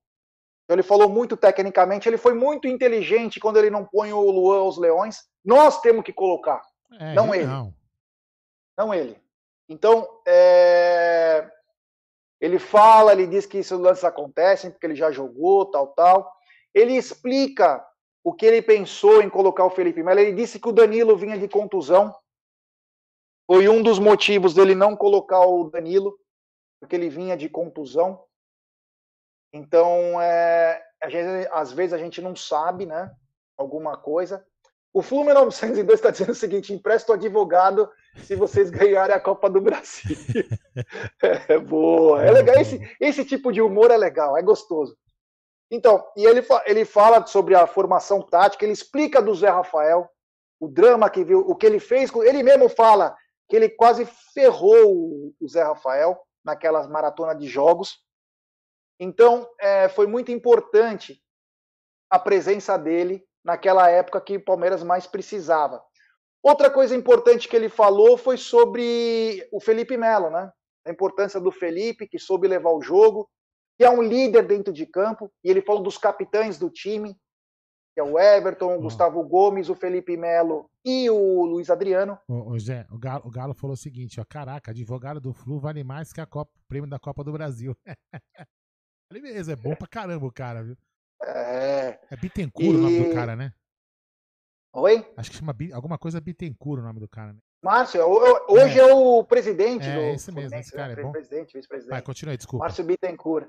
[0.64, 4.60] Então ele falou muito tecnicamente, ele foi muito inteligente quando ele não põe o Luan
[4.60, 5.24] aos leões.
[5.44, 6.62] Nós temos que colocar,
[7.00, 7.46] É, Não ele.
[7.46, 7.74] Não.
[8.78, 9.22] não ele.
[9.68, 11.50] Então, é,
[12.44, 16.30] ele fala, ele diz que esses lances acontecem porque ele já jogou, tal, tal.
[16.74, 17.82] Ele explica
[18.22, 20.20] o que ele pensou em colocar o Felipe Melo.
[20.20, 22.14] Ele disse que o Danilo vinha de contusão.
[23.50, 26.20] Foi um dos motivos dele não colocar o Danilo,
[26.82, 28.26] porque ele vinha de contusão.
[29.54, 30.84] Então, é,
[31.50, 33.10] às vezes a gente não sabe, né?
[33.58, 34.46] Alguma coisa.
[34.94, 37.90] O Fluminense 902 está dizendo o seguinte: empresta o advogado
[38.24, 40.16] se vocês ganharem a Copa do Brasil.
[41.50, 42.56] é boa, é legal.
[42.58, 44.96] Esse, esse tipo de humor é legal, é gostoso.
[45.72, 50.08] Então, e ele, ele fala sobre a formação tática, ele explica do Zé Rafael,
[50.60, 52.14] o drama que viu, o que ele fez.
[52.14, 53.18] Ele mesmo fala
[53.50, 54.06] que ele quase
[54.36, 57.98] ferrou o, Zé Rafael naquelas maratonas de jogos.
[59.00, 61.20] Então, é, foi muito importante
[62.12, 65.84] a presença dele naquela época que o Palmeiras mais precisava.
[66.42, 70.52] Outra coisa importante que ele falou foi sobre o Felipe Melo, né?
[70.86, 73.30] A importância do Felipe, que soube levar o jogo,
[73.78, 77.16] que é um líder dentro de campo, e ele falou dos capitães do time,
[77.94, 82.18] que é o Everton, o Gustavo Gomes, o Felipe Melo e o Luiz Adriano.
[82.28, 84.26] Ô, ô, Zé, o Galo, o Galo falou o seguinte, ó.
[84.26, 87.76] Caraca, advogado do Flu vale mais que a Copa, o prêmio da Copa do Brasil.
[89.12, 90.76] Ele mesmo, é bom pra caramba o cara, viu?
[91.26, 92.00] É...
[92.12, 93.52] É Bittencourt o nome do E- cara, né?
[94.76, 95.06] Oi?
[95.16, 97.40] Acho que chama alguma coisa Bittencourt o nome do cara, né?
[97.64, 101.02] Márcio, ho- hoje é, o presidente É, do esse mesmo, esse cara né?
[101.02, 101.12] é bom.
[101.12, 101.92] Presidente, vice-presidente.
[101.92, 102.66] Vai, continua aí, desculpa.
[102.66, 103.48] Márcio Bittencourt.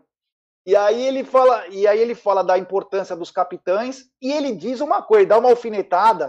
[0.66, 4.80] E aí ele fala, e aí ele fala da importância dos capitães e ele diz
[4.80, 6.28] uma coisa, dá uma alfinetada.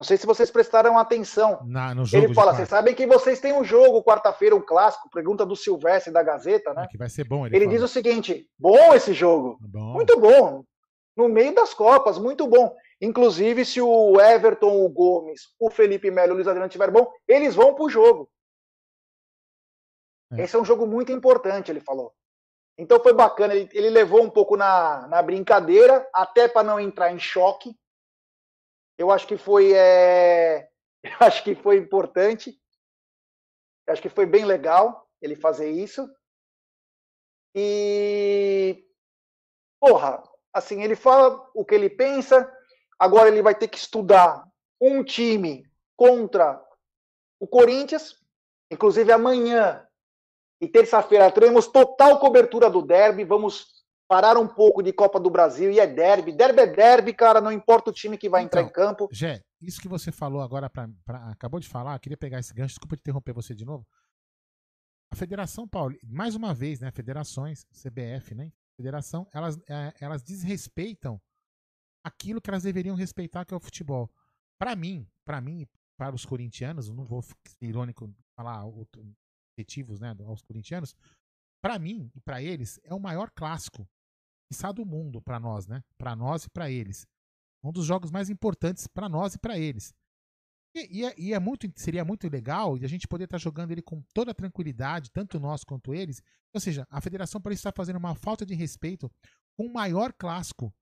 [0.00, 1.60] Não sei se vocês prestaram atenção.
[1.64, 5.08] Na, no jogo Ele fala: vocês sabem que vocês têm um jogo quarta-feira, um clássico.
[5.08, 6.88] Pergunta do Silvestre da Gazeta, né?
[6.90, 9.92] que vai ser bom, ele, Ele diz o seguinte: bom esse jogo, Bom.
[9.92, 10.64] muito bom.
[11.16, 12.74] No meio das Copas, muito bom.
[13.00, 17.12] Inclusive, se o Everton, o Gomes, o Felipe Melo e o Luiz Adriano estiverem bom,
[17.26, 18.30] eles vão pro jogo.
[20.32, 20.42] É.
[20.42, 22.14] Esse é um jogo muito importante, ele falou.
[22.78, 27.12] Então foi bacana, ele, ele levou um pouco na, na brincadeira, até para não entrar
[27.12, 27.76] em choque.
[28.96, 30.70] Eu acho que foi, é,
[31.02, 32.58] eu acho que foi importante.
[33.86, 36.08] Eu acho que foi bem legal ele fazer isso.
[37.54, 38.86] E
[39.78, 40.22] porra,
[40.52, 42.50] assim, ele fala o que ele pensa.
[42.98, 44.44] Agora ele vai ter que estudar
[44.80, 45.64] um time
[45.96, 46.62] contra
[47.40, 48.16] o Corinthians,
[48.70, 49.86] inclusive amanhã
[50.60, 53.24] e terça-feira teremos total cobertura do derby.
[53.24, 56.32] Vamos parar um pouco de Copa do Brasil e é derby.
[56.32, 57.40] Derby é derby, cara.
[57.40, 59.08] Não importa o time que vai entrar Então, em campo.
[59.10, 62.74] Gé, isso que você falou agora, pra, pra- acabou de falar, queria pegar esse gancho,
[62.74, 63.84] desculpa interromper você de novo.
[65.10, 66.90] A Federação Paulista, mais uma vez, né?
[66.92, 68.50] Federações, CBF, né?
[68.82, 71.22] Federação, elas, é, elas desrespeitam
[72.04, 74.10] aquilo que elas deveriam respeitar, que é o futebol.
[74.58, 80.42] Pra mim, para mim, para os corintianos, não vou ser irônico falar objetivos, né, aos
[80.42, 80.96] corintianos.
[81.62, 83.88] Pra mim e pra eles é o maior clássico,
[84.50, 85.84] quiçá do mundo pra nós, né?
[85.96, 87.06] Pra nós e pra eles
[87.62, 89.94] um dos jogos mais importantes para nós e para eles.
[90.74, 93.72] E, e é, e é muito, seria muito legal e a gente poder estar jogando
[93.72, 96.22] ele com toda a tranquilidade, tanto nós quanto eles.
[96.54, 99.10] Ou seja, a Federação parece estar fazendo uma falta de respeito
[99.56, 100.74] com o maior clássico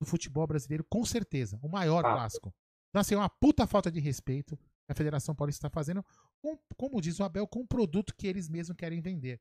[0.00, 1.58] do futebol brasileiro, com certeza.
[1.62, 2.12] O maior Ah.
[2.14, 2.54] clássico.
[2.90, 6.04] Então, assim, é uma puta falta de respeito que a Federação Paulista está fazendo,
[6.42, 9.40] com, como diz o Abel, com o produto que eles mesmos querem vender.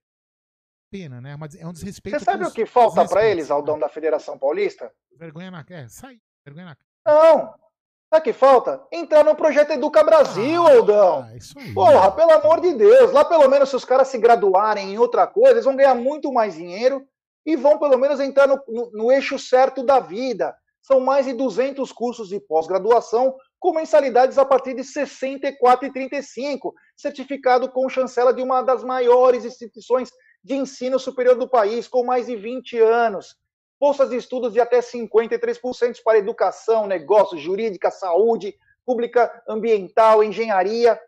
[0.91, 1.35] Pena, né?
[1.35, 2.19] Mas é um desrespeito.
[2.19, 4.93] Você sabe o que falta para eles, Aldão, da Federação Paulista?
[5.17, 5.81] Vergonha na cara.
[5.81, 6.21] É, sai.
[6.45, 6.87] Vergonha na cara.
[7.05, 7.70] Não.
[8.13, 8.81] Sabe o que falta?
[8.91, 11.25] Entrar no projeto Educa Brasil, Aldão.
[11.29, 11.73] Ah, isso aí.
[11.73, 13.11] Porra, pelo amor de Deus.
[13.13, 16.31] Lá pelo menos se os caras se graduarem em outra coisa, eles vão ganhar muito
[16.33, 17.05] mais dinheiro
[17.45, 20.53] e vão pelo menos entrar no, no- no eixo certo da vida.
[20.81, 27.69] São mais de 200 cursos de pós-graduação com mensalidades a partir de R$ 64,35, certificado
[27.71, 30.09] com chancela de uma das maiores instituições
[30.43, 33.35] de ensino superior do país, com mais de 20 anos.
[33.81, 38.53] Bolsas de estudos de até 53% para educação, negócios, jurídica, saúde,
[38.85, 40.99] pública, ambiental, engenharia.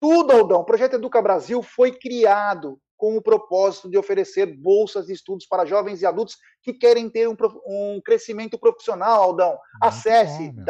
[0.00, 0.60] Tudo, Aldão.
[0.60, 5.64] O projeto Educa Brasil foi criado com o propósito de oferecer bolsas de estudos para
[5.64, 7.36] jovens e adultos que querem ter um,
[7.66, 9.58] um crescimento profissional, Aldão.
[9.82, 10.62] Acesse bom,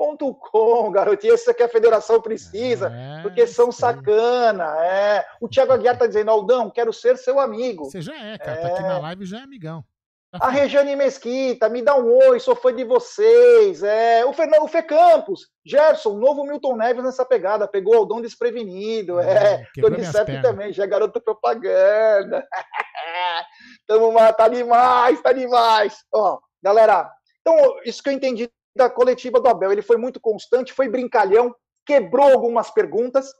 [0.00, 0.10] meu.
[0.10, 1.34] www.projetoeducabrasil.com, garotinho.
[1.34, 4.64] Isso que a federação precisa, É, porque são sacana.
[4.84, 5.24] É.
[5.40, 7.84] O Thiago Aguiar está dizendo, Aldão, quero ser seu amigo.
[7.84, 8.60] Você já é, cara.
[8.60, 9.84] Tá aqui na live já é amigão.
[10.32, 10.48] Tá A.
[10.48, 13.82] Regiane Mesquita, me dá um oi, sou fã de vocês.
[13.82, 18.22] É, o Fernando o Fê Campos, Gerson, novo Milton Neves nessa pegada, pegou o Aldão
[18.22, 19.18] desprevenido.
[19.18, 22.46] É, É, Tony Sepp também, já é garoto propaganda.
[23.88, 26.04] Tamo tá demais, tá demais.
[26.14, 27.10] Ó, galera,
[27.40, 31.54] então isso que eu entendi da coletiva do Abel, ele foi muito constante, foi brincalhão,
[31.84, 33.32] quebrou algumas perguntas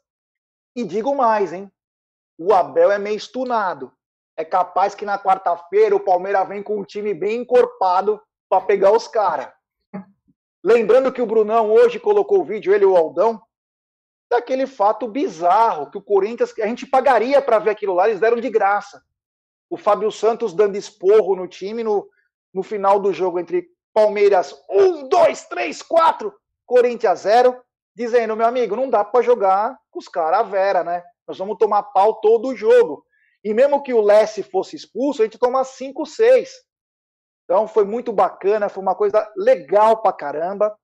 [0.75, 1.71] e digo mais, hein?
[2.39, 3.93] O Abel é meio estunado.
[4.37, 8.93] É capaz que na quarta-feira o Palmeiras vem com um time bem encorpado para pegar
[8.93, 9.53] os caras.
[10.63, 13.41] Lembrando que o Brunão hoje colocou o vídeo, ele e o Aldão,
[14.31, 18.41] daquele fato bizarro que o Corinthians, a gente pagaria para ver aquilo lá, eles deram
[18.41, 19.03] de graça.
[19.69, 22.09] O Fábio Santos dando esporro no time no,
[22.53, 26.35] no final do jogo entre Palmeiras 1, 2, 3, 4,
[26.67, 27.61] Corinthians 0,
[27.95, 31.03] dizendo, meu amigo, não dá para jogar com os caras vera, né?
[31.27, 33.05] Nós vamos tomar pau todo o jogo.
[33.43, 36.51] E mesmo que o Lessie fosse expulso, a gente toma 5, 6.
[37.45, 40.77] Então foi muito bacana, foi uma coisa legal pra caramba.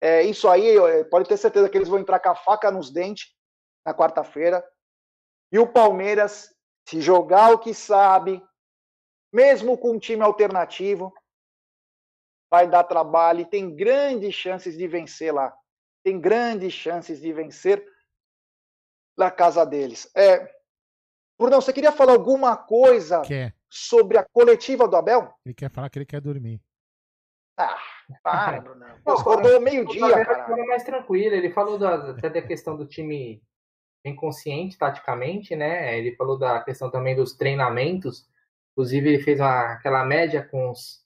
[0.00, 2.90] É, isso aí, é, pode ter certeza que eles vão entrar com a faca nos
[2.90, 3.34] dentes
[3.84, 4.64] na quarta-feira.
[5.50, 6.54] E o Palmeiras,
[6.88, 8.42] se jogar o que sabe,
[9.32, 11.12] mesmo com um time alternativo,
[12.56, 15.54] vai dar trabalho e tem grandes chances de vencer lá.
[16.02, 17.84] Tem grandes chances de vencer
[19.18, 20.10] na casa deles.
[20.16, 20.50] É,
[21.38, 23.54] Brunão, você queria falar alguma coisa Quer.
[23.68, 25.34] sobre a coletiva do Abel?
[25.44, 26.58] Ele quer falar que ele quer dormir.
[27.58, 27.78] Ah,
[28.22, 28.96] para, Brunão.
[29.04, 30.46] Acordou O meio-dia, cara.
[30.46, 31.34] foi mais tranquilo.
[31.34, 33.42] Ele falou da, até da questão do time
[34.02, 35.98] inconsciente taticamente, né?
[35.98, 38.26] Ele falou da questão também dos treinamentos.
[38.72, 41.04] Inclusive, ele fez uma, aquela média com os.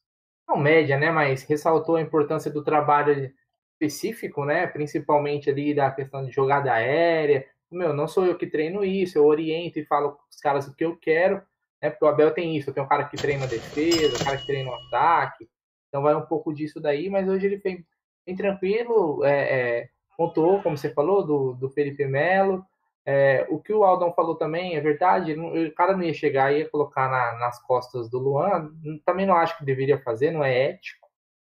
[0.50, 1.12] Não média, né?
[1.12, 3.32] Mas ressaltou a importância do trabalho
[3.72, 4.66] específico, né?
[4.66, 7.46] Principalmente ali da questão de jogada aérea.
[7.70, 10.74] Meu, não sou eu que treino isso, eu oriento e falo com os caras o
[10.74, 11.40] que eu quero,
[11.80, 11.88] né?
[11.88, 14.70] Porque o Abel tem isso, tem um cara que treina defesa, um cara que treina
[14.70, 15.48] o ataque.
[15.88, 17.84] Então vai um pouco disso daí, mas hoje ele foi
[18.26, 22.66] bem tranquilo, é, é, contou, como você falou, do, do Felipe Melo.
[23.06, 26.60] É, o que o Aldão falou também é verdade, o cara não ia chegar e
[26.60, 28.70] ia colocar na- nas costas do Luan,
[29.04, 31.08] também não acho que deveria fazer, não é ético.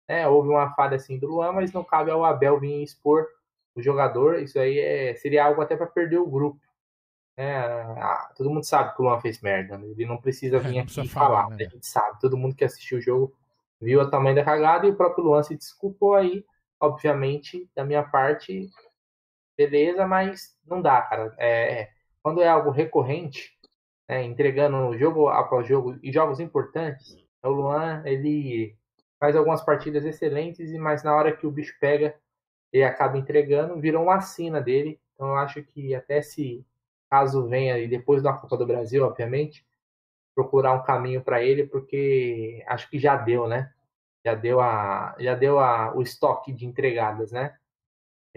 [0.09, 0.27] Né?
[0.27, 3.27] Houve uma falha assim do Luan, mas não cabe ao Abel vir expor
[3.75, 6.59] o jogador, isso aí é, seria algo até para perder o grupo.
[7.37, 7.57] né?
[7.57, 9.87] Ah, todo mundo sabe que o Luan fez merda, né?
[9.87, 11.65] ele não precisa É, vir não aqui precisa falar, falar, né?
[11.67, 13.35] a gente sabe, todo mundo que assistiu o jogo
[13.81, 16.45] viu o tamanho da cagada e o próprio Luan se desculpou aí,
[16.79, 18.69] obviamente, da minha parte,
[19.57, 21.33] beleza, mas não dá, cara.
[21.37, 21.89] É,
[22.21, 23.57] quando é algo recorrente,
[24.07, 28.75] né, entregando jogo após jogo e jogos importantes, o Luan, ele
[29.19, 32.15] faz algumas partidas excelentes, mas na hora que o bicho pega,
[32.71, 34.99] ele acaba entregando, virou uma assina dele.
[35.13, 36.65] Então eu acho que até se
[37.09, 39.65] caso venha e depois da Copa do Brasil, obviamente,
[40.35, 43.71] procurar um caminho para ele, porque acho que já deu, né?
[44.23, 47.55] Já deu a já deu a, o estoque de entregadas, né?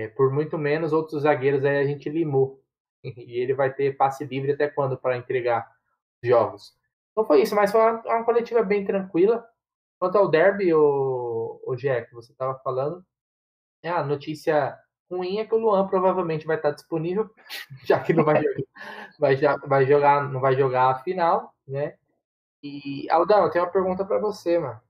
[0.01, 2.61] É, por muito menos outros zagueiros aí a gente limou.
[3.05, 5.71] E ele vai ter passe livre até quando para entregar
[6.23, 6.77] os jogos.
[7.13, 9.47] Então foi isso, mas foi uma, uma coletiva bem tranquila.
[9.99, 13.05] Quanto ao derby, o, o Gé, que você estava falando,
[13.83, 14.79] é a notícia
[15.11, 17.31] ruim é que o Luan provavelmente vai estar disponível,
[17.87, 18.65] já que não vai jogar,
[19.19, 21.97] vai, já- vai jogar, não vai jogar a final, né?
[22.63, 24.81] E Aldão, eu tenho uma pergunta para você, mano.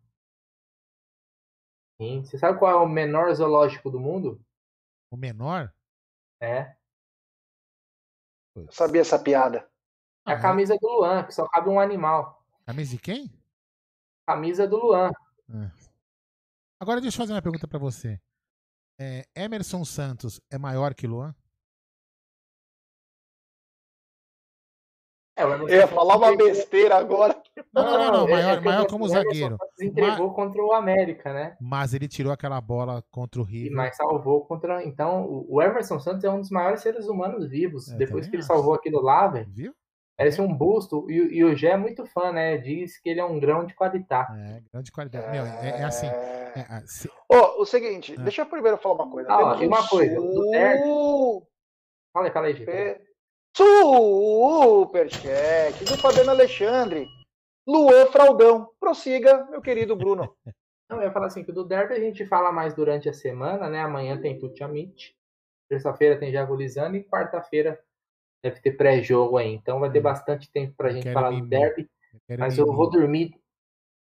[2.00, 2.24] Sim.
[2.24, 4.40] Você sabe qual é o menor zoológico do mundo?
[5.10, 5.74] O menor?
[6.40, 6.76] É.
[8.54, 9.68] Eu sabia essa piada.
[10.26, 12.44] É a camisa do Luan, que só cabe um animal.
[12.64, 13.32] Camisa de quem?
[14.26, 15.10] Camisa do Luan.
[15.48, 15.70] É.
[16.78, 18.20] Agora deixa eu fazer uma pergunta pra você.
[18.98, 21.34] É, Emerson Santos é maior que Luan?
[25.40, 27.36] Eu ia falar uma besteira agora.
[27.72, 29.56] Não, não, não, não, é- maior- é maior o como zagueiro.
[29.76, 31.56] Se entregou contra o América, né?
[31.60, 33.72] Mas ele tirou aquela bola contra o River.
[33.76, 34.84] mas salvou contra.
[34.84, 37.90] Então, o Emerson Santos é um dos maiores seres humanos vivos.
[37.90, 38.48] É, Depois que ele acho.
[38.52, 39.72] salvou aquilo lá, velho, Viu?
[40.16, 41.10] parece um busto.
[41.10, 42.58] E, e o Gé é muito fã, né?
[42.58, 44.32] Diz que ele é um grão de qualidade.
[44.38, 45.30] É, grande qualidade.
[45.30, 46.06] Meu, é, é assim.
[46.06, 46.52] É...
[46.56, 48.22] é, é, se- Ó, o seguinte, É.
[48.22, 49.30] deixa eu primeiro falar uma coisa.
[49.32, 51.46] Ah, uma um coisa, do Derby- su-
[52.12, 52.66] Fala aí, fala aí, gente.
[53.56, 57.06] Pe- Superchat do Fabiano Alexandre.
[57.66, 58.68] Luan Fraldão.
[58.81, 60.35] Prossiga, meu querido Bruno.
[60.90, 63.68] Não, eu ia falar assim, que do Derby a gente fala mais durante a semana,
[63.68, 63.81] né?
[63.81, 65.16] Amanhã tem Tuti Amit,
[65.68, 67.81] terça-feira tem Jagulizano e quarta-feira
[68.43, 69.52] deve ter pré-jogo aí.
[69.52, 70.02] Então vai ter Hum.
[70.02, 71.47] bastante tempo pra Eu gente falar do.
[71.47, 71.89] Derby.
[72.28, 73.39] eu Mas eu vou dormir.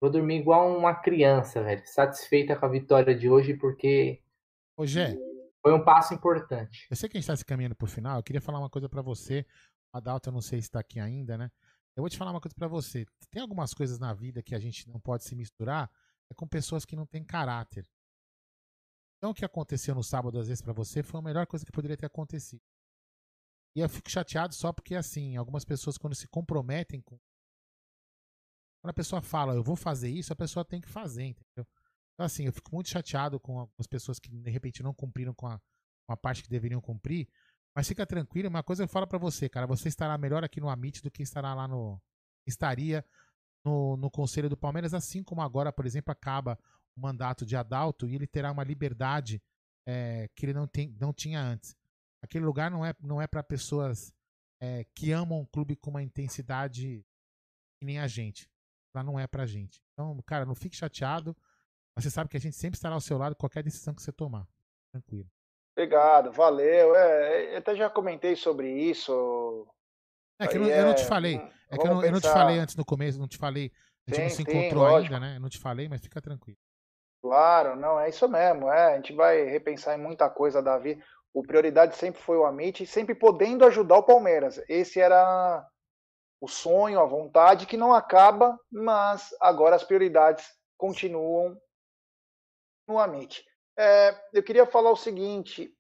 [0.02, 1.82] Vou dormir igual uma criança, velho.
[1.86, 4.20] Satisfeita com a vitória de hoje, porque
[4.76, 5.16] Ô, Gé,
[5.64, 6.86] foi um passo importante.
[6.92, 8.18] eu sei que a gente está se caminhando pro final.
[8.18, 9.46] Eu queria falar uma coisa pra você.
[9.94, 11.50] O Adalto, eu não sei se tá aqui ainda, né?
[11.96, 13.06] Eu vou te falar uma coisa pra você.
[13.32, 15.90] Tem algumas coisas na vida que a gente não pode se misturar
[16.30, 17.88] é com pessoas que não têm caráter.
[19.18, 21.72] Então, o que aconteceu no sábado, às vezes, pra você, foi a melhor coisa que
[21.72, 22.62] poderia ter acontecido.
[23.76, 27.18] E eu fico chateado só porque, assim, algumas pessoas, quando se comprometem com.
[28.82, 31.66] Quando a pessoa fala, eu vou fazer isso, a pessoa tem que fazer, entendeu?
[32.14, 35.48] Então, assim, eu fico muito chateado com algumas pessoas que, de repente, não cumpriram com
[35.48, 35.60] a,
[36.06, 37.28] com a parte que deveriam cumprir.
[37.76, 39.66] Mas fica tranquilo, uma coisa eu falo pra você, cara.
[39.66, 42.00] Você estará melhor aqui no Amit do que estará lá no.
[42.46, 43.04] Estaria
[43.66, 46.60] no, no Conselho do Palmeiras, assim como agora, por exemplo, acaba
[46.96, 49.42] o mandato de Adalto e ele terá uma liberdade
[49.88, 51.76] é, que ele não, tem, não tinha antes.
[52.22, 54.14] Aquele lugar não é, não é para pessoas
[54.62, 57.06] é, que amam o clube com uma intensidade
[57.80, 58.50] que nem a gente.
[58.96, 59.82] Lá não é pra gente.
[59.94, 61.36] Então, cara, não fique chateado.
[61.96, 64.12] Mas você sabe que a gente sempre estará ao seu lado, qualquer decisão que você
[64.12, 64.48] tomar.
[64.92, 65.28] Tranquilo.
[65.76, 66.96] Obrigado, valeu.
[66.96, 69.68] É, eu até já comentei sobre isso.
[70.40, 71.38] É que eu Aí não, eu não te é- falei.
[71.38, 73.72] hum, É que eu não, eu não te falei antes no começo, não te falei.
[74.08, 75.36] A gente não se encontrou ainda, né?
[75.38, 76.58] Eu não te falei, mas fica tranquilo.
[77.22, 78.70] Claro, não, é isso mesmo.
[78.70, 81.02] É, a gente vai repensar em muita coisa, Davi.
[81.34, 84.62] O prioridade sempre foi o Amit, sempre podendo ajudar o Palmeiras.
[84.68, 85.66] Esse era
[86.42, 90.46] o sonho, a vontade que não acaba, mas agora as prioridades
[90.78, 91.58] continuam
[92.88, 93.46] no Amit.
[93.78, 95.74] É, eu queria falar o seguinte,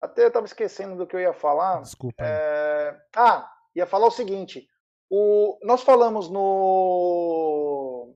[0.00, 1.80] até eu estava esquecendo do que eu ia falar.
[1.82, 2.22] Desculpa.
[2.24, 4.66] É, ah, ia falar o seguinte:
[5.10, 8.14] o, nós falamos no,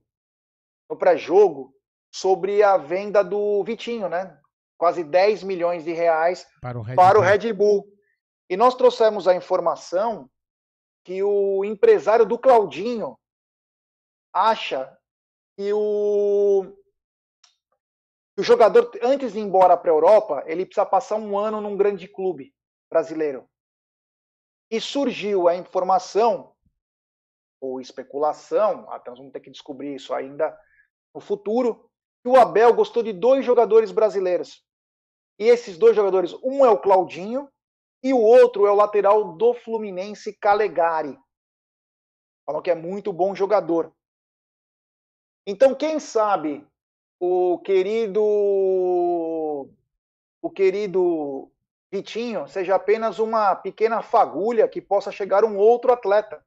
[0.89, 1.73] no pré-jogo
[2.11, 4.39] sobre a venda do Vitinho, né?
[4.77, 7.29] Quase 10 milhões de reais para o Red para o Bull.
[7.29, 7.85] Red Bull.
[8.49, 10.29] E nós trouxemos a informação
[11.03, 13.17] que o empresário do Claudinho
[14.33, 14.95] acha
[15.55, 16.73] que o,
[18.37, 21.77] o jogador, antes de ir embora para a Europa, ele precisa passar um ano num
[21.77, 22.53] grande clube
[22.89, 23.47] brasileiro.
[24.69, 26.53] E surgiu a informação,
[27.61, 30.57] ou especulação, até nós vamos ter que descobrir isso ainda
[31.13, 31.89] no futuro,
[32.21, 34.65] que o Abel gostou de dois jogadores brasileiros.
[35.39, 37.49] E esses dois jogadores, um é o Claudinho
[38.03, 41.17] e o outro é o lateral do Fluminense, Calegari.
[42.45, 43.93] Falam que é muito bom jogador.
[45.47, 46.67] Então, quem sabe
[47.19, 48.21] o querido
[50.41, 51.51] o querido
[51.91, 56.43] Vitinho seja apenas uma pequena fagulha que possa chegar um outro atleta.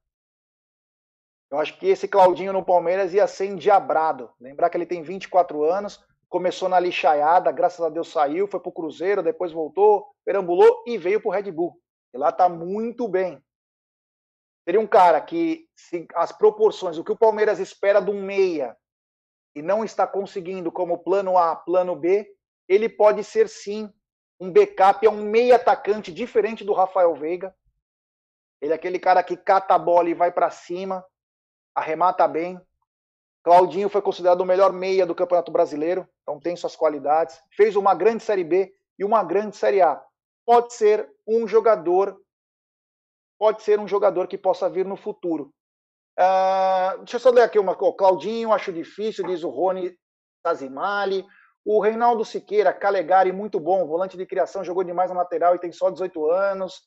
[1.50, 4.30] Eu acho que esse Claudinho no Palmeiras ia ser endiabrado.
[4.38, 8.70] Lembrar que ele tem 24 anos, começou na lixaiada, graças a Deus saiu, foi pro
[8.70, 11.80] Cruzeiro, depois voltou, perambulou e veio pro Red Bull.
[12.12, 13.42] E lá tá muito bem.
[14.64, 18.76] Seria um cara que, se as proporções, o que o Palmeiras espera de um meia
[19.54, 22.28] e não está conseguindo como plano A, plano B,
[22.68, 23.92] ele pode ser sim
[24.40, 27.54] um backup, é um meia atacante diferente do Rafael Veiga.
[28.60, 31.04] Ele é aquele cara que cata a bola e vai para cima,
[31.74, 32.60] arremata bem.
[33.42, 37.40] Claudinho foi considerado o melhor meia do Campeonato Brasileiro, então tem suas qualidades.
[37.52, 40.02] Fez uma grande Série B e uma grande Série A.
[40.44, 42.20] Pode ser um jogador,
[43.38, 45.52] pode ser um jogador que possa vir no futuro.
[46.18, 47.96] Uh, deixa eu só ler aqui uma coisa.
[47.96, 49.96] Claudinho, acho difícil, diz o Rony
[50.42, 51.24] Tazimali.
[51.64, 55.70] O Reinaldo Siqueira, Calegari, muito bom, volante de criação, jogou demais na lateral e tem
[55.70, 56.82] só 18 anos.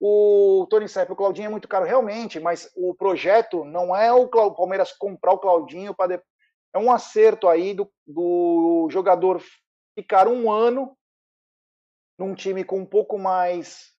[0.00, 4.28] O Tony Sepp, o Claudinho é muito caro, realmente, mas o projeto não é o
[4.28, 6.22] Palmeiras comprar o Claudinho para
[6.74, 9.42] é um acerto aí do, do jogador
[9.94, 10.96] ficar um ano
[12.18, 13.92] num time com um pouco mais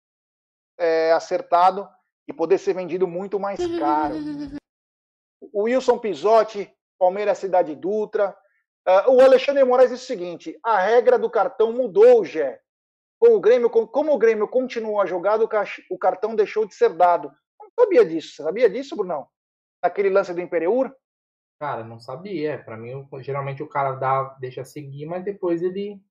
[0.79, 1.87] é, acertado
[2.27, 4.15] e poder ser vendido muito mais caro.
[5.51, 8.35] O Wilson Pisotti, Palmeiras Cidade Dutra.
[8.87, 12.59] Uh, o Alexandre Moraes diz o seguinte: a regra do cartão mudou, Gé.
[13.19, 15.39] Com o Grêmio, com, como o Grêmio continuou a jogar,
[15.89, 17.31] o cartão deixou de ser dado.
[17.61, 18.43] Não sabia disso.
[18.43, 19.27] Sabia disso, Brunão?
[19.81, 20.93] Naquele lance do Imperiur?
[21.59, 22.61] Cara, não sabia.
[22.63, 26.01] Para mim, geralmente o cara dá, deixa seguir, mas depois ele.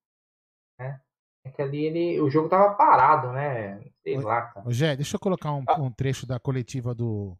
[0.78, 0.98] Né?
[1.44, 3.82] É que ali ele, o jogo tava parado, né?
[4.02, 4.70] Sei lá, cara.
[4.70, 5.80] Gé, deixa eu colocar um, ah.
[5.80, 7.36] um trecho da coletiva do,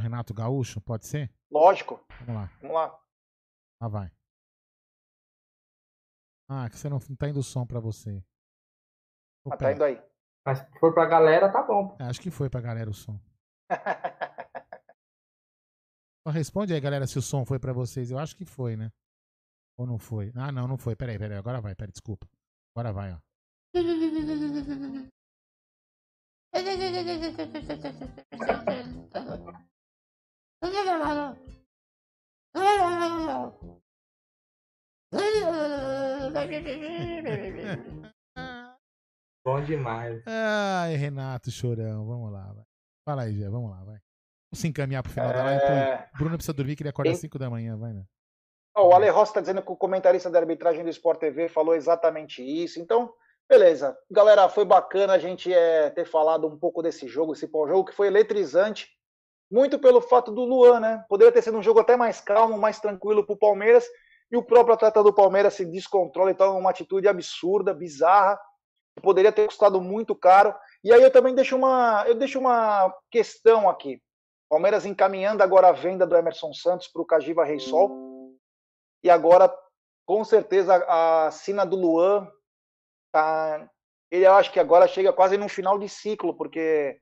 [0.00, 1.32] do, Renato Gaúcho, pode ser?
[1.50, 2.04] Lógico.
[2.20, 2.46] Vamos lá.
[2.60, 3.00] Vamos lá.
[3.80, 4.12] Ah, vai.
[6.48, 8.24] Ah, que você não, não tá indo o som pra você.
[9.46, 10.02] Mas tá indo aí.
[10.44, 11.96] Mas se for pra galera, tá bom.
[12.00, 13.20] É, acho que foi pra galera o som.
[16.26, 18.10] Só responde aí, galera, se o som foi pra vocês.
[18.10, 18.90] Eu acho que foi, né?
[19.78, 20.32] Ou não foi?
[20.34, 20.96] Ah, não, não foi.
[20.96, 21.38] Peraí, peraí.
[21.38, 22.28] Agora vai, peraí, desculpa.
[22.74, 23.18] Agora vai, ó.
[39.42, 40.22] Bom demais.
[40.26, 42.52] Ai, Renato Chorão, vamos lá.
[42.52, 42.64] Vai.
[43.08, 43.96] Fala aí, Gé, vamos lá, vai.
[44.50, 45.32] Vamos se encaminhar pro final é...
[45.32, 45.64] da live.
[45.64, 46.10] É.
[46.18, 48.04] Bruno precisa dormir, que ele acorda às 5 da manhã, vai, né?
[48.76, 52.42] o Ale Rossi está dizendo que o comentarista da arbitragem do Sport TV falou exatamente
[52.42, 52.78] isso.
[52.80, 53.12] Então,
[53.48, 53.96] beleza.
[54.10, 57.94] Galera, foi bacana a gente é, ter falado um pouco desse jogo, esse pós-jogo, que
[57.94, 58.90] foi eletrizante.
[59.50, 61.04] Muito pelo fato do Luan, né?
[61.08, 63.84] Poderia ter sido um jogo até mais calmo, mais tranquilo para o Palmeiras.
[64.30, 68.38] E o próprio atleta do Palmeiras se descontrola, então é uma atitude absurda, bizarra,
[69.02, 70.54] poderia ter custado muito caro.
[70.84, 74.00] E aí eu também deixo uma, eu deixo uma questão aqui.
[74.48, 78.36] Palmeiras encaminhando agora a venda do Emerson Santos para o Cagiva Reisol
[79.02, 79.52] e agora,
[80.06, 82.28] com certeza, a sina do Luan
[83.12, 83.68] tá.
[84.10, 86.98] Ele eu acho que agora chega quase no final de ciclo, porque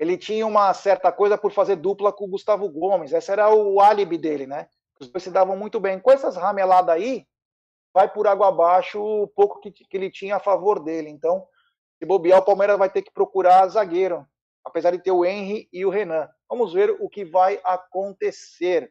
[0.00, 3.12] ele tinha uma certa coisa por fazer dupla com o Gustavo Gomes.
[3.12, 4.66] Esse era o álibi dele, né?
[4.98, 6.00] Os dois se davam muito bem.
[6.00, 7.26] Com essas rameladas aí,
[7.92, 11.10] vai por água abaixo o pouco que, que ele tinha a favor dele.
[11.10, 11.46] Então,
[11.98, 14.26] se bobear, o Palmeiras vai ter que procurar zagueiro,
[14.64, 16.26] apesar de ter o Henry e o Renan.
[16.48, 18.90] Vamos ver o que vai acontecer.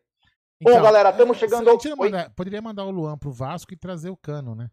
[0.61, 1.77] Bom, então, galera, estamos é, chegando ao.
[1.97, 4.69] Mandar, poderia mandar o Luan pro Vasco e trazer o Cano, né?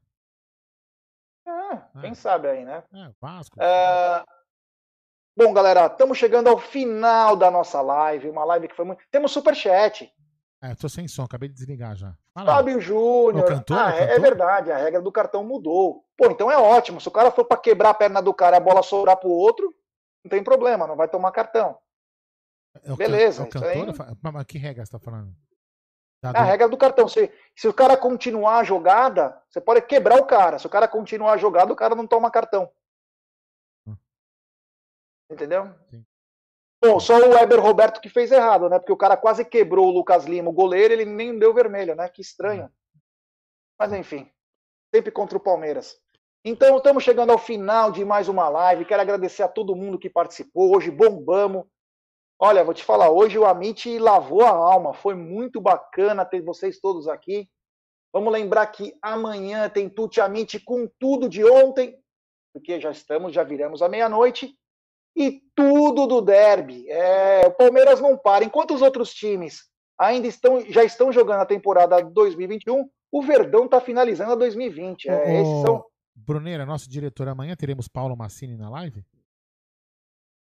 [1.47, 2.15] É, quem é.
[2.15, 2.85] sabe aí, né?
[2.93, 3.57] É, Vasco.
[3.59, 4.36] É...
[5.37, 8.31] Bom, galera, estamos chegando ao final da nossa live.
[8.31, 9.03] Uma live que foi muito.
[9.11, 10.11] Temos superchat.
[10.63, 12.15] É, tô sem som, acabei de desligar já.
[12.33, 12.55] Fala.
[12.55, 13.65] Fábio Júnior.
[13.71, 16.05] Ah, é, é, verdade, a regra do cartão mudou.
[16.17, 17.01] Pô, então é ótimo.
[17.03, 19.29] Se o cara for para quebrar a perna do cara e a bola sobrar pro
[19.29, 19.75] outro,
[20.25, 21.77] não tem problema, não vai tomar cartão.
[22.83, 23.47] É Beleza.
[23.47, 23.61] Can...
[23.61, 24.07] É o cantor?
[24.07, 24.17] Aí...
[24.33, 25.35] Mas que regra você tá falando?
[26.23, 27.07] É a regra do cartão.
[27.07, 30.59] Se, se o cara continuar a jogada, você pode quebrar o cara.
[30.59, 32.71] Se o cara continuar a jogada, o cara não toma cartão.
[35.31, 35.75] Entendeu?
[35.91, 36.05] Sim.
[36.83, 38.79] Bom, só o Weber Roberto que fez errado, né?
[38.79, 42.09] Porque o cara quase quebrou o Lucas Lima, o goleiro, ele nem deu vermelho, né?
[42.09, 42.67] Que estranho.
[42.67, 43.01] Hum.
[43.79, 44.31] Mas enfim,
[44.95, 45.99] sempre contra o Palmeiras.
[46.45, 48.85] Então, estamos chegando ao final de mais uma live.
[48.85, 50.77] Quero agradecer a todo mundo que participou.
[50.77, 51.65] Hoje bombamos.
[52.39, 56.79] Olha, vou te falar, hoje o Amit lavou a alma, foi muito bacana ter vocês
[56.79, 57.49] todos aqui.
[58.13, 61.99] Vamos lembrar que amanhã tem Tuti Amit com tudo de ontem,
[62.53, 64.55] porque já estamos, já viramos a meia-noite,
[65.17, 66.89] e tudo do derby.
[66.91, 68.45] É, o Palmeiras não para.
[68.45, 69.69] Enquanto os outros times
[69.99, 75.09] ainda estão, já estão jogando a temporada 2021, o Verdão está finalizando a 2020.
[75.09, 75.85] É, esses são...
[76.15, 79.05] Bruneira, nosso diretor, amanhã teremos Paulo Massini na live?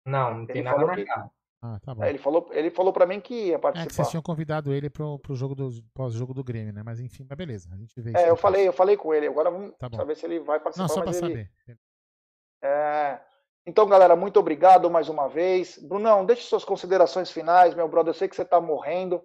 [0.06, 1.30] Não, não tem Ele nada marcado.
[1.30, 1.44] Que...
[1.66, 2.04] Ah, tá bom.
[2.04, 3.86] É, ele falou, ele falou para mim que ia participar.
[3.86, 6.84] É que vocês tinham convidado ele pro, pro jogo do pós-jogo do Grêmio, né?
[6.84, 9.28] Mas enfim, mas beleza, a gente vê É, eu falei, eu falei com ele.
[9.28, 10.84] Agora vamos tá saber se ele vai participar.
[10.84, 11.50] Não, só para saber.
[12.62, 13.18] É...
[13.66, 15.78] Então, galera, muito obrigado mais uma vez.
[15.78, 18.10] Brunão, deixe suas considerações finais, meu brother.
[18.10, 19.22] Eu sei que você tá morrendo,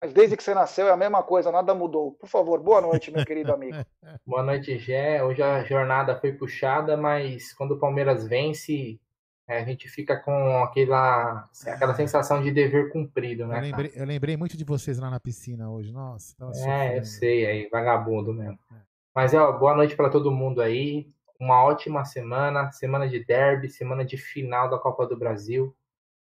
[0.00, 2.12] mas desde que você nasceu é a mesma coisa, nada mudou.
[2.12, 3.76] Por favor, boa noite, meu querido amigo.
[4.26, 5.22] Boa noite, Gé.
[5.22, 9.00] Hoje a jornada foi puxada, mas quando o Palmeiras vence,
[9.48, 13.58] é, a gente fica com aquela, aquela sensação de dever cumprido, né?
[13.58, 16.34] Eu lembrei, eu lembrei muito de vocês lá na piscina hoje, nossa.
[16.40, 16.94] É, sofrendo.
[16.94, 18.58] eu sei, aí, vagabundo mesmo.
[18.72, 18.76] É.
[19.14, 21.08] Mas ó, boa noite para todo mundo aí.
[21.40, 25.74] Uma ótima semana, semana de derby, semana de final da Copa do Brasil.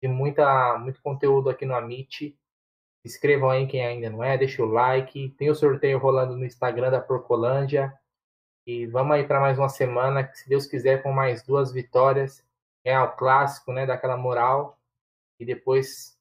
[0.01, 2.37] E muita, muito conteúdo aqui no Amit.
[3.03, 5.29] Inscrevam aí quem ainda não é, deixa o like.
[5.31, 7.93] Tem o sorteio rolando no Instagram da Procolândia.
[8.65, 12.47] E vamos aí para mais uma semana, que se Deus quiser, com mais duas vitórias
[12.83, 14.79] é o clássico, né, daquela moral
[15.39, 16.17] e depois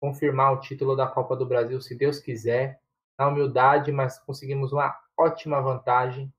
[0.00, 2.80] confirmar o título da Copa do Brasil, se Deus quiser.
[3.16, 6.32] na humildade, mas conseguimos uma ótima vantagem.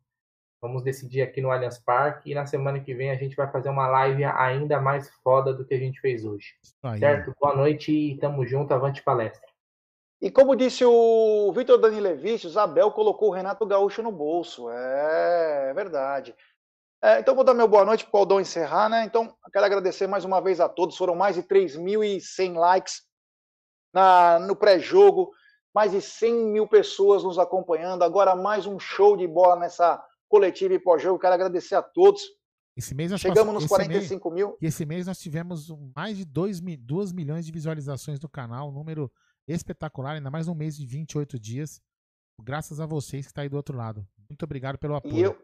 [0.66, 3.70] Vamos decidir aqui no Allianz Parque e na semana que vem a gente vai fazer
[3.70, 6.56] uma live ainda mais foda do que a gente fez hoje.
[6.82, 6.98] Aí.
[6.98, 7.36] Certo?
[7.40, 9.48] Boa noite e tamo junto, avante palestra.
[10.20, 14.68] E como disse o Vitor Danilevich, o Zabel colocou o Renato Gaúcho no bolso.
[14.72, 16.36] É, é verdade.
[17.00, 19.04] É, então vou dar meu boa noite para o Aldão encerrar, né?
[19.06, 20.98] Então quero agradecer mais uma vez a todos.
[20.98, 23.04] Foram mais de 3.100 likes
[23.94, 25.32] na, no pré-jogo,
[25.72, 28.02] mais de 100 mil pessoas nos acompanhando.
[28.02, 31.20] Agora mais um show de bola nessa coletiva e pós-jogo.
[31.20, 32.22] Quero agradecer a todos.
[32.78, 34.48] Esse mês nós Chegamos passamos- nos esse 45 mil.
[34.50, 36.60] mês- E esse mês nós tivemos um- mais de 2
[37.14, 39.12] milhões de visualizações no canal, um número
[39.48, 41.82] espetacular, ainda mais num mês de 28 dias.
[42.42, 44.06] Graças a vocês que está aí do outro lado.
[44.30, 45.16] Muito obrigado pelo apoio.
[45.16, 45.42] E eu,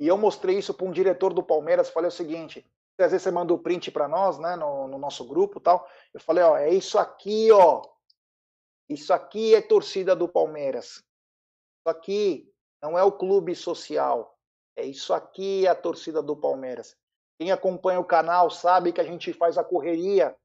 [0.00, 1.88] e eu mostrei isso para um diretor do Palmeiras.
[1.90, 2.66] Falei o seguinte:
[2.98, 5.88] às vezes você manda o print para nós, né, no, no nosso grupo tal.
[6.12, 7.82] Eu falei: ó, é isso aqui, ó.
[8.88, 10.86] Isso aqui é torcida do Palmeiras.
[10.96, 12.52] Isso aqui
[12.84, 14.36] não é o clube social.
[14.76, 16.94] É isso aqui é a torcida do Palmeiras.
[17.38, 20.36] Quem acompanha o canal sabe que a gente faz a correria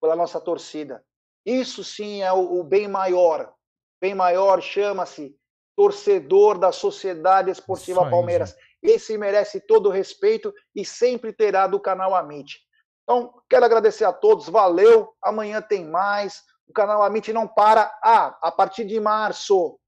[0.00, 1.04] pela nossa torcida.
[1.44, 3.54] Isso sim é o, o bem maior.
[4.00, 5.38] Bem maior chama-se
[5.76, 8.56] torcedor da Sociedade Esportiva Palmeiras.
[8.82, 12.58] Esse merece todo o respeito e sempre terá do canal Amit.
[13.04, 15.14] Então, quero agradecer a todos, valeu.
[15.22, 16.42] Amanhã tem mais.
[16.66, 17.96] O canal Amit não para.
[18.02, 19.78] Ah, a partir de março,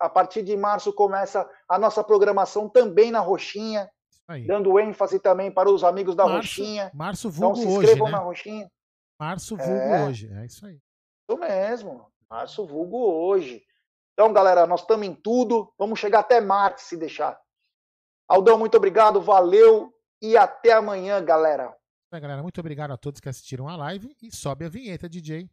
[0.00, 3.90] a, partir de março começa a nossa programação também na Roxinha,
[4.26, 4.46] aí.
[4.46, 6.90] dando ênfase também para os amigos da Março, Roxinha.
[6.94, 8.12] março Então vulgo se hoje, inscrevam né?
[8.12, 8.70] na Roxinha.
[9.20, 10.06] Março vulgo É.
[10.06, 10.30] hoje.
[10.32, 10.78] É isso aí.
[11.28, 12.06] Isso mesmo.
[12.30, 13.62] Março vulgo hoje.
[14.12, 15.72] Então, galera, nós estamos em tudo.
[15.78, 17.40] Vamos chegar até março, se deixar.
[18.28, 21.74] Aldão, muito obrigado, valeu e até amanhã, galera.
[22.08, 25.48] Então, galera, muito obrigado a todos que assistiram a live e sobe a vinheta, DJ.